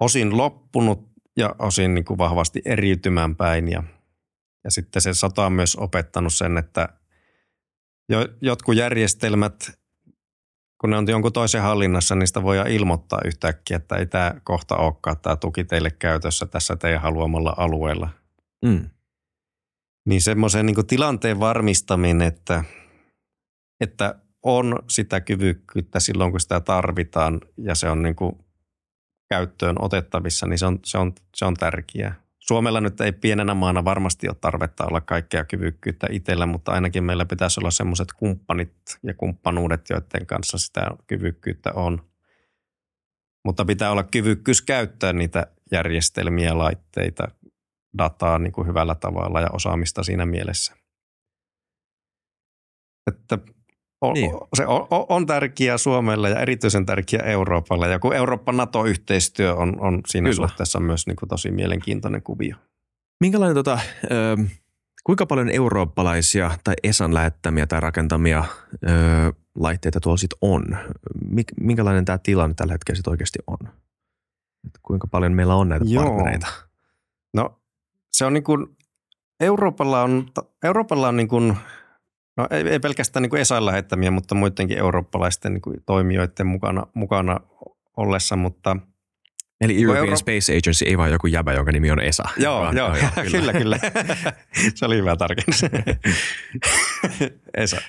osin 0.00 0.36
loppunut 0.36 1.10
ja 1.36 1.54
osin 1.58 1.94
niin 1.94 2.04
kuin 2.04 2.18
vahvasti 2.18 2.62
eriytymään 2.64 3.36
päin. 3.36 3.68
Ja, 3.68 3.82
ja 4.64 4.70
sitten 4.70 5.02
se 5.02 5.14
sota 5.14 5.46
on 5.46 5.52
myös 5.52 5.76
opettanut 5.76 6.34
sen, 6.34 6.58
että 6.58 6.88
jo, 8.08 8.28
jotkut 8.40 8.76
järjestelmät, 8.76 9.80
kun 10.80 10.90
ne 10.90 10.96
on 10.96 11.08
jonkun 11.08 11.32
toisen 11.32 11.62
hallinnassa, 11.62 12.14
niistä 12.14 12.42
voi 12.42 12.74
ilmoittaa 12.74 13.20
yhtäkkiä, 13.24 13.76
että 13.76 13.96
ei 13.96 14.06
tämä 14.06 14.34
kohta 14.44 14.76
olekaan 14.76 15.16
tämä 15.22 15.36
tuki 15.36 15.64
teille 15.64 15.90
käytössä 15.90 16.46
tässä 16.46 16.76
teidän 16.76 17.00
haluamalla 17.00 17.54
alueella. 17.56 18.08
Mm. 18.64 18.90
Niin 20.06 20.22
semmoisen 20.22 20.66
niin 20.66 20.86
tilanteen 20.86 21.40
varmistaminen, 21.40 22.28
että, 22.28 22.64
että 23.80 24.14
on 24.42 24.78
sitä 24.88 25.20
kyvykkyyttä 25.20 26.00
silloin, 26.00 26.30
kun 26.30 26.40
sitä 26.40 26.60
tarvitaan 26.60 27.40
ja 27.56 27.74
se 27.74 27.90
on 27.90 28.02
niin 28.02 28.16
kuin 28.16 28.32
käyttöön 29.30 29.76
otettavissa, 29.78 30.46
niin 30.46 30.58
se 30.58 30.66
on, 30.66 30.78
se 30.84 30.98
on, 30.98 31.12
se 31.34 31.44
on 31.44 31.54
tärkeää. 31.54 32.14
Suomella 32.38 32.80
nyt 32.80 33.00
ei 33.00 33.12
pienenä 33.12 33.54
maana 33.54 33.84
varmasti 33.84 34.28
ole 34.28 34.36
tarvetta 34.40 34.86
olla 34.86 35.00
kaikkea 35.00 35.44
kyvykkyyttä 35.44 36.06
itsellä, 36.10 36.46
mutta 36.46 36.72
ainakin 36.72 37.04
meillä 37.04 37.24
pitäisi 37.24 37.60
olla 37.60 37.70
sellaiset 37.70 38.12
kumppanit 38.12 38.72
ja 39.02 39.14
kumppanuudet, 39.14 39.90
joiden 39.90 40.26
kanssa 40.26 40.58
sitä 40.58 40.90
kyvykkyyttä 41.06 41.72
on. 41.74 42.10
Mutta 43.44 43.64
pitää 43.64 43.90
olla 43.90 44.02
kyvykkyys 44.02 44.62
käyttää 44.62 45.12
niitä 45.12 45.46
järjestelmiä, 45.72 46.58
laitteita, 46.58 47.28
dataa 47.98 48.38
niin 48.38 48.52
kuin 48.52 48.66
hyvällä 48.66 48.94
tavalla 48.94 49.40
ja 49.40 49.48
osaamista 49.52 50.02
siinä 50.02 50.26
mielessä. 50.26 50.76
Että 53.06 53.38
on, 54.00 54.14
niin. 54.14 54.30
se 54.54 54.66
on, 54.66 54.86
on 54.90 55.26
tärkeää 55.26 55.78
Suomelle 55.78 56.30
ja 56.30 56.40
erityisen 56.40 56.86
tärkeää 56.86 57.22
Euroopalle. 57.22 57.88
Ja 57.88 57.98
kun 57.98 58.14
Eurooppa-NATO-yhteistyö 58.14 59.54
on, 59.54 59.80
on 59.80 60.00
siinä 60.06 60.30
Kyllä. 60.30 60.48
suhteessa 60.48 60.80
myös 60.80 61.06
niin 61.06 61.16
kuin 61.16 61.28
tosi 61.28 61.50
mielenkiintoinen 61.50 62.22
kuvio. 62.22 62.56
Minkälainen, 63.20 63.54
tota, 63.54 63.78
ö, 64.10 64.36
kuinka 65.04 65.26
paljon 65.26 65.48
eurooppalaisia 65.48 66.50
tai 66.64 66.74
ESAn 66.82 67.14
lähettämiä 67.14 67.66
tai 67.66 67.80
rakentamia 67.80 68.44
ö, 68.74 69.32
laitteita 69.54 70.00
tuolla 70.00 70.16
sitten 70.16 70.38
on? 70.40 70.64
Minkälainen 71.60 72.04
tämä 72.04 72.18
tilanne 72.18 72.54
tällä 72.54 72.72
hetkellä 72.72 72.96
sitten 72.96 73.10
oikeasti 73.10 73.38
on? 73.46 73.58
Et 74.66 74.78
kuinka 74.82 75.06
paljon 75.06 75.32
meillä 75.32 75.54
on 75.54 75.68
näitä 75.68 75.84
Joo. 75.88 76.04
partnereita? 76.04 76.46
No 77.34 77.60
se 78.12 78.24
on 78.24 78.34
niin 78.34 78.44
kuin, 78.44 78.66
Euroopalla 79.40 80.02
on, 80.02 80.26
Euroopalla 80.64 81.08
on 81.08 81.16
niin 81.16 81.28
kuin 81.28 81.56
No 82.40 82.46
ei, 82.50 82.68
ei 82.68 82.80
pelkästään 82.80 83.22
niin 83.22 83.36
ESAin 83.36 83.66
lähettämiä, 83.66 84.10
mutta 84.10 84.34
muidenkin 84.34 84.78
eurooppalaisten 84.78 85.52
niin 85.52 85.82
toimijoiden 85.86 86.46
mukana, 86.46 86.86
mukana 86.94 87.40
ollessa, 87.96 88.36
mutta– 88.36 88.76
Eli 89.60 89.82
European 89.82 90.04
Euro- 90.04 90.16
Space 90.16 90.56
Agency 90.56 90.84
ei 90.84 90.98
vaan 90.98 91.10
joku 91.10 91.26
jäbä, 91.26 91.52
jonka 91.52 91.72
nimi 91.72 91.90
on 91.90 92.00
ESA. 92.00 92.24
Joo, 92.36 92.60
vaan, 92.60 92.76
joo, 92.76 92.88
joo, 92.88 92.96
joo 93.16 93.30
kyllä, 93.30 93.52
kyllä. 93.52 93.78
Se 94.74 94.86
oli 94.86 94.96
hyvä 94.96 95.16
tarkennus. 95.16 95.62
ESA. 97.56 97.80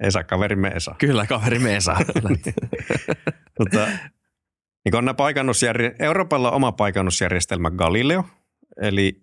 ESA, 0.00 0.24
kaverimme 0.24 0.68
ESA. 0.68 0.94
Kyllä, 0.98 1.26
kaverimme 1.26 1.76
ESA. 1.76 1.96
mutta 3.58 3.86
niin 4.84 4.96
on 4.96 5.14
paikannusjärje- 5.16 5.96
Euroopalla 5.98 6.50
on 6.50 6.56
oma 6.56 6.72
paikannusjärjestelmä 6.72 7.70
Galileo, 7.70 8.24
eli 8.82 9.22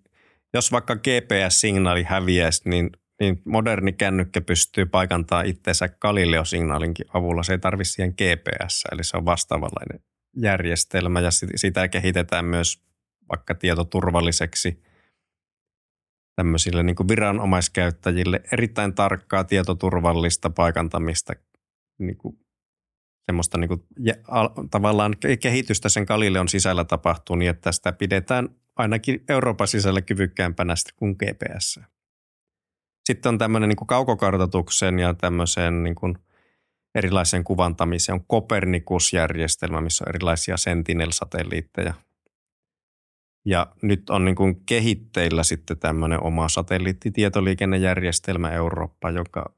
jos 0.54 0.72
vaikka 0.72 0.96
GPS-signaali 0.96 2.02
häviäisi, 2.02 2.68
niin 2.68 2.90
niin 3.20 3.42
moderni 3.44 3.92
kännykkä 3.92 4.40
pystyy 4.40 4.86
paikantamaan 4.86 5.46
itseensä 5.46 5.88
Galileo-signaalinkin 5.88 7.06
avulla. 7.14 7.42
Se 7.42 7.52
ei 7.52 7.58
tarvitse 7.58 7.92
siihen 7.92 8.14
GPS, 8.14 8.84
eli 8.92 9.04
se 9.04 9.16
on 9.16 9.24
vastaavanlainen 9.24 10.00
järjestelmä 10.36 11.20
ja 11.20 11.30
sitä 11.56 11.88
kehitetään 11.88 12.44
myös 12.44 12.82
vaikka 13.28 13.54
tietoturvalliseksi 13.54 14.82
tämmöisille 16.36 16.82
niin 16.82 16.96
kuin 16.96 17.08
viranomaiskäyttäjille 17.08 18.40
erittäin 18.52 18.94
tarkkaa 18.94 19.44
tietoturvallista 19.44 20.50
paikantamista, 20.50 21.32
niin 21.98 22.16
kuin 22.16 22.38
semmoista 23.26 23.58
niin 23.58 23.68
kuin, 23.68 23.84
ja, 23.98 24.14
tavallaan 24.70 25.14
kehitystä 25.40 25.88
sen 25.88 26.04
Galileon 26.08 26.48
sisällä 26.48 26.84
tapahtuu 26.84 27.36
niin, 27.36 27.50
että 27.50 27.72
sitä 27.72 27.92
pidetään 27.92 28.48
ainakin 28.76 29.24
Euroopan 29.28 29.68
sisällä 29.68 30.00
kyvykkäämpänä 30.00 30.74
kuin 30.96 31.16
GPS. 31.18 31.80
Sitten 33.04 33.28
on 33.28 33.38
tämmöinen 33.38 33.68
niin 33.68 33.86
kaukokartoituksen 33.86 34.98
ja 34.98 35.14
tämmöisen 35.14 35.82
niin 35.82 35.94
kuin 35.94 36.18
erilaisen 36.94 37.44
kuvantamiseen 37.44 38.14
on 38.14 38.24
Kopernikus-järjestelmä, 38.26 39.80
missä 39.80 40.04
on 40.04 40.08
erilaisia 40.08 40.56
Sentinel-satelliitteja. 40.56 41.94
Ja 43.44 43.66
nyt 43.82 44.10
on 44.10 44.24
niin 44.24 44.34
kuin 44.34 44.62
kehitteillä 44.66 45.42
sitten 45.42 45.78
tämmöinen 45.78 46.22
oma 46.22 46.48
satelliittitietoliikennejärjestelmä 46.48 48.50
Eurooppa, 48.50 49.10
joka 49.10 49.52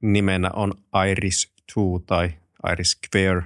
nimenä 0.00 0.50
on 0.52 0.72
Iris-2 1.10 2.02
tai 2.06 2.34
Iris 2.72 2.90
Square. 2.90 3.42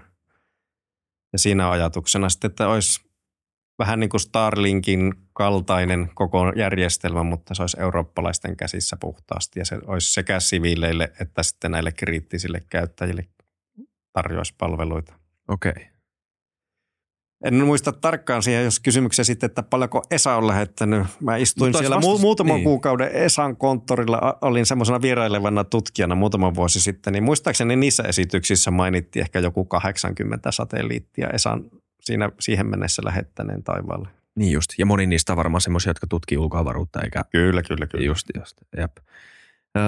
Ja 1.32 1.38
siinä 1.38 1.70
ajatuksena 1.70 2.28
sitten, 2.28 2.50
että 2.50 2.68
olisi 2.68 3.05
vähän 3.78 4.00
niin 4.00 4.10
kuin 4.10 4.20
Starlinkin 4.20 5.14
kaltainen 5.32 6.10
koko 6.14 6.52
järjestelmä, 6.56 7.22
mutta 7.22 7.54
se 7.54 7.62
olisi 7.62 7.80
eurooppalaisten 7.80 8.56
käsissä 8.56 8.96
puhtaasti 9.00 9.58
ja 9.58 9.64
se 9.64 9.78
olisi 9.86 10.12
sekä 10.12 10.40
siviileille 10.40 11.12
että 11.20 11.42
sitten 11.42 11.70
näille 11.70 11.92
kriittisille 11.92 12.62
käyttäjille 12.68 13.24
tarjoaisi 14.12 14.54
palveluita. 14.58 15.14
Okei. 15.48 15.70
Okay. 15.70 15.96
En 17.44 17.54
muista 17.54 17.92
tarkkaan 17.92 18.42
siihen, 18.42 18.64
jos 18.64 18.80
kysymyksiä 18.80 19.24
sitten, 19.24 19.46
että 19.46 19.62
paljonko 19.62 20.02
Esa 20.10 20.36
on 20.36 20.46
lähettänyt. 20.46 21.06
Mä 21.20 21.36
istuin 21.36 21.68
Mutta 21.68 21.78
siellä 21.78 21.96
vastus... 21.96 22.20
muutaman 22.20 22.56
niin. 22.56 22.64
kuukauden 22.64 23.12
Esan 23.12 23.56
konttorilla, 23.56 24.38
olin 24.40 24.66
semmoisena 24.66 25.02
vierailevana 25.02 25.64
tutkijana 25.64 26.14
muutama 26.14 26.54
vuosi 26.54 26.80
sitten, 26.80 27.12
niin 27.12 27.24
muistaakseni 27.24 27.76
niissä 27.76 28.02
esityksissä 28.02 28.70
mainittiin 28.70 29.20
ehkä 29.20 29.38
joku 29.38 29.64
80 29.64 30.52
satelliittia 30.52 31.28
Esan 31.30 31.70
siinä, 32.00 32.30
siihen 32.40 32.66
mennessä 32.66 33.02
lähettäneen 33.04 33.62
taivaalle. 33.62 34.08
Niin 34.34 34.52
just, 34.52 34.70
ja 34.78 34.86
moni 34.86 35.06
niistä 35.06 35.32
on 35.32 35.36
varmaan 35.36 35.60
semmoisia, 35.60 35.90
jotka 35.90 36.06
tutkii 36.06 36.38
ulkoavaruutta, 36.38 37.02
eikä... 37.02 37.24
Kyllä, 37.30 37.62
kyllä, 37.62 37.86
kyllä. 37.86 38.04
Just, 38.04 38.26
just, 38.38 38.56
jep. 38.76 38.96
Öö, 39.76 39.84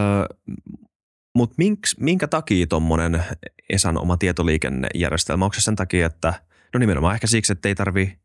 Mutta 1.34 1.56
minkä 2.00 2.28
takia 2.28 2.66
tuommoinen 2.66 3.24
Esan 3.70 3.98
oma 3.98 4.16
tietoliikennejärjestelmä, 4.16 5.44
onko 5.44 5.54
se 5.54 5.60
sen 5.60 5.76
takia, 5.76 6.06
että– 6.06 6.34
No 6.74 6.78
nimenomaan 6.78 7.14
ehkä 7.14 7.26
siksi, 7.26 7.52
että 7.52 7.68
ei 7.68 7.74
tarvi, 7.74 8.18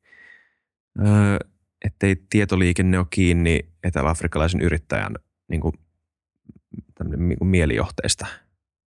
öö, 1.00 1.38
ettei 1.86 2.16
tietoliikenne 2.30 3.00
ole 3.00 3.08
kiinni 3.10 3.60
etelä-afrikkalaisen 3.84 4.62
yrittäjän 4.62 5.16
niin 5.48 5.62
kuin, 5.62 5.74
niin 7.18 7.38
kuin 7.38 7.48
mielijohteista. 7.48 8.28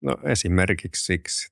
No 0.01 0.17
esimerkiksi 0.23 1.05
siksi. 1.05 1.51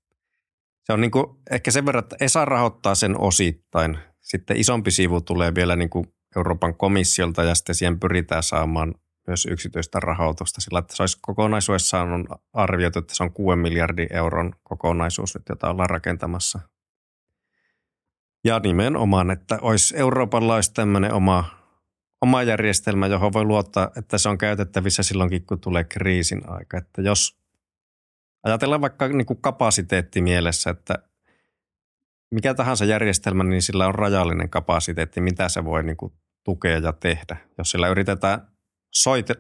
Se 0.88 0.94
on 0.94 1.02
niin 1.02 1.12
kuin, 1.12 1.26
ehkä 1.52 1.72
sen 1.72 1.86
verran, 1.86 2.04
että 2.04 2.16
ESA 2.20 2.46
rahoittaa 2.46 2.96
sen 2.96 3.20
osittain. 3.20 3.98
Sitten 4.22 4.58
isompi 4.58 4.92
sivu 4.92 5.22
tulee 5.22 5.56
vielä 5.56 5.76
niin 5.76 5.90
kuin 5.90 6.06
Euroopan 6.36 6.76
komissiolta 6.76 7.44
ja 7.44 7.56
sitten 7.56 7.76
siihen 7.76 8.00
pyritään 8.00 8.44
saamaan 8.44 8.96
myös 9.28 9.46
yksityistä 9.46 10.00
rahoitusta 10.00 10.62
sillä, 10.62 10.80
että 10.80 10.96
se 10.96 11.04
olisi 11.04 11.18
kokonaisuudessaan 11.22 12.12
on 12.12 12.26
arvioitu, 12.54 13.00
että 13.00 13.16
se 13.16 13.24
on 13.24 13.34
6 13.34 13.56
miljardin 13.56 14.14
euron 14.14 14.54
kokonaisuus, 14.64 15.38
jota 15.50 15.70
ollaan 15.70 15.90
rakentamassa– 15.90 16.60
ja 18.48 18.60
nimenomaan, 18.60 19.32
että 19.32 19.60
olisi 19.62 19.98
eurooppalaista 19.98 20.74
tämmöinen 20.74 21.14
oma, 21.14 21.46
oma 22.22 22.44
järjestelmä, 22.44 23.08
johon 23.08 23.34
voi 23.34 23.44
luottaa, 23.44 23.92
että 23.96 24.18
se 24.18 24.30
on 24.30 24.38
käytettävissä 24.38 25.04
silloinkin, 25.04 25.46
kun 25.46 25.60
tulee 25.60 25.84
kriisin 25.84 26.50
aika. 26.50 26.78
Että 26.78 27.02
jos 27.02 27.38
ajatellaan 28.48 28.82
vaikka 28.82 29.08
niin 29.08 29.26
kuin 29.26 29.42
kapasiteetti 29.42 30.22
mielessä, 30.22 30.70
että 30.70 30.96
mikä 32.32 32.54
tahansa 32.54 32.86
järjestelmä, 32.86 33.44
niin 33.44 33.62
sillä 33.62 33.88
on 33.88 33.96
rajallinen 33.96 34.50
kapasiteetti, 34.50 35.22
mitä 35.22 35.50
se 35.50 35.66
voi 35.66 35.84
niin 35.84 35.98
kuin 35.98 36.14
tukea 36.44 36.78
ja 36.78 36.94
tehdä. 36.94 37.38
Jos 37.58 37.72
sillä 37.72 37.88
yritetään 37.88 38.48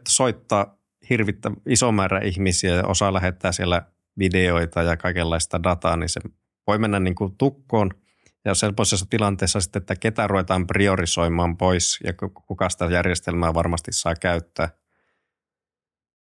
soittaa 0.10 0.78
hirvittä 1.10 1.51
iso 1.66 1.91
määrä 1.91 2.20
ihmisiä 2.20 2.76
ja 2.76 2.88
osa 2.88 3.14
lähettää 3.14 3.51
siellä 3.51 3.82
videoita 4.20 4.84
ja 4.84 4.97
kaikenlaista 4.97 5.64
dataa, 5.64 5.97
niin 5.97 6.10
se 6.10 6.22
voi 6.68 6.78
mennä 6.78 6.99
niin 6.99 7.16
kuin 7.16 7.38
tukkoon– 7.38 7.91
ja 8.47 8.55
sellaisessa 8.55 9.05
tilanteessa 9.10 9.62
sitten, 9.62 9.80
että 9.80 9.95
ketä 9.95 10.28
ruvetaan 10.28 10.68
priorisoimaan 10.68 11.58
pois 11.58 11.99
ja 12.03 12.14
kuka 12.47 12.70
sitä 12.70 12.86
järjestelmää 12.86 13.53
varmasti 13.53 13.91
saa 13.93 14.16
käyttää, 14.16 14.70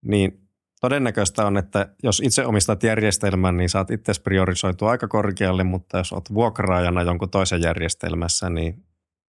niin 0.05 0.48
todennäköistä 0.81 1.47
on, 1.47 1.57
että 1.57 1.95
jos 2.03 2.21
itse 2.25 2.47
omistat 2.47 2.83
järjestelmän, 2.83 3.57
niin 3.57 3.69
saat 3.69 3.91
itse 3.91 4.13
priorisoitua 4.25 4.91
aika 4.91 5.09
korkealle, 5.09 5.65
mutta 5.65 5.99
jos 5.99 6.13
olet 6.13 6.35
vuokraajana 6.35 7.03
jonkun 7.03 7.31
toisen 7.31 7.63
järjestelmässä, 7.63 8.51
niin, 8.51 8.87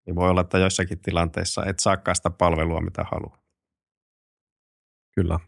niin 0.07 0.17
voi 0.17 0.31
olla, 0.31 0.41
että 0.41 0.59
joissakin 0.59 0.99
tilanteissa 0.99 1.65
et 1.65 1.79
saakaan 1.79 2.17
sitä 2.17 2.31
palvelua, 2.31 2.81
mitä 2.81 3.05
haluaa. 3.13 3.39
Kyllä. 5.15 5.41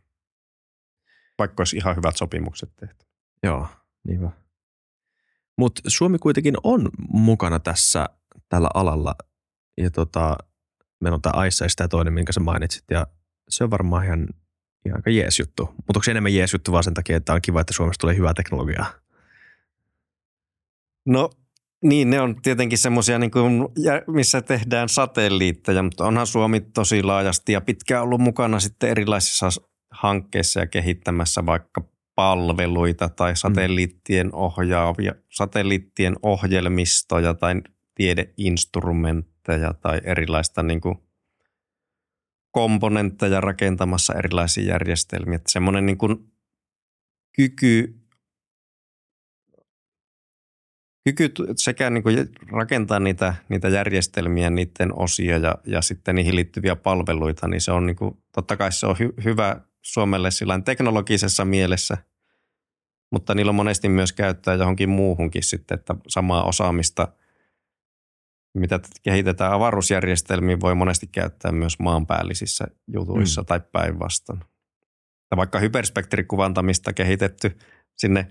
Vaikka 1.39 1.61
olisi 1.61 1.77
ihan 1.77 1.97
hyvät 1.97 2.17
sopimukset 2.17 2.77
tehty. 2.77 3.07
Joo, 3.43 3.67
niin 4.05 4.23
vaan. 4.23 4.35
Mutta 5.59 5.83
Suomi 5.87 6.19
kuitenkin 6.19 6.55
on 6.63 6.89
mukana 7.09 7.61
tässä 7.61 8.07
tällä 8.49 8.69
alalla. 8.75 9.15
Ja 9.77 9.91
tota, 9.91 10.37
meillä 11.01 11.15
on 11.15 11.23
tämä 11.23 11.41
Aissa 11.41 11.65
ja 11.65 11.69
sitä 11.69 11.89
toinen, 11.89 12.13
minkä 12.13 12.33
sä 12.33 12.41
mainitsit. 12.41 12.85
Ja 12.91 13.07
se 13.49 13.65
on 13.65 13.71
varmaan 13.71 14.05
ihan, 14.05 14.29
ihan 14.89 14.99
aika 14.99 15.11
jees 15.11 15.39
juttu. 15.39 15.67
Mutta 15.67 15.99
onko 15.99 16.03
se 16.03 16.11
enemmän 16.11 16.35
jees 16.35 16.53
juttu 16.53 16.73
vaan 16.73 16.85
sen 16.85 16.95
takia, 16.95 17.17
että 17.17 17.35
on 17.35 17.43
kiva, 17.43 17.61
että 17.61 17.75
Suomessa 17.75 18.01
tulee 18.01 18.17
hyvää 18.17 18.35
teknologiaa? 18.35 18.87
No 21.07 21.31
niin, 21.85 22.11
ne 22.11 22.21
on 22.21 22.43
tietenkin 22.43 22.79
semmoisia, 22.79 23.19
niin 23.19 23.31
missä 24.07 24.43
tehdään 24.43 24.89
satelliitteja, 24.89 25.83
mutta 25.83 26.07
onhan 26.07 26.27
Suomi 26.27 26.61
tosi 26.61 27.03
laajasti 27.03 27.53
ja 27.53 27.61
pitkään 27.61 28.03
ollut 28.03 28.21
mukana 28.21 28.61
sitten 28.61 28.91
erilaisissa 28.91 29.49
hankkeissa 29.91 30.61
ja 30.61 30.67
kehittämässä 30.67 31.47
vaikka 31.47 31.85
palveluita 32.15 33.09
tai 33.09 33.33
mm. 33.33 33.37
satelliittien 33.37 34.35
ohjaavia, 34.35 35.15
satelliittien 35.29 36.15
ohjelmistoja 36.23 37.35
tai 37.35 37.55
tiedeinstrumentteja 37.95 39.75
tai 39.75 40.01
erilaista 40.05 40.63
niin 40.63 40.81
kuin 40.81 40.99
komponentteja 42.51 43.41
rakentamassa 43.41 44.15
erilaisia 44.15 44.65
järjestelmiä. 44.65 45.37
Että 45.37 45.53
semmoinen 45.53 45.87
niin 45.87 45.99
kuin 45.99 46.33
kyky, 47.37 48.01
kyky 51.05 51.33
sekä 51.57 51.91
niin 51.91 52.03
kuin 52.03 52.29
rakentaa 52.53 53.01
niitä, 53.01 53.35
niitä 53.49 53.69
järjestelmiä, 53.69 54.51
niiden 54.51 54.99
osia 54.99 55.39
ja, 55.39 55.59
ja 55.67 55.83
sitten 55.83 56.15
niihin 56.15 56.37
liittyviä 56.37 56.77
palveluita, 56.77 57.49
niin 57.49 57.61
se 57.61 57.73
on 57.73 57.87
niin 57.87 57.97
kuin, 57.97 58.23
totta 58.33 58.57
kai 58.57 58.73
se 58.73 58.87
on 58.87 58.97
hy, 58.99 59.15
hyvä 59.25 59.61
Suomelle 59.83 60.31
sillä 60.31 60.61
teknologisessa 60.65 61.45
mielessä, 61.45 61.97
mutta 63.11 63.35
niillä 63.35 63.51
on 63.51 63.55
monesti 63.57 63.89
myös 63.89 64.13
käyttää 64.13 64.55
johonkin 64.55 64.89
muuhunkin 64.89 65.43
sitten, 65.43 65.79
että 65.79 65.95
samaa 66.09 66.45
osaamista, 66.45 67.09
mitä 68.55 68.81
kehitetään 69.03 69.53
avaruusjärjestelmiin, 69.53 70.61
voi 70.61 70.75
monesti 70.75 71.07
käyttää 71.07 71.53
myös 71.53 71.79
maanpäällisissä 71.79 72.65
jutuissa 72.87 73.41
mm. 73.41 73.47
tai 73.47 73.61
päinvastoin. 73.73 74.41
Vaikka 75.37 75.59
hyperspektrikuvantamista 75.59 76.93
kehitetty 76.93 77.59
sinne 77.97 78.27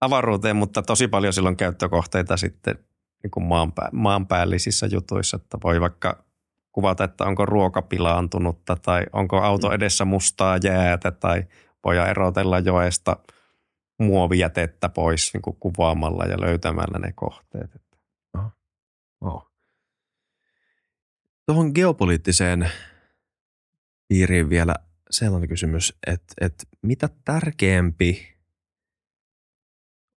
avaruuteen, 0.00 0.56
mutta 0.56 0.82
tosi 0.82 1.08
paljon 1.08 1.32
silloin 1.32 1.56
käyttökohteita 1.56 2.36
sitten 2.36 2.78
niin 3.22 3.30
kuin 3.30 3.44
maanpää, 3.44 3.88
maanpäällisissä 3.92 4.86
jutuissa, 4.86 5.36
että 5.36 5.58
voi 5.64 5.80
vaikka 5.80 6.24
kuvata, 6.72 7.04
että 7.04 7.24
onko 7.24 7.46
ruoka 7.46 7.82
pilaantunutta 7.82 8.76
tai 8.76 9.06
onko 9.12 9.40
auto 9.40 9.68
mm. 9.68 9.74
edessä 9.74 10.04
mustaa 10.04 10.58
jäätä 10.64 11.10
tai 11.10 11.44
voi 11.84 11.96
erotella 11.96 12.58
joesta 12.58 13.16
muovijätettä 13.98 14.88
pois 14.88 15.30
niin 15.34 15.42
kuin 15.42 15.56
kuvaamalla 15.60 16.24
ja 16.24 16.40
löytämällä 16.40 16.98
ne 16.98 17.12
kohteet. 17.14 17.85
Oh. 19.20 19.34
Oh. 19.34 19.52
Tuohon 21.46 21.70
geopoliittiseen 21.74 22.70
piiriin 24.08 24.50
vielä 24.50 24.74
sellainen 25.10 25.48
kysymys, 25.48 25.94
että, 26.06 26.34
että 26.40 26.64
mitä 26.82 27.08
tärkeämpi 27.24 28.36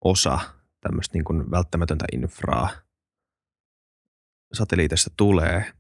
osa 0.01 0.39
tämmöistä 0.81 1.17
niin 1.17 1.25
kuin 1.25 1.51
välttämätöntä 1.51 2.05
infraa 2.13 2.69
satelliitista 4.53 5.09
tulee– 5.17 5.65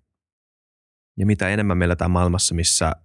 ja 1.19 1.25
mitä 1.25 1.49
enemmän 1.49 1.77
meillä 1.77 1.95
tämä 1.95 2.07
maailmassa, 2.07 2.55
missä 2.55 2.95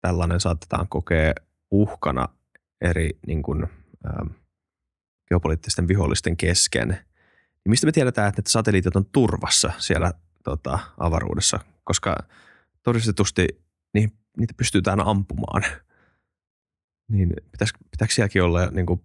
tällainen 0.00 0.40
saatetaan 0.40 0.88
kokea 0.88 1.34
uhkana 1.70 2.28
eri 2.80 3.10
niin 3.26 3.42
kuin, 3.42 3.66
ähm, 4.06 4.28
geopoliittisten 5.28 5.88
vihollisten 5.88 6.36
kesken, 6.36 7.05
niin 7.66 7.70
mistä 7.70 7.86
me 7.86 7.92
tiedetään, 7.92 8.28
että 8.28 8.50
satelliitit 8.50 8.96
on 8.96 9.06
turvassa 9.06 9.72
siellä 9.78 10.12
tota, 10.44 10.78
avaruudessa, 10.98 11.60
koska 11.84 12.16
todistetusti 12.82 13.46
niin, 13.94 14.12
niitä 14.38 14.54
pystytään 14.56 15.00
ampumaan. 15.00 15.62
Niin 17.08 17.32
pitäis, 17.50 17.72
pitääkö 17.90 18.14
sielläkin 18.14 18.42
olla, 18.42 18.66
niin 18.66 18.86
kuin, 18.86 19.00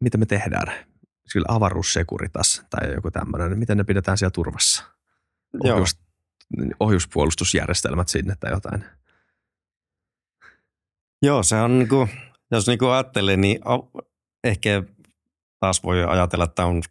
mitä 0.00 0.18
me 0.18 0.26
tehdään? 0.26 0.86
Sillä 1.26 1.46
avaruussekuritas 1.48 2.62
tai 2.70 2.94
joku 2.94 3.10
tämmöinen, 3.10 3.58
miten 3.58 3.76
ne 3.76 3.84
pidetään 3.84 4.18
siellä 4.18 4.32
turvassa? 4.32 4.84
ohjus, 5.64 6.00
ohjuspuolustusjärjestelmät 6.80 8.08
sinne 8.08 8.36
tai 8.40 8.50
jotain. 8.50 8.84
Joo, 11.22 11.42
se 11.42 11.56
on 11.56 11.78
niin 11.78 11.88
kuin, 11.88 12.10
jos 12.50 12.66
niin 12.66 12.78
kuin 12.78 12.90
ajattelee, 12.90 13.36
niin 13.36 13.60
ehkä 14.44 14.82
taas 15.64 15.82
voi 15.82 16.04
ajatella, 16.04 16.44
että 16.44 16.66
on 16.66 16.82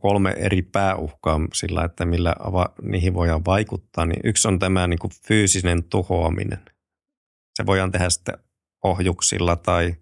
kolme 0.00 0.30
eri 0.30 0.62
pääuhkaa 0.62 1.40
sillä, 1.52 1.84
että 1.84 2.04
millä 2.04 2.34
niihin 2.82 3.14
voidaan 3.14 3.44
vaikuttaa. 3.44 4.06
Niin 4.06 4.20
yksi 4.24 4.48
on 4.48 4.58
tämä 4.58 4.86
niin 4.86 4.98
kuin 4.98 5.10
fyysinen 5.26 5.84
tuhoaminen. 5.84 6.58
Se 7.54 7.66
voidaan 7.66 7.92
tehdä 7.92 8.10
sitten 8.10 8.38
ohjuksilla 8.84 9.56
tai 9.56 9.94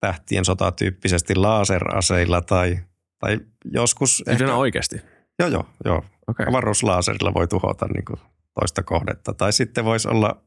tähtien 0.00 0.44
sotatyyppisesti 0.44 1.34
laaseraseilla 1.34 2.40
tai 2.40 2.78
Tai 3.18 3.40
joskus... 3.64 4.16
Siis 4.16 4.28
ehkä... 4.28 4.54
oikeasti? 4.54 4.96
Joo, 5.38 5.48
joo, 5.48 5.66
joo. 5.84 6.04
Okay. 6.28 6.46
Avaruuslaaserilla 6.48 7.34
voi 7.34 7.48
tuhota 7.48 7.86
niin 7.86 8.04
kuin 8.04 8.20
toista 8.60 8.82
kohdetta. 8.82 9.34
Tai 9.34 9.52
sitten 9.52 9.84
voisi 9.84 10.08
olla 10.08 10.42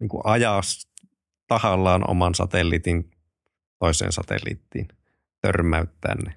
niin 0.00 0.08
kuin 0.08 0.20
ajaa 0.24 0.60
tahallaan 1.48 2.10
oman 2.10 2.34
satelliitin 2.34 3.10
toiseen 3.82 4.12
satelliittiin, 4.12 4.88
törmäyttää 5.40 6.14
ne. 6.14 6.34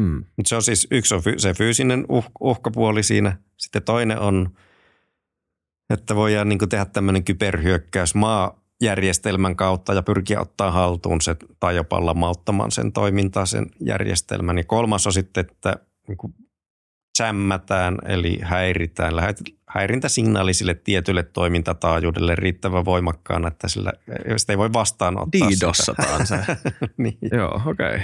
Hmm. 0.00 0.24
Mutta 0.36 0.48
se 0.48 0.56
on 0.56 0.62
siis, 0.62 0.88
yksi 0.90 1.14
on 1.14 1.22
se 1.36 1.54
fyysinen 1.54 2.04
uh, 2.08 2.24
uhkapuoli 2.40 3.02
siinä. 3.02 3.36
Sitten 3.56 3.82
toinen 3.82 4.18
on, 4.18 4.50
että 5.90 6.14
voidaan 6.14 6.48
niin 6.48 6.68
tehdä 6.68 6.84
tämmöinen 6.84 7.24
kyberhyökkäys 7.24 8.14
maajärjestelmän 8.14 9.56
kautta 9.56 9.94
ja 9.94 10.02
pyrkiä 10.02 10.40
ottaa 10.40 10.70
haltuun 10.70 11.20
se 11.20 11.36
tai 11.60 11.76
jopa 11.76 12.06
lamauttamaan 12.06 12.70
sen 12.70 12.92
toimintaa, 12.92 13.46
sen 13.46 13.66
järjestelmän. 13.80 14.58
Ja 14.58 14.64
kolmas 14.64 15.06
on 15.06 15.12
sitten, 15.12 15.46
että 15.46 15.76
niin 16.08 16.34
sämmätään 17.18 17.98
eli 18.04 18.38
häiritään, 18.42 19.16
häirintäsignaali 19.70 20.54
sille 20.54 20.74
tietylle 20.74 21.22
toimintataajuudelle 21.22 22.34
riittävän 22.34 22.84
voimakkaana, 22.84 23.48
että 23.48 23.68
sillä, 23.68 23.92
sitä 24.36 24.52
ei 24.52 24.58
voi 24.58 24.72
vastaanottaa. 24.72 25.48
Diidossataan 25.48 26.26
se. 26.26 26.36
niin. 26.98 27.18
Joo, 27.32 27.62
okei. 27.66 27.94
Okay. 27.94 28.00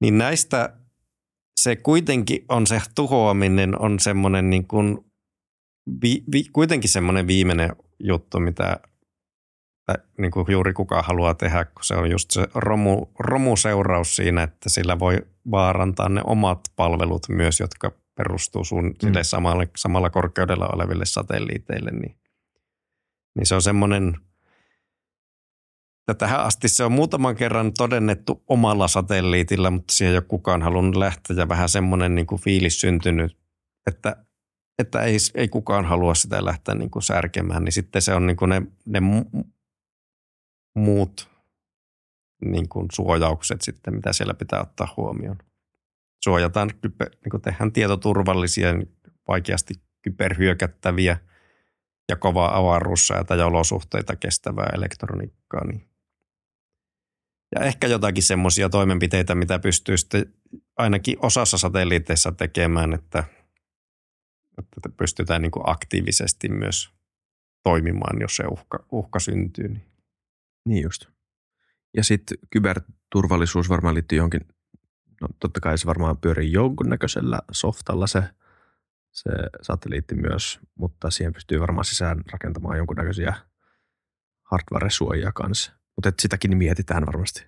Niin 0.00 0.18
näistä 0.18 0.76
se 1.60 1.76
kuitenkin 1.76 2.44
on 2.48 2.66
se 2.66 2.80
tuhoaminen 2.94 3.80
on 3.80 4.00
semmoinen 4.00 4.50
niin 4.50 4.66
kuin, 4.66 4.98
vi, 6.02 6.24
vi, 6.32 6.44
kuitenkin 6.52 6.90
semmoinen 6.90 7.26
viimeinen 7.26 7.76
juttu, 8.00 8.40
mitä 8.40 8.80
niin 10.18 10.30
kuin 10.30 10.46
juuri 10.48 10.72
kuka 10.72 11.02
haluaa 11.02 11.34
tehdä, 11.34 11.64
kun 11.64 11.84
se 11.84 11.94
on 11.94 12.10
just 12.10 12.30
se 12.30 12.48
romu, 12.54 13.06
romuseuraus 13.18 14.16
siinä, 14.16 14.42
että 14.42 14.68
sillä 14.68 14.98
voi 14.98 15.26
vaarantaa 15.50 16.08
ne 16.08 16.20
omat 16.24 16.60
palvelut 16.76 17.28
myös, 17.28 17.60
jotka 17.60 17.92
perustuu 18.16 18.64
sun 18.64 18.84
mm. 18.84 18.94
sille 19.00 19.24
samalle, 19.24 19.68
samalla 19.76 20.10
korkeudella 20.10 20.68
oleville 20.72 21.06
satelliiteille, 21.06 21.90
niin, 21.90 22.16
niin 23.34 23.46
se 23.46 23.54
on 23.54 23.62
semmoinen, 23.62 24.16
tähän 26.18 26.40
asti 26.40 26.68
se 26.68 26.84
on 26.84 26.92
muutaman 26.92 27.36
kerran 27.36 27.72
todennettu 27.72 28.42
omalla 28.48 28.88
satelliitilla, 28.88 29.70
mutta 29.70 29.94
siihen 29.94 30.12
ei 30.12 30.18
ole 30.18 30.24
kukaan 30.28 30.62
halunnut 30.62 30.96
lähteä 30.96 31.36
ja 31.36 31.48
vähän 31.48 31.68
semmoinen 31.68 32.14
niin 32.14 32.26
kuin 32.26 32.40
fiilis 32.40 32.80
syntynyt, 32.80 33.38
että, 33.86 34.16
että 34.78 35.00
ei, 35.00 35.16
ei 35.34 35.48
kukaan 35.48 35.84
halua 35.84 36.14
sitä 36.14 36.44
lähteä 36.44 36.74
niin 36.74 36.90
kuin 36.90 37.02
särkemään, 37.02 37.64
niin 37.64 37.72
sitten 37.72 38.02
se 38.02 38.14
on 38.14 38.26
niin 38.26 38.36
kuin 38.36 38.48
ne, 38.48 38.62
ne 38.86 39.00
muut 40.74 41.28
niin 42.44 42.68
kuin 42.68 42.86
suojaukset 42.92 43.62
sitten, 43.62 43.94
mitä 43.94 44.12
siellä 44.12 44.34
pitää 44.34 44.60
ottaa 44.60 44.94
huomioon. 44.96 45.38
Suojataan, 46.24 46.70
niin 46.82 47.42
tehdään 47.42 47.72
tietoturvallisia, 47.72 48.68
vaikeasti 49.28 49.74
kyberhyökättäviä 50.02 51.16
ja 52.08 52.16
kovaa 52.16 52.56
avaruussäätä 52.56 53.34
ja 53.34 53.46
olosuhteita 53.46 54.16
kestävää 54.16 54.70
elektroniikkaa. 54.74 55.66
Niin. 55.66 55.88
Ja 57.54 57.64
ehkä 57.64 57.86
jotakin 57.86 58.22
semmoisia 58.22 58.68
toimenpiteitä, 58.68 59.34
mitä 59.34 59.58
pystyy 59.58 59.96
sitten 59.96 60.34
ainakin 60.76 61.16
osassa 61.22 61.58
satelliiteissa 61.58 62.32
tekemään, 62.32 62.94
että, 62.94 63.24
että 64.58 64.88
pystytään 64.96 65.42
niin 65.42 65.52
aktiivisesti 65.64 66.48
myös 66.48 66.90
toimimaan, 67.62 68.20
jos 68.20 68.36
se 68.36 68.44
uhka, 68.46 68.86
uhka 68.92 69.18
syntyy. 69.18 69.68
Niin. 69.68 69.86
Niin 70.68 70.82
just. 70.82 71.04
Ja 71.96 72.04
sitten 72.04 72.38
kyberturvallisuus 72.50 73.68
varmaan 73.68 73.94
liittyy 73.94 74.16
johonkin, 74.16 74.40
no 75.20 75.28
totta 75.40 75.60
kai 75.60 75.78
se 75.78 75.86
varmaan 75.86 76.16
pyörii 76.16 76.52
jonkunnäköisellä 76.52 77.38
softalla 77.52 78.06
se, 78.06 78.22
se 79.12 79.30
satelliitti 79.62 80.14
myös, 80.14 80.60
mutta 80.74 81.10
siihen 81.10 81.32
pystyy 81.32 81.60
varmaan 81.60 81.84
sisään 81.84 82.22
rakentamaan 82.32 82.76
jonkunnäköisiä 82.76 83.34
hardware-suojia 84.42 85.32
kanssa. 85.34 85.72
Mutta 85.96 86.12
sitäkin 86.22 86.56
mietitään 86.56 87.06
varmasti. 87.06 87.46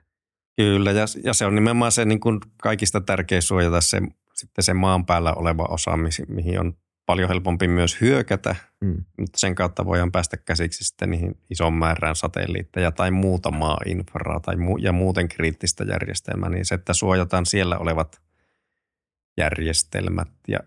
Kyllä, 0.57 0.93
ja, 0.93 1.05
ja 1.25 1.35
se 1.35 1.47
on 1.47 1.55
nimenomaan 1.55 1.93
se 1.93 2.05
niin 2.05 2.21
kuin 2.21 2.41
kaikista 2.63 3.01
tärkein 3.01 3.43
suojata 3.43 3.81
se, 3.81 4.01
sitten 4.35 4.65
se 4.65 4.75
maan 4.75 5.07
päällä 5.07 5.35
oleva 5.35 5.65
osa, 5.65 5.91
mihin 6.29 6.61
on 6.61 6.77
paljon 7.09 7.29
helpompi 7.29 7.69
myös 7.69 8.01
hyökätä, 8.01 8.57
mm. 8.81 9.05
mutta 9.19 9.39
sen 9.39 9.55
kautta 9.55 9.85
voidaan 9.85 10.13
päästä 10.13 10.37
käsiksi 10.37 10.85
sitten 10.85 11.11
niihin 11.11 11.41
ison 11.51 11.73
määrään 11.73 12.17
satelliitteja 12.17 12.93
tai 12.93 13.11
muuta 13.11 13.51
maa-infraa 13.51 14.41
tai 14.41 14.55
mu- 14.55 14.81
ja 14.81 14.93
muuten 14.93 15.29
kriittistä 15.29 15.85
järjestelmää, 15.85 16.51
niin 16.51 16.65
se, 16.65 16.75
että 16.75 16.95
suojataan 16.95 17.47
siellä 17.47 17.79
olevat 17.79 18.21
järjestelmät 19.37 20.29
ja 20.49 20.59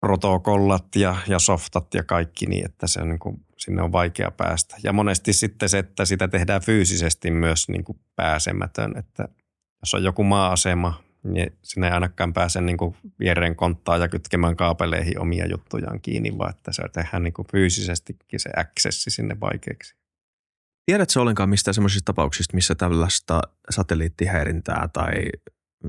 protokollat 0.00 0.96
ja, 0.96 1.16
ja 1.28 1.38
softat 1.38 1.94
ja 1.94 2.02
kaikki 2.02 2.46
niin, 2.46 2.64
että 2.64 2.86
se 2.86 3.00
on 3.00 3.08
niin 3.08 3.18
kuin, 3.18 3.44
sinne 3.58 3.82
on 3.82 3.92
vaikea 3.92 4.30
päästä. 4.30 4.76
Ja 4.82 4.92
monesti 4.92 5.32
sitten 5.32 5.68
se, 5.68 5.78
että 5.78 6.04
sitä 6.04 6.28
tehdään 6.28 6.62
fyysisesti 6.62 7.30
myös 7.30 7.68
niin 7.68 7.84
kuin 7.84 8.00
pääsemätön, 8.16 8.98
että 8.98 9.28
jos 9.82 9.94
on 9.94 10.04
joku 10.04 10.24
maa-asema, 10.24 11.05
niin 11.32 11.58
sinne 11.62 11.86
ei 11.86 11.92
ainakaan 11.92 12.32
pääse 12.32 12.60
niin 12.60 12.76
kuin 12.76 12.96
viereen 13.20 13.56
konttaa 13.56 13.96
ja 13.96 14.08
kytkemään 14.08 14.56
kaapeleihin 14.56 15.20
omia 15.20 15.46
juttujaan 15.46 16.00
kiinni, 16.00 16.38
vaan 16.38 16.50
että 16.50 16.72
se 16.72 16.82
tehdään 16.92 17.22
niin 17.22 17.34
kuin 17.34 17.48
fyysisestikin 17.52 18.40
se 18.40 18.50
accessi 18.56 19.10
sinne 19.10 19.40
vaikeaksi. 19.40 19.96
Tiedätkö 20.86 21.20
ollenkaan 21.20 21.48
mistä 21.48 21.72
sellaisista 21.72 22.04
tapauksista, 22.04 22.54
missä 22.54 22.74
tällaista 22.74 23.42
satelliittihäirintää 23.70 24.88
tai 24.92 25.12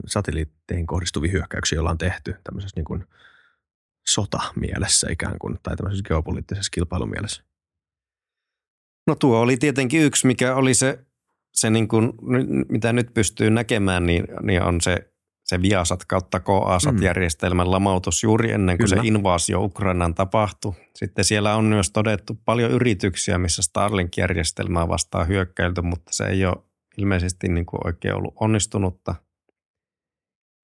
satelliitteihin 0.06 0.88
kohdistuvia 0.88 1.32
hyökkäyksiä 1.32 1.80
ollaan 1.80 1.98
tehty 1.98 2.36
tämmöisessä 2.44 2.78
niin 2.78 2.86
kuin 2.86 3.06
sota-mielessä 4.08 5.08
ikään 5.12 5.40
kuin, 5.40 5.58
tai 5.64 5.76
tämmöisessä 5.76 6.08
geopoliittisessa 6.08 6.70
kilpailumielessä? 6.70 7.44
No 9.08 9.16
tuo 9.16 9.40
oli 9.40 9.58
tietenkin 9.58 10.02
yksi, 10.02 10.28
mikä 10.28 10.56
oli 10.56 10.74
se, 10.74 11.06
se 11.54 11.70
niin 11.70 11.88
kuin, 11.88 12.14
mitä 12.70 12.94
nyt 12.94 13.14
pystyy 13.14 13.50
näkemään, 13.50 14.06
niin, 14.06 14.28
niin 14.42 14.62
on 14.62 14.82
se 14.82 15.14
se 15.48 15.62
Viasat 15.62 16.06
kautta 16.06 16.40
KASAT-järjestelmän 16.40 17.68
mm. 17.68 17.72
lamautus 17.72 18.24
juuri 18.24 18.52
ennen 18.52 18.78
kuin 18.78 18.90
Kyllä. 18.90 19.02
se 19.02 19.08
invaasio 19.08 19.64
Ukrainaan 19.64 20.16
tapahtui. 20.16 20.74
Sitten 20.96 21.26
siellä 21.26 21.56
on 21.56 21.64
myös 21.66 21.92
todettu 21.92 22.40
paljon 22.46 22.72
yrityksiä, 22.72 23.38
missä 23.38 23.62
Starlink-järjestelmää 23.62 24.88
vastaan 24.88 25.28
hyökkäilty, 25.28 25.82
mutta 25.82 26.14
se 26.14 26.24
ei 26.24 26.46
ole 26.46 26.56
ilmeisesti 26.98 27.48
niin 27.48 27.66
kuin 27.66 27.88
oikein 27.88 28.16
ollut 28.16 28.34
onnistunutta. 28.40 29.16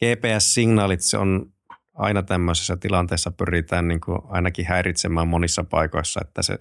GPS-signaalit, 0.03 1.01
se 1.01 1.17
on 1.17 1.53
aina 1.93 2.23
tämmöisessä 2.23 2.77
tilanteessa 2.77 3.31
pyritään 3.31 3.87
niin 3.87 4.01
kuin 4.01 4.19
ainakin 4.23 4.65
häiritsemään 4.65 5.27
monissa 5.27 5.63
paikoissa, 5.63 6.19
että 6.23 6.41
se 6.41 6.57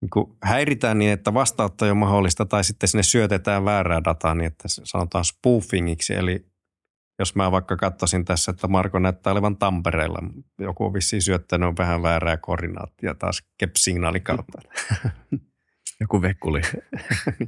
niin 0.00 0.10
kuin 0.10 0.36
häiritään 0.42 0.98
niin, 0.98 1.12
että 1.12 1.34
vastaanotto 1.34 1.90
on 1.90 1.96
mahdollista 1.96 2.46
tai 2.46 2.64
sitten 2.64 2.88
sinne 2.88 3.02
syötetään 3.02 3.64
väärää 3.64 4.04
dataa 4.04 4.34
niin, 4.34 4.46
että 4.46 4.68
se 4.68 4.82
sanotaan 4.84 5.24
spoofingiksi, 5.24 6.14
eli 6.14 6.46
jos 7.18 7.34
mä 7.34 7.52
vaikka 7.52 7.76
katsoisin 7.76 8.24
tässä, 8.24 8.50
että 8.50 8.68
Marko 8.68 8.98
näyttää 8.98 9.32
olevan 9.32 9.56
Tampereella, 9.56 10.18
joku 10.58 10.84
on 10.84 10.94
vissiin 10.94 11.22
syöttänyt 11.22 11.78
vähän 11.78 12.02
väärää 12.02 12.36
koordinaattia 12.36 13.14
taas 13.14 13.42
kep-signaalin 13.58 14.22
kautta. 14.22 14.58
Joku 16.00 16.22
vekkuli. 16.22 16.60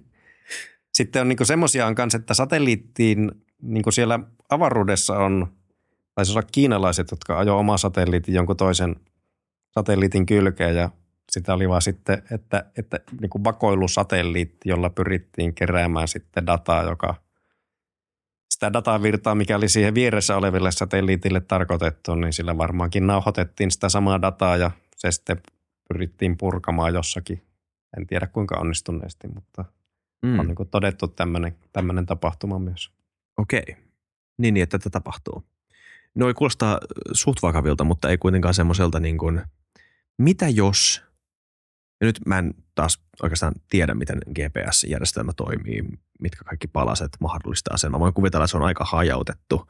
Sitten 0.94 1.22
on 1.22 1.28
niinku 1.28 1.44
semmoisia 1.44 1.86
on 1.86 1.94
kanssa, 1.94 2.18
että 2.18 2.34
satelliittiin, 2.34 3.30
niin 3.62 3.92
siellä 3.92 4.20
avaruudessa 4.48 5.18
on, 5.18 5.52
taisi 6.14 6.32
olla 6.32 6.42
kiinalaiset, 6.52 7.10
jotka 7.10 7.38
ajoi 7.38 7.58
oma 7.58 7.76
satelliitin 7.76 8.34
jonkun 8.34 8.56
toisen 8.56 8.96
satelliitin 9.74 10.26
kylkeen 10.26 10.76
ja 10.76 10.90
sitä 11.32 11.54
oli 11.54 11.68
vaan 11.68 11.82
sitten, 11.82 12.22
että, 12.30 12.64
että 12.78 13.00
niin 13.20 13.30
kuin 13.30 13.44
vakoilusatelliitti, 13.44 14.68
jolla 14.68 14.90
pyrittiin 14.90 15.54
keräämään 15.54 16.08
sitten 16.08 16.46
dataa, 16.46 16.82
joka– 16.82 17.14
sitä 18.60 18.72
datavirtaa, 18.72 19.34
mikä 19.34 19.56
oli 19.56 19.68
siihen 19.68 19.94
vieressä 19.94 20.36
oleville 20.36 20.70
satelliitille 20.72 21.40
tarkoitettu, 21.40 22.14
niin 22.14 22.32
sillä 22.32 22.58
varmaankin 22.58 23.06
nauhoitettiin 23.06 23.70
sitä 23.70 23.88
samaa 23.88 24.22
dataa 24.22 24.56
ja 24.56 24.70
se 24.96 25.12
sitten 25.12 25.42
pyrittiin 25.88 26.36
purkamaan 26.36 26.94
jossakin. 26.94 27.42
En 27.96 28.06
tiedä 28.06 28.26
kuinka 28.26 28.58
onnistuneesti, 28.58 29.28
mutta 29.28 29.64
mm. 30.22 30.38
on 30.38 30.46
niin 30.46 30.68
todettu 30.70 31.08
tämmöinen, 31.72 32.06
tapahtuma 32.06 32.58
myös. 32.58 32.90
Okei, 33.36 33.76
niin, 34.38 34.54
niin 34.54 34.62
että 34.62 34.78
tätä 34.78 34.90
tapahtuu. 34.90 35.44
No 36.14 36.28
ei 36.28 36.34
kuulostaa 36.34 36.80
suht 37.12 37.42
vakavilta, 37.42 37.84
mutta 37.84 38.08
ei 38.08 38.18
kuitenkaan 38.18 38.54
semmoiselta 38.54 39.00
niin 39.00 39.18
kuin, 39.18 39.42
mitä 40.18 40.48
jos 40.48 41.02
ja 42.00 42.06
nyt 42.06 42.20
mä 42.26 42.38
en 42.38 42.54
taas 42.74 43.02
oikeastaan 43.22 43.54
tiedä, 43.68 43.94
miten 43.94 44.18
GPS-järjestelmä 44.30 45.32
toimii, 45.32 45.82
mitkä 46.20 46.44
kaikki 46.44 46.68
palaset 46.68 47.10
mahdollistaa 47.20 47.76
sen. 47.76 47.90
Mä 47.90 48.00
voin 48.00 48.14
kuvitella, 48.14 48.44
että 48.44 48.50
se 48.50 48.56
on 48.56 48.62
aika 48.62 48.84
hajautettu 48.84 49.66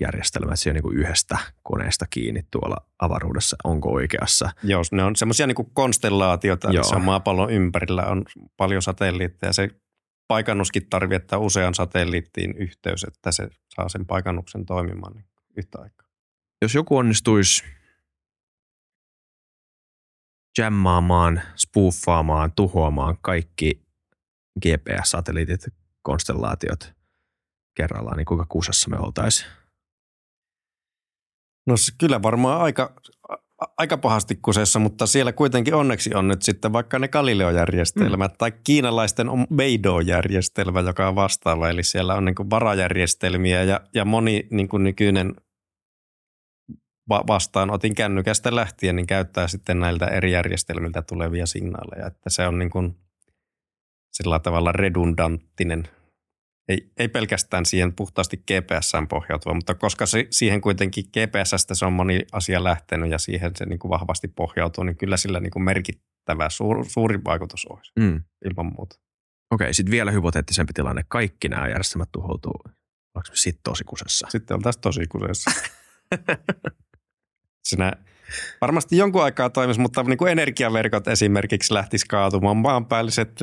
järjestelmä, 0.00 0.52
että 0.52 0.56
se 0.62 0.70
on 0.70 0.74
niin 0.74 0.98
yhdestä 0.98 1.38
koneesta 1.62 2.06
kiinni 2.10 2.46
tuolla 2.50 2.76
avaruudessa, 2.98 3.56
onko 3.64 3.92
oikeassa. 3.92 4.50
Joo, 4.62 4.82
ne 4.92 5.04
on 5.04 5.16
semmoisia 5.16 5.46
niin 5.46 5.70
konstellaatioita, 5.72 6.70
Joo. 6.70 6.80
missä 6.80 6.96
on 6.96 7.04
maapallon 7.04 7.50
ympärillä 7.50 8.06
on 8.06 8.24
paljon 8.56 8.82
satelliitteja. 8.82 9.52
Se 9.52 9.68
paikannuskin 10.28 10.86
tarvitsee 10.90 11.38
usean 11.38 11.74
satelliittiin 11.74 12.56
yhteys, 12.56 13.04
että 13.04 13.32
se 13.32 13.48
saa 13.74 13.88
sen 13.88 14.06
paikannuksen 14.06 14.66
toimimaan 14.66 15.12
niin 15.12 15.24
yhtä 15.56 15.78
aikaa. 15.82 16.08
Jos 16.62 16.74
joku 16.74 16.96
onnistuisi 16.96 17.64
jammaamaan, 20.58 21.42
spooffaamaan, 21.56 22.52
tuhoamaan 22.52 23.18
kaikki 23.22 23.82
GPS-satelliitit, 24.64 25.74
konstellaatiot 26.02 26.92
kerrallaan, 27.76 28.16
niin 28.16 28.24
kuinka 28.24 28.46
kusassa 28.48 28.90
me 28.90 28.98
oltaisiin? 28.98 29.50
No 31.66 31.74
kyllä 31.98 32.22
varmaan 32.22 32.60
aika, 32.60 32.94
aika 33.78 33.98
pahasti 33.98 34.38
kusessa, 34.42 34.78
mutta 34.78 35.06
siellä 35.06 35.32
kuitenkin 35.32 35.74
onneksi 35.74 36.14
on 36.14 36.28
nyt 36.28 36.42
sitten 36.42 36.72
vaikka 36.72 36.98
ne 36.98 37.08
Galileo-järjestelmät 37.08 38.32
mm. 38.32 38.36
tai 38.38 38.52
kiinalaisten 38.64 39.28
on 39.28 39.46
Beidou-järjestelmä, 39.54 40.80
joka 40.80 41.08
on 41.08 41.14
vastaava. 41.14 41.68
Eli 41.68 41.82
siellä 41.82 42.14
on 42.14 42.24
niin 42.24 42.34
kuin 42.34 42.50
varajärjestelmiä 42.50 43.62
ja, 43.62 43.80
ja 43.94 44.04
moni 44.04 44.48
niin 44.50 44.68
kuin 44.68 44.84
nykyinen 44.84 45.34
vastaan 47.08 47.70
otin 47.70 47.94
kännykästä 47.94 48.54
lähtien, 48.54 48.96
niin 48.96 49.06
käyttää 49.06 49.48
sitten 49.48 49.80
näiltä 49.80 50.06
eri 50.06 50.32
järjestelmiltä 50.32 51.02
tulevia 51.02 51.46
signaaleja. 51.46 52.06
Että 52.06 52.30
se 52.30 52.46
on 52.46 52.58
niin 52.58 52.70
kuin 52.70 52.96
sillä 54.12 54.38
tavalla 54.38 54.72
redundanttinen– 54.72 55.88
ei, 56.70 56.92
ei 56.96 57.08
pelkästään 57.08 57.66
siihen 57.66 57.92
puhtaasti 57.92 58.36
GPSään 58.36 59.08
pohjautuva, 59.08 59.54
mutta 59.54 59.74
koska 59.74 60.06
se, 60.06 60.26
siihen 60.30 60.60
kuitenkin 60.60 61.04
GPSstä 61.04 61.74
se 61.74 61.86
on 61.86 61.92
moni 61.92 62.20
asia 62.32 62.64
lähtenyt 62.64 63.10
ja 63.10 63.18
siihen 63.18 63.52
se 63.56 63.66
niin 63.66 63.78
kuin 63.78 63.90
vahvasti 63.90 64.28
pohjautuu, 64.28 64.84
niin 64.84 64.96
kyllä 64.96 65.16
sillä 65.16 65.40
niin 65.40 65.50
kuin 65.50 65.62
merkittävä 65.62 66.50
suur, 66.50 66.84
suuri 66.88 67.18
vaikutus 67.24 67.66
olisi 67.66 67.92
mm. 67.98 68.22
ilman 68.44 68.72
muuta. 68.76 68.96
Okei, 69.50 69.74
sitten 69.74 69.90
vielä 69.90 70.10
hypoteettisempi 70.10 70.72
tilanne. 70.72 71.04
Kaikki 71.08 71.48
nämä 71.48 71.68
järjestelmät 71.68 72.08
tuhoutuu. 72.12 72.54
Onko 73.14 73.28
sitten 73.34 73.62
tosi 73.64 73.84
kusessa? 73.84 74.26
Sitten 74.30 74.54
on 74.56 74.62
tässä 74.62 74.80
tosi 74.80 75.06
kusessa. 75.06 75.50
Sinä 77.68 77.92
Varmasti 78.60 78.96
jonkun 78.96 79.24
aikaa 79.24 79.50
toimisi, 79.50 79.80
mutta 79.80 80.02
niin 80.02 80.18
kuin 80.18 80.32
energiaverkot 80.32 81.08
esimerkiksi 81.08 81.74
lähtisi 81.74 82.06
kaatumaan, 82.06 82.56
maanpäälliset 82.56 83.42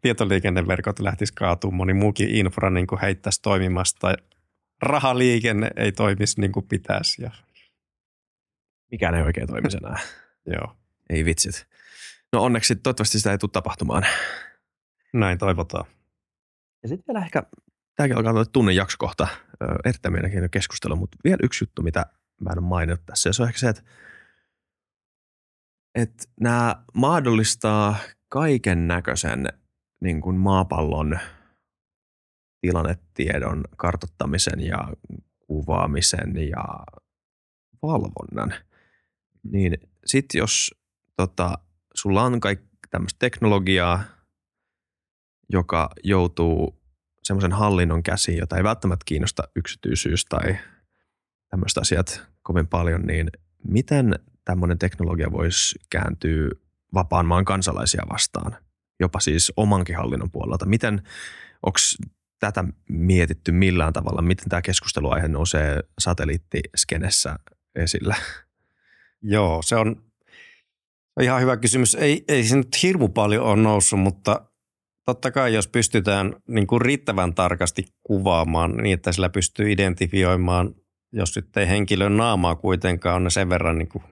tietoliikenneverkot 0.00 0.98
lähtisi 0.98 1.32
kaatumaan, 1.32 1.76
moni 1.76 1.94
muukin 1.94 2.28
infra 2.30 2.70
niin 2.70 2.86
kuin 2.86 3.00
heittäisi 3.00 3.42
toimimasta. 3.42 4.14
Rahaliikenne 4.82 5.70
ei 5.76 5.92
toimisi 5.92 6.40
niin 6.40 6.52
kuin 6.52 6.66
pitäisi. 6.68 7.22
Ja... 7.22 7.30
Mikään 8.90 9.14
ei 9.14 9.22
oikein 9.22 9.46
toimisi 9.46 9.76
enää. 9.76 9.98
Joo. 10.54 10.76
Ei 11.10 11.24
vitsit. 11.24 11.66
No 12.32 12.42
onneksi 12.42 12.76
toivottavasti 12.76 13.18
sitä 13.18 13.32
ei 13.32 13.38
tule 13.38 13.50
tapahtumaan. 13.52 14.06
Näin 15.12 15.38
toivotaan. 15.38 15.84
Ja 16.82 16.88
sitten 16.88 17.14
vielä 17.14 17.24
ehkä, 17.24 17.42
tämäkin 17.96 18.16
alkaa 18.16 18.32
olla 18.32 18.44
tunnin 18.44 18.76
jaksokohta, 18.76 19.26
erittäin 19.84 20.12
mielenkiintoinen 20.12 20.50
keskustelu, 20.50 20.96
mutta 20.96 21.18
vielä 21.24 21.38
yksi 21.42 21.64
juttu, 21.64 21.82
mitä 21.82 22.06
mä 22.40 22.50
en 22.50 22.58
ole 22.58 22.66
maininnut 22.66 23.06
tässä. 23.06 23.28
Ja 23.28 23.32
se 23.32 23.42
on 23.42 23.48
ehkä 23.48 23.58
se, 23.58 23.68
että 23.68 23.82
että 25.94 26.24
nämä 26.40 26.84
mahdollistaa 26.94 27.96
kaiken 28.28 28.88
näköisen 28.88 29.46
niin 30.00 30.20
kuin 30.20 30.36
maapallon 30.36 31.18
tilannetiedon 32.60 33.64
kartottamisen 33.76 34.60
ja 34.60 34.92
kuvaamisen 35.46 36.48
ja 36.48 36.64
valvonnan. 37.82 38.54
Niin 39.42 39.78
sitten 40.04 40.38
jos 40.38 40.74
tota, 41.16 41.58
sulla 41.94 42.22
on 42.22 42.40
kaikki 42.40 42.68
tämmöistä 42.90 43.18
teknologiaa, 43.18 44.04
joka 45.48 45.90
joutuu 46.04 46.82
semmoisen 47.22 47.52
hallinnon 47.52 48.02
käsiin, 48.02 48.38
jota 48.38 48.56
ei 48.56 48.64
välttämättä 48.64 49.04
kiinnosta 49.04 49.42
yksityisyys 49.56 50.24
tai 50.24 50.56
tämmöiset 51.50 51.78
asiat 51.78 52.26
kovin 52.42 52.66
paljon, 52.66 53.02
niin 53.02 53.30
miten 53.68 54.18
tämmöinen 54.44 54.78
teknologia 54.78 55.32
voisi 55.32 55.78
kääntyä 55.90 56.48
vapaan 56.94 57.26
maan 57.26 57.44
kansalaisia 57.44 58.02
vastaan, 58.12 58.56
jopa 59.00 59.20
siis 59.20 59.52
omankin 59.56 59.96
hallinnon 59.96 60.30
puolelta. 60.30 60.66
Miten, 60.66 61.02
onko 61.62 61.78
tätä 62.40 62.64
mietitty 62.88 63.52
millään 63.52 63.92
tavalla? 63.92 64.22
Miten 64.22 64.48
tämä 64.48 64.62
keskusteluaihe 64.62 65.28
nousee 65.28 65.80
satelliittiskenessä 65.98 67.36
esillä? 67.74 68.14
Joo, 69.22 69.62
se 69.62 69.76
on 69.76 70.02
ihan 71.20 71.40
hyvä 71.40 71.56
kysymys. 71.56 71.94
Ei, 71.94 72.24
ei 72.28 72.44
se 72.44 72.56
nyt 72.56 72.82
hirmu 72.82 73.08
paljon 73.08 73.46
ole 73.46 73.62
noussut, 73.62 74.00
mutta 74.00 74.40
totta 75.04 75.30
kai 75.30 75.54
jos 75.54 75.68
pystytään 75.68 76.36
niin 76.48 76.66
kuin 76.66 76.80
riittävän 76.80 77.34
tarkasti 77.34 77.84
kuvaamaan 78.02 78.76
niin, 78.76 78.94
että 78.94 79.12
sillä 79.12 79.28
pystyy 79.28 79.72
identifioimaan, 79.72 80.74
jos 81.12 81.36
nyt 81.36 81.56
ei 81.56 81.68
henkilön 81.68 82.16
naamaa 82.16 82.54
kuitenkaan 82.54 83.24
on 83.24 83.30
sen 83.30 83.48
verran 83.48 83.78
niin 83.78 83.88
kuin 83.88 84.04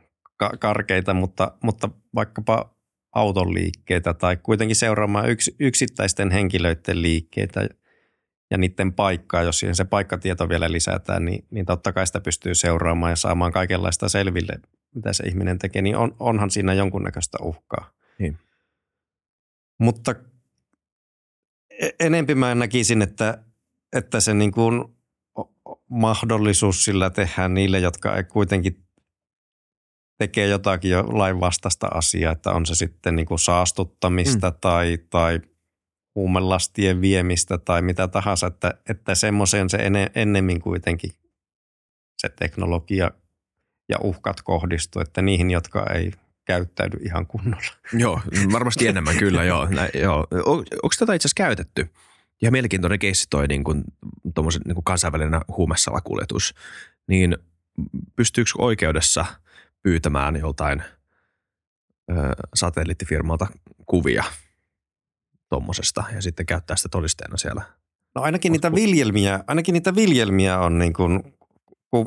karkeita, 0.59 1.15
mutta, 1.15 1.53
mutta 1.63 1.89
vaikkapa 2.15 2.75
auton 3.13 3.55
liikkeitä 3.55 4.15
tai 4.15 4.37
kuitenkin 4.37 4.77
seuraamaan 4.77 5.31
yks, 5.31 5.51
yksittäisten 5.61 6.31
henkilöiden 6.31 7.03
liikkeitä 7.03 7.69
ja 8.51 8.59
niiden 8.59 8.93
paikkaa, 8.93 9.43
jos 9.43 9.59
siihen 9.59 9.77
se 9.77 9.85
paikkatieto 9.85 10.49
vielä 10.49 10.73
lisätään, 10.73 11.25
niin, 11.25 11.45
niin 11.51 11.67
totta 11.67 11.93
kai 11.93 12.07
sitä 12.07 12.21
pystyy 12.21 12.55
seuraamaan 12.55 13.13
ja 13.13 13.17
saamaan 13.17 13.53
kaikenlaista 13.53 14.09
selville, 14.09 14.61
mitä 14.95 15.13
se 15.13 15.25
ihminen 15.25 15.59
tekee, 15.59 15.83
niin 15.83 15.97
on, 15.97 16.17
onhan 16.21 16.51
siinä 16.51 16.73
jonkunnäköistä 16.75 17.39
uhkaa. 17.43 17.91
Niin. 18.19 18.39
Mutta 19.79 20.15
e-, 21.71 21.91
enempi 22.01 22.35
mä 22.35 22.55
näkisin, 22.55 23.03
että, 23.03 23.39
että 23.97 24.21
se 24.21 24.35
niin 24.35 24.53
kuin 24.53 24.85
mahdollisuus 25.89 26.85
sillä 26.85 27.11
tehdään 27.11 27.55
niille, 27.55 27.79
jotka 27.79 28.17
ei 28.17 28.25
kuitenkin 28.25 28.85
tekee 30.21 30.47
jotakin 30.47 30.91
jo 30.91 31.05
lainvastaista 31.09 31.87
asiaa, 31.87 32.33
että 32.33 32.53
on 32.53 32.67
se 32.67 32.75
sitten 32.75 33.17
niin 33.17 33.27
kuin 33.27 33.39
saastuttamista 33.39 34.51
mm. 34.51 34.57
tai, 34.61 34.99
tai 35.11 35.41
huumelastien 36.15 37.01
viemistä 37.01 37.59
tai 37.59 37.83
mitä 37.83 38.09
tahansa, 38.09 38.47
että, 38.47 38.75
että 38.89 39.15
semmoiseen 39.15 39.71
se 39.71 39.77
enne, 39.77 40.11
ennemmin 40.15 40.61
kuitenkin 40.61 41.11
se 42.19 42.29
teknologia 42.29 43.11
ja 43.89 43.97
uhkat 44.03 44.43
kohdistuu, 44.43 45.03
että 45.03 45.23
niihin, 45.23 45.51
jotka 45.51 45.87
ei 45.95 46.13
käyttäydy 46.45 46.97
ihan 47.05 47.27
kunnolla. 47.27 47.73
Joo, 47.93 48.21
varmasti 48.53 48.87
enemmän 48.87 49.17
kyllä, 49.17 49.45
joo. 49.45 49.67
Nä, 49.77 49.89
joo. 49.95 50.27
Onko 50.47 50.95
tätä 50.99 51.15
itse 51.15 51.27
asiassa 51.27 51.45
käytetty? 51.45 51.89
Ihan 52.43 52.53
mielenkiintoinen 52.53 52.99
keissi 52.99 53.27
toi 53.31 53.47
niin 53.47 53.65
kuin, 53.65 53.85
niin 54.65 54.75
kuin 54.75 54.85
kansainvälinen 54.85 55.41
huumesalakuljetus. 55.49 56.55
Niin 57.09 57.39
pystyykö 58.17 58.51
oikeudessa– 58.59 59.27
pyytämään 59.83 60.37
joltain 60.37 60.83
ö, 62.11 62.15
satelliittifirmalta 62.55 63.47
kuvia 63.87 64.25
tuommoisesta 65.49 66.05
ja 66.15 66.23
sitten 66.23 66.47
käyttää 66.47 66.77
sitä 66.77 66.89
todisteena 66.89 67.37
siellä. 67.37 67.63
No 68.15 68.23
ainakin 68.23 68.53
niitä 68.53 68.75
viljelmiä, 68.75 69.45
ainakin 69.47 69.73
niitä 69.73 69.95
viljelmiä 69.95 70.59
on 70.59 70.79
niin 70.79 70.93
kuin 70.93 71.23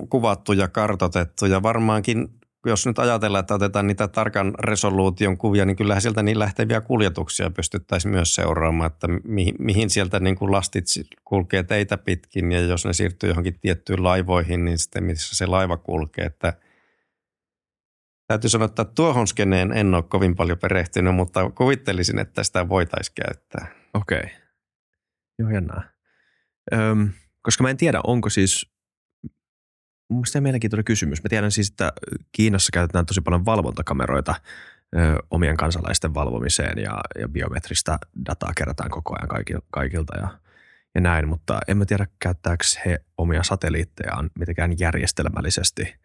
kuvattu 0.10 0.54
ja 0.54 0.68
kartotettu 0.68 1.46
ja 1.46 1.64
varmaankin 1.64 2.28
jos 2.66 2.86
nyt 2.86 3.00
ajatellaan, 3.00 3.40
että 3.40 3.54
otetaan 3.54 3.88
niitä 3.88 4.08
tarkan 4.08 4.54
resoluution 4.60 5.38
kuvia, 5.38 5.66
niin 5.66 5.76
kyllähän 5.76 6.02
sieltä 6.02 6.24
niin 6.24 6.40
lähteviä 6.40 6.82
kuljetuksia 6.82 7.50
pystyttäisiin 7.50 8.12
myös 8.12 8.36
seuraamaan, 8.36 8.92
että 8.92 9.08
mihin, 9.24 9.56
mihin 9.60 9.90
sieltä 9.90 10.20
niin 10.20 10.36
kuin 10.36 10.52
lastit 10.52 10.86
kulkee 11.26 11.64
teitä 11.64 11.98
pitkin 11.98 12.52
ja 12.52 12.60
jos 12.60 12.86
ne 12.86 12.94
siirtyy 12.94 13.30
johonkin 13.30 13.60
tiettyyn 13.62 14.04
laivoihin, 14.04 14.66
niin 14.66 14.78
sitten 14.78 15.04
missä 15.04 15.36
se 15.36 15.46
laiva 15.46 15.78
kulkee, 15.78 16.26
että– 16.26 16.54
Täytyy 18.34 18.50
sanoa, 18.50 18.66
että 18.66 18.86
tuohon 18.86 19.28
skeneen 19.28 19.72
en 19.72 19.94
ole 19.94 20.04
kovin 20.04 20.36
paljon 20.36 20.58
perehtynyt, 20.58 21.16
mutta 21.16 21.50
kuvittelisin, 21.50 22.20
että 22.20 22.44
sitä 22.44 22.70
voitaisiin 22.70 23.16
käyttää. 23.16 23.68
Okei. 23.94 24.18
Okay. 24.18 24.30
Joo, 25.40 25.50
jännää. 25.50 25.90
Öm, 26.74 27.10
koska 27.42 27.64
mä 27.64 27.70
en 27.70 27.78
tiedä, 27.78 28.00
onko 28.04 28.30
siis, 28.30 28.72
mun 30.10 30.20
mielestä 30.20 30.42
mielenkiintoinen 30.42 30.86
kysymys. 30.86 31.24
Mä 31.24 31.30
tiedän 31.30 31.52
siis, 31.52 31.70
että 31.70 31.94
Kiinassa 32.32 32.70
käytetään 32.74 33.06
tosi 33.06 33.22
paljon 33.22 33.46
valvontakameroita 33.46 34.36
ö, 34.96 35.16
omien 35.32 35.58
kansalaisten 35.58 36.14
valvomiseen 36.14 36.78
ja, 36.78 37.02
ja 37.20 37.28
biometristä 37.28 38.00
dataa 38.26 38.52
kerätään 38.58 38.90
koko 38.90 39.16
ajan 39.16 39.64
kaikilta 39.72 40.18
ja, 40.18 40.28
ja 40.96 41.02
näin, 41.02 41.28
mutta 41.28 41.60
en 41.68 41.78
mä 41.78 41.86
tiedä, 41.86 42.08
käyttääkö 42.20 42.64
he 42.86 43.00
omia 43.18 43.44
satelliittejaan 43.44 44.30
mitenkään 44.40 44.80
järjestelmällisesti– 44.80 45.94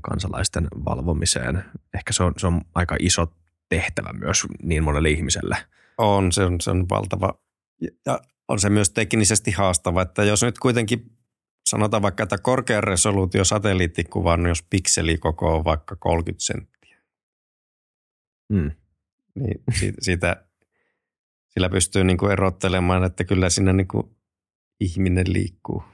kansalaisten 0.00 0.68
valvomiseen. 0.84 1.64
Ehkä 1.94 2.12
se 2.12 2.22
on, 2.22 2.32
se 2.36 2.46
on 2.46 2.60
aika 2.74 2.96
iso 2.98 3.26
tehtävä 3.68 4.12
myös 4.12 4.46
niin 4.62 4.84
monelle 4.84 5.10
ihmiselle. 5.10 5.56
On, 5.98 6.32
se 6.32 6.44
on, 6.44 6.60
se 6.60 6.70
on 6.70 6.88
valtava. 6.88 7.34
Ja 8.06 8.20
on 8.48 8.60
se 8.60 8.70
myös 8.70 8.90
teknisesti 8.90 9.50
haastava, 9.50 10.02
että 10.02 10.24
jos 10.24 10.42
nyt 10.42 10.58
kuitenkin 10.58 11.16
sanotaan 11.66 12.02
vaikka, 12.02 12.22
että 12.22 12.38
korkean 12.38 12.84
resoluutio 12.84 13.44
satelliittikuva, 13.44 14.36
niin 14.36 14.48
jos 14.48 14.62
pikselikoko 14.70 15.56
on 15.56 15.64
vaikka 15.64 15.96
30 15.96 16.44
senttiä, 16.44 17.02
hmm. 18.52 18.70
niin 19.34 19.62
siitä, 19.78 19.96
siitä, 20.00 20.44
Sillä 21.54 21.68
pystyy 21.68 22.04
niin 22.04 22.18
kuin 22.18 22.32
erottelemaan, 22.32 23.04
että 23.04 23.24
kyllä 23.24 23.50
siinä 23.50 23.72
niin 23.72 23.88
kuin 23.88 24.16
ihminen 24.80 25.32
liikkuu, 25.32 25.84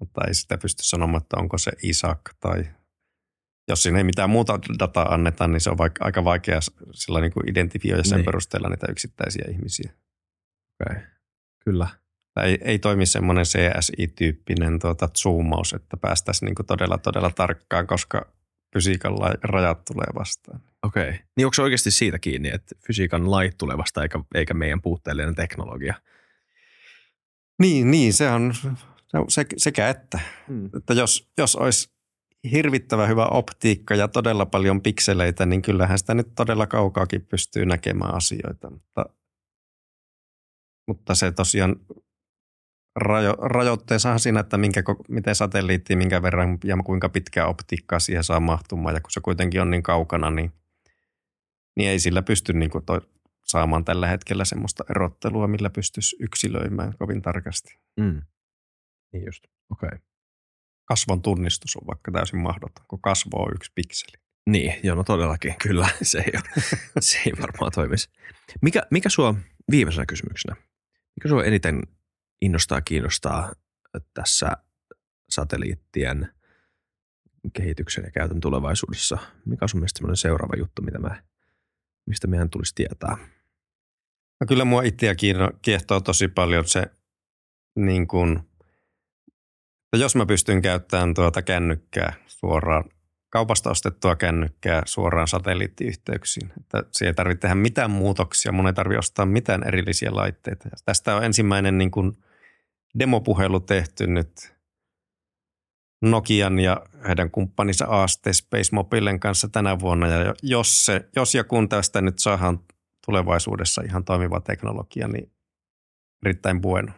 mutta 0.00 0.20
ei 0.28 0.34
sitä 0.34 0.58
pysty 0.58 0.82
sanomaan, 0.84 1.22
että 1.22 1.36
onko 1.36 1.58
se 1.58 1.72
Isak 1.82 2.20
tai 2.40 2.66
jos 3.68 3.82
siinä 3.82 3.98
ei 3.98 4.04
mitään 4.04 4.30
muuta 4.30 4.58
dataa 4.78 5.14
anneta, 5.14 5.48
niin 5.48 5.60
se 5.60 5.70
on 5.70 5.78
vaikka 5.78 6.04
aika 6.04 6.24
vaikea 6.24 6.60
sillä 6.92 7.20
niin 7.20 7.32
kuin 7.32 7.50
identifioida 7.50 8.04
sen 8.04 8.16
niin. 8.16 8.24
perusteella 8.24 8.68
niitä 8.68 8.86
yksittäisiä 8.90 9.44
ihmisiä. 9.50 9.92
Okay. 10.80 11.02
kyllä. 11.64 11.88
Ei, 12.42 12.58
ei 12.60 12.78
toimi 12.78 13.06
semmoinen 13.06 13.44
CSI-tyyppinen 13.44 14.78
tuota, 14.78 15.08
zoomaus, 15.18 15.72
että 15.72 15.96
päästäisiin 15.96 16.46
niin 16.46 16.54
kuin 16.54 16.66
todella 16.66 16.98
todella 16.98 17.30
tarkkaan, 17.30 17.86
koska 17.86 18.32
fysiikan 18.72 19.12
rajat 19.42 19.84
tulee 19.84 20.06
vastaan. 20.14 20.60
Okei. 20.82 21.08
Okay. 21.08 21.18
Niin 21.36 21.46
onko 21.46 21.54
se 21.54 21.62
oikeasti 21.62 21.90
siitä 21.90 22.18
kiinni, 22.18 22.48
että 22.48 22.74
fysiikan 22.86 23.30
lait 23.30 23.58
tulee 23.58 23.78
vastaan 23.78 24.04
eikä, 24.04 24.20
eikä 24.34 24.54
meidän 24.54 24.82
puutteellinen 24.82 25.34
teknologia? 25.34 25.94
Niin, 27.58 27.90
niin 27.90 28.12
se 28.12 28.30
on 28.30 28.54
se, 29.28 29.46
sekä 29.56 29.88
että. 29.88 30.20
Hmm. 30.48 30.70
että 30.76 30.94
jos, 30.94 31.30
jos 31.38 31.56
olisi 31.56 31.95
hirvittävä 32.52 33.06
hyvä 33.06 33.26
optiikka 33.26 33.94
ja 33.94 34.08
todella 34.08 34.46
paljon 34.46 34.82
pikseleitä, 34.82 35.46
niin 35.46 35.62
kyllähän 35.62 35.98
sitä 35.98 36.14
nyt 36.14 36.34
todella 36.34 36.66
kaukaakin 36.66 37.26
pystyy 37.26 37.66
näkemään 37.66 38.14
asioita. 38.14 38.70
Mutta, 38.70 39.06
mutta 40.88 41.14
se 41.14 41.32
tosiaan 41.32 41.76
rajo, 42.96 43.32
rajoitteensahan 43.32 44.20
siinä, 44.20 44.40
että 44.40 44.58
minkä, 44.58 44.82
miten 45.08 45.34
satelliitti, 45.34 45.96
minkä 45.96 46.22
verran 46.22 46.58
ja 46.64 46.76
kuinka 46.84 47.08
pitkää 47.08 47.46
optiikkaa 47.46 47.98
siihen 47.98 48.24
saa 48.24 48.40
mahtumaan. 48.40 48.94
Ja 48.94 49.00
kun 49.00 49.10
se 49.10 49.20
kuitenkin 49.20 49.60
on 49.60 49.70
niin 49.70 49.82
kaukana, 49.82 50.30
niin, 50.30 50.52
niin 51.76 51.90
ei 51.90 51.98
sillä 51.98 52.22
pysty 52.22 52.52
niin 52.52 52.70
kuin 52.70 52.84
toi, 52.84 53.00
saamaan 53.44 53.84
tällä 53.84 54.06
hetkellä 54.06 54.44
semmoista 54.44 54.84
erottelua, 54.90 55.48
millä 55.48 55.70
pystyisi 55.70 56.16
yksilöimään 56.20 56.94
kovin 56.98 57.22
tarkasti. 57.22 57.78
Mm. 58.00 58.22
Niin 59.12 59.24
just, 59.26 59.44
okei. 59.70 59.86
Okay. 59.86 59.98
Kasvon 60.86 61.22
tunnistus 61.22 61.76
on 61.76 61.86
vaikka 61.86 62.12
täysin 62.12 62.38
mahdoton, 62.38 62.84
kun 62.88 63.00
kasvo 63.00 63.42
on 63.42 63.52
yksi 63.54 63.72
pikseli. 63.74 64.22
Niin, 64.50 64.74
joo, 64.82 64.96
no 64.96 65.04
todellakin, 65.04 65.54
kyllä. 65.62 65.88
Se 66.02 66.18
ei, 66.18 66.32
ole, 66.34 66.64
se 67.00 67.18
ei 67.26 67.32
varmaan 67.40 67.72
toimisi. 67.74 68.08
Mikä, 68.62 68.82
mikä 68.90 69.08
sua 69.08 69.34
viimeisenä 69.70 70.06
kysymyksenä, 70.06 70.56
mikä 71.16 71.28
sua 71.28 71.44
eniten 71.44 71.82
innostaa, 72.42 72.80
kiinnostaa 72.80 73.52
tässä 74.14 74.50
satelliittien 75.30 76.28
kehityksen 77.52 78.04
ja 78.04 78.10
käytön 78.10 78.40
tulevaisuudessa? 78.40 79.18
Mikä 79.44 79.64
on 79.64 79.68
sun 79.68 79.80
mielestä 79.80 80.00
seuraava 80.14 80.56
juttu, 80.58 80.82
mitä 80.82 80.98
me, 80.98 81.22
mistä 82.06 82.26
meidän 82.26 82.50
tulisi 82.50 82.74
tietää? 82.74 83.16
No 84.40 84.46
kyllä 84.48 84.64
mua 84.64 84.82
itseä 84.82 85.14
kiehtoo 85.62 86.00
tosi 86.00 86.28
paljon 86.28 86.68
se, 86.68 86.82
niin 87.76 88.06
kuin, 88.06 88.40
jos 89.92 90.16
mä 90.16 90.26
pystyn 90.26 90.62
käyttämään 90.62 91.14
tuota 91.14 91.42
kännykkää 91.42 92.12
suoraan, 92.26 92.84
kaupasta 93.30 93.70
ostettua 93.70 94.16
kännykkää 94.16 94.82
suoraan 94.86 95.28
satelliittiyhteyksiin. 95.28 96.52
Että 96.60 96.84
siihen 96.92 97.10
ei 97.10 97.14
tarvitse 97.14 97.40
tehdä 97.40 97.54
mitään 97.54 97.90
muutoksia, 97.90 98.52
mun 98.52 98.66
ei 98.66 98.72
tarvitse 98.72 98.98
ostaa 98.98 99.26
mitään 99.26 99.62
erillisiä 99.62 100.14
laitteita. 100.14 100.68
Ja 100.68 100.76
tästä 100.84 101.16
on 101.16 101.24
ensimmäinen 101.24 101.78
niin 101.78 101.90
kuin 101.90 102.12
demopuhelu 102.98 103.60
tehty 103.60 104.06
nyt 104.06 104.56
Nokian 106.02 106.58
ja 106.58 106.86
heidän 107.08 107.30
kumppaninsa 107.30 107.86
AST 107.88 108.26
Space 108.32 108.68
Mobilen 108.72 109.20
kanssa 109.20 109.48
tänä 109.48 109.78
vuonna. 109.78 110.06
Ja 110.06 110.34
jos, 110.42 110.84
se, 110.84 111.08
jos 111.16 111.34
ja 111.34 111.44
kun 111.44 111.68
tästä 111.68 112.00
nyt 112.00 112.18
saadaan 112.18 112.60
tulevaisuudessa 113.06 113.82
ihan 113.82 114.04
toimiva 114.04 114.40
teknologia, 114.40 115.08
niin 115.08 115.32
erittäin 116.24 116.60
bueno. 116.60 116.92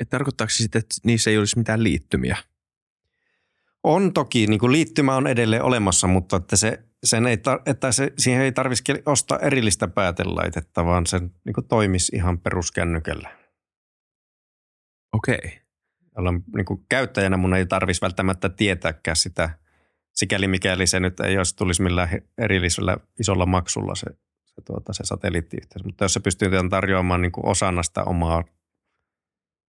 Et 0.00 0.10
tarkoittaako 0.10 0.50
se 0.50 0.56
sitten, 0.56 0.78
että 0.78 0.94
niissä 1.04 1.30
ei 1.30 1.38
olisi 1.38 1.58
mitään 1.58 1.82
liittymiä? 1.82 2.36
On 3.82 4.12
toki, 4.12 4.46
niin 4.46 4.60
kuin 4.60 4.72
liittymä 4.72 5.16
on 5.16 5.26
edelleen 5.26 5.62
olemassa, 5.62 6.06
mutta 6.06 6.36
että, 6.36 6.56
se, 6.56 6.82
sen 7.04 7.26
ei 7.26 7.36
tar- 7.36 7.62
että 7.66 7.92
se, 7.92 8.12
siihen 8.18 8.42
ei 8.42 8.52
tarvitsisi 8.52 9.02
ostaa 9.06 9.38
erillistä 9.38 9.88
päätelaitetta, 9.88 10.84
vaan 10.84 11.06
se 11.06 11.18
niin 11.18 11.54
kuin 11.54 11.68
toimisi 11.68 12.16
ihan 12.16 12.38
peruskännykällä. 12.38 13.38
Okei. 15.12 15.60
Jolloin 16.16 16.44
niin 16.56 16.64
kuin 16.64 16.84
käyttäjänä 16.88 17.36
mun 17.36 17.54
ei 17.54 17.66
tarvitsisi 17.66 18.02
välttämättä 18.02 18.48
tietääkään 18.48 19.16
sitä, 19.16 19.50
sikäli 20.12 20.48
mikäli 20.48 20.86
se 20.86 21.00
nyt 21.00 21.20
ei 21.20 21.38
olisi 21.38 21.56
tulisi 21.56 21.82
millään 21.82 22.08
erillisellä 22.38 22.96
isolla 23.20 23.46
maksulla 23.46 23.94
se, 23.94 24.06
se, 24.44 24.62
tuota, 24.66 24.92
se 24.92 25.04
satelliittiyhteys. 25.04 25.84
Mutta 25.84 26.04
jos 26.04 26.14
se 26.14 26.20
pystyy 26.20 26.50
tarjoamaan 26.70 27.22
niin 27.22 27.32
kuin 27.32 27.46
osana 27.46 27.82
sitä 27.82 28.04
omaa 28.04 28.44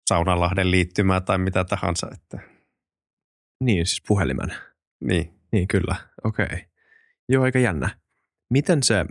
Saunalahden 0.07 0.71
liittymää 0.71 1.21
tai 1.21 1.39
mitä 1.39 1.65
tahansa. 1.65 2.09
Että. 2.13 2.39
Niin, 3.61 3.87
siis 3.87 4.03
puhelimen. 4.09 4.55
Niin. 5.01 5.35
Niin, 5.53 5.69
kyllä. 5.69 5.97
Okei. 6.25 6.45
Okay. 6.45 6.59
Joo, 7.29 7.45
aika 7.45 7.59
jännä. 7.59 7.91
Miten 8.51 8.83
se, 8.83 9.05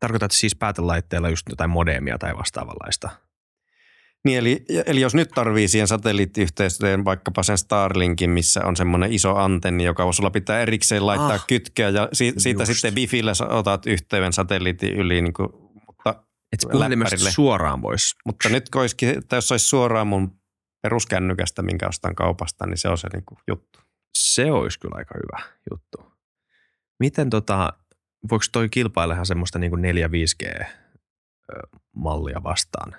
tarkoitat 0.00 0.30
siis 0.30 0.56
päätelaitteella 0.56 1.28
just 1.28 1.48
jotain 1.50 1.70
modeemia 1.70 2.18
tai 2.18 2.36
vastaavanlaista? 2.36 3.10
Niin, 4.24 4.38
eli, 4.38 4.64
eli 4.86 5.00
jos 5.00 5.14
nyt 5.14 5.28
tarvii 5.28 5.68
siihen 5.68 5.88
satelliittiyhteistyöön 5.88 7.04
vaikkapa 7.04 7.42
sen 7.42 7.58
Starlinkin, 7.58 8.30
missä 8.30 8.64
on 8.64 8.76
semmoinen 8.76 9.12
iso 9.12 9.36
antenni, 9.36 9.84
joka 9.84 10.12
sulla 10.12 10.30
pitää 10.30 10.60
erikseen 10.60 11.06
laittaa 11.06 11.34
ah, 11.34 11.46
kytkeä 11.46 11.88
ja 11.88 12.08
si, 12.12 12.32
siitä 12.36 12.62
just. 12.62 12.72
sitten 12.72 12.94
Wifillä 12.94 13.32
otat 13.48 13.86
yhteyden 13.86 14.32
satelliitin 14.32 14.92
yli, 14.92 15.22
niin 15.22 15.32
kuin, 15.32 15.48
Et 16.52 16.60
puhelimesta 16.72 17.30
suoraan 17.30 17.82
voisi. 17.82 18.14
Mutta 18.24 18.48
nyt 18.48 18.68
koiskin, 18.68 19.18
että 19.18 19.36
jos 19.36 19.52
olisi 19.52 19.68
suoraan 19.68 20.06
mun 20.06 20.40
peruskännykästä, 20.82 21.62
minkä 21.62 21.88
ostan 21.88 22.14
kaupasta, 22.14 22.66
niin 22.66 22.78
se 22.78 22.88
on 22.88 22.98
se 22.98 23.08
niin 23.12 23.24
kuin 23.24 23.38
juttu. 23.48 23.78
Se 24.18 24.52
olisi 24.52 24.80
kyllä 24.80 24.96
aika 24.96 25.14
hyvä 25.14 25.42
juttu. 25.70 26.12
Miten 27.00 27.30
tota, 27.30 27.72
voiko 28.30 28.44
toi 28.52 28.68
kilpailehan 28.68 29.26
semmoista 29.26 29.58
niin 29.58 29.70
kuin 29.70 29.84
4-5G-mallia 29.84 32.42
vastaan? 32.42 32.96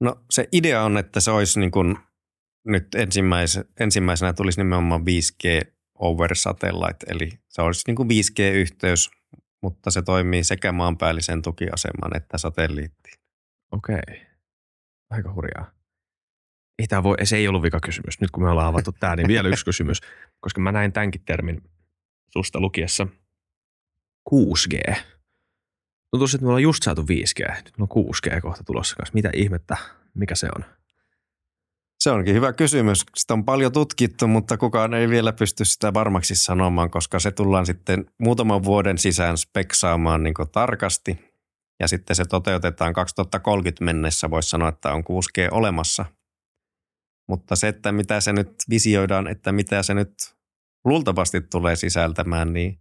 No 0.00 0.24
se 0.30 0.48
idea 0.52 0.82
on, 0.82 0.98
että 0.98 1.20
se 1.20 1.30
olisi 1.30 1.60
niin 1.60 1.70
kuin 1.70 1.98
nyt 2.66 2.94
ensimmäis, 2.94 3.60
ensimmäisenä 3.80 4.32
tulisi 4.32 4.60
nimenomaan 4.60 5.00
5G 5.00 5.74
over 5.98 6.36
satellite, 6.36 7.06
eli 7.08 7.38
se 7.48 7.62
olisi 7.62 7.82
niin 7.86 7.96
kuin 7.96 8.08
5G-yhteys, 8.08 9.10
mutta 9.64 9.90
se 9.90 10.02
toimii 10.02 10.44
sekä 10.44 10.72
maanpäällisen 10.72 11.42
tukiaseman 11.42 12.16
että 12.16 12.38
satelliittiin. 12.38 13.14
Okei, 13.72 14.26
aika 15.10 15.32
hurjaa. 15.32 15.70
Ei 16.78 16.86
tämä 16.86 17.02
voi, 17.02 17.16
se 17.24 17.36
ei 17.36 17.48
ollut 17.48 17.62
vika 17.62 17.80
kysymys. 17.80 18.20
Nyt 18.20 18.30
kun 18.30 18.42
me 18.42 18.50
ollaan 18.50 18.66
avattu 18.66 18.92
tämä, 18.92 19.16
niin 19.16 19.28
vielä 19.28 19.48
yksi 19.48 19.64
kysymys, 19.64 20.00
koska 20.44 20.60
mä 20.60 20.72
näin 20.72 20.92
tämänkin 20.92 21.24
termin 21.24 21.62
susta 22.32 22.60
lukiessa. 22.60 23.06
6G. 24.30 24.94
Tuntuu, 26.10 26.24
että 26.34 26.42
me 26.42 26.46
ollaan 26.46 26.62
just 26.62 26.82
saatu 26.82 27.02
5G. 27.02 27.54
Nyt 27.54 27.74
on 27.78 27.88
6G 27.88 28.40
kohta 28.40 28.64
tulossa 28.64 28.96
kanssa. 28.96 29.14
Mitä 29.14 29.30
ihmettä? 29.34 29.76
Mikä 30.14 30.34
se 30.34 30.48
on? 30.56 30.64
Se 32.04 32.10
onkin 32.10 32.34
hyvä 32.34 32.52
kysymys. 32.52 33.04
Sitä 33.16 33.34
on 33.34 33.44
paljon 33.44 33.72
tutkittu, 33.72 34.26
mutta 34.26 34.56
kukaan 34.56 34.94
ei 34.94 35.08
vielä 35.08 35.32
pysty 35.32 35.64
sitä 35.64 35.94
varmaksi 35.94 36.34
sanomaan, 36.36 36.90
koska 36.90 37.18
se 37.18 37.30
tullaan 37.30 37.66
sitten 37.66 38.06
muutaman 38.20 38.64
vuoden 38.64 38.98
sisään 38.98 39.38
speksaamaan 39.38 40.22
niin 40.22 40.34
tarkasti. 40.52 41.18
Ja 41.80 41.88
sitten 41.88 42.16
se 42.16 42.24
toteutetaan 42.24 42.92
2030 42.92 43.84
mennessä, 43.84 44.30
voisi 44.30 44.48
sanoa, 44.48 44.68
että 44.68 44.92
on 44.92 45.04
6G 45.04 45.48
olemassa. 45.50 46.04
Mutta 47.28 47.56
se, 47.56 47.68
että 47.68 47.92
mitä 47.92 48.20
se 48.20 48.32
nyt 48.32 48.54
visioidaan, 48.70 49.26
että 49.26 49.52
mitä 49.52 49.82
se 49.82 49.94
nyt 49.94 50.14
luultavasti 50.84 51.40
tulee 51.40 51.76
sisältämään, 51.76 52.52
niin 52.52 52.80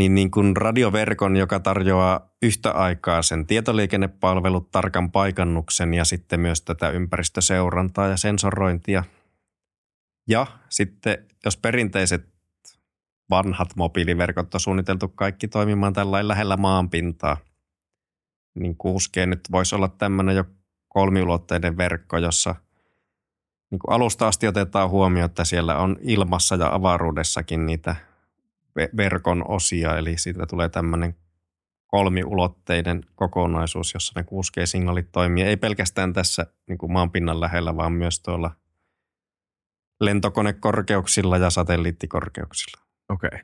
niin, 0.00 0.14
niin 0.14 0.30
kuin 0.30 0.56
radioverkon, 0.56 1.36
joka 1.36 1.60
tarjoaa 1.60 2.30
yhtä 2.42 2.70
aikaa 2.70 3.22
sen 3.22 3.46
tietoliikennepalvelut, 3.46 4.70
tarkan 4.70 5.10
paikannuksen 5.12 5.94
ja 5.94 6.04
sitten 6.04 6.40
myös 6.40 6.62
tätä 6.62 6.90
ympäristöseurantaa 6.90 8.08
ja 8.08 8.16
sensorointia. 8.16 9.04
Ja 10.28 10.46
sitten 10.68 11.26
jos 11.44 11.56
perinteiset 11.56 12.28
vanhat 13.30 13.68
mobiiliverkot 13.76 14.54
on 14.54 14.60
suunniteltu 14.60 15.08
kaikki 15.08 15.48
toimimaan 15.48 15.92
tällä 15.92 16.28
lähellä 16.28 16.56
maanpintaa, 16.56 17.36
niin 18.54 18.76
6G 18.82 19.26
nyt 19.26 19.40
voisi 19.50 19.74
olla 19.74 19.88
tämmöinen 19.88 20.36
jo 20.36 20.44
kolmiulotteinen 20.88 21.76
verkko, 21.76 22.18
jossa 22.18 22.54
niin 23.70 23.78
kuin 23.78 23.94
alusta 23.94 24.28
asti 24.28 24.46
otetaan 24.46 24.90
huomioon, 24.90 25.30
että 25.30 25.44
siellä 25.44 25.78
on 25.78 25.96
ilmassa 26.00 26.54
ja 26.54 26.74
avaruudessakin 26.74 27.66
niitä– 27.66 27.96
verkon 28.96 29.44
osia, 29.48 29.96
eli 29.96 30.18
siitä 30.18 30.46
tulee 30.46 30.68
tämmöinen 30.68 31.14
kolmiulotteinen 31.86 33.04
kokonaisuus, 33.14 33.94
jossa 33.94 34.20
ne 34.20 34.22
6G-signaalit 34.22 35.08
toimii. 35.12 35.44
Ei 35.44 35.56
pelkästään 35.56 36.12
tässä 36.12 36.46
niin 36.68 36.78
kuin 36.78 36.92
maanpinnan 36.92 37.40
lähellä, 37.40 37.76
vaan 37.76 37.92
myös 37.92 38.20
tuolla 38.20 38.50
lentokonekorkeuksilla 40.00 41.38
ja 41.38 41.50
satelliittikorkeuksilla. 41.50 42.82
Okei. 43.08 43.28
Okay. 43.28 43.40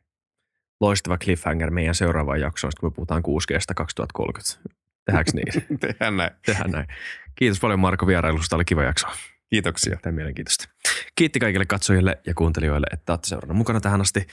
Loistava 0.80 1.18
cliffhanger 1.18 1.70
meidän 1.70 1.94
seuraavaan 1.94 2.40
jaksoon, 2.40 2.72
kun 2.80 2.90
me 2.90 2.94
puhutaan 2.94 3.22
6Gstä 3.22 3.74
2030. 3.76 4.76
Tehdäänkö 5.04 5.30
niin? 5.34 5.78
Tehdään 5.80 6.16
näin. 6.16 6.30
Tehdään 6.46 6.70
näin. 6.70 6.86
Kiitos 7.34 7.60
paljon 7.60 7.80
Marko 7.80 8.06
vierailusta, 8.06 8.56
oli 8.56 8.64
kiva 8.64 8.82
jaksoa. 8.82 9.12
Kiitoksia. 9.50 9.98
Tämä 10.02 10.16
mielenkiintoista. 10.16 10.68
Kiitti 11.14 11.38
kaikille 11.38 11.66
katsojille 11.66 12.18
ja 12.26 12.34
kuuntelijoille, 12.34 12.86
että 12.92 13.12
olette 13.12 13.28
seurannut 13.28 13.56
mukana 13.56 13.80
tähän 13.80 14.00
asti. 14.00 14.26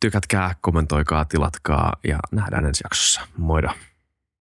Tykätkää, 0.00 0.54
kommentoikaa, 0.60 1.24
tilatkaa 1.24 1.92
ja 2.04 2.18
nähdään 2.32 2.66
ensi 2.66 2.80
jaksossa. 2.84 3.20
Moida. 3.36 3.74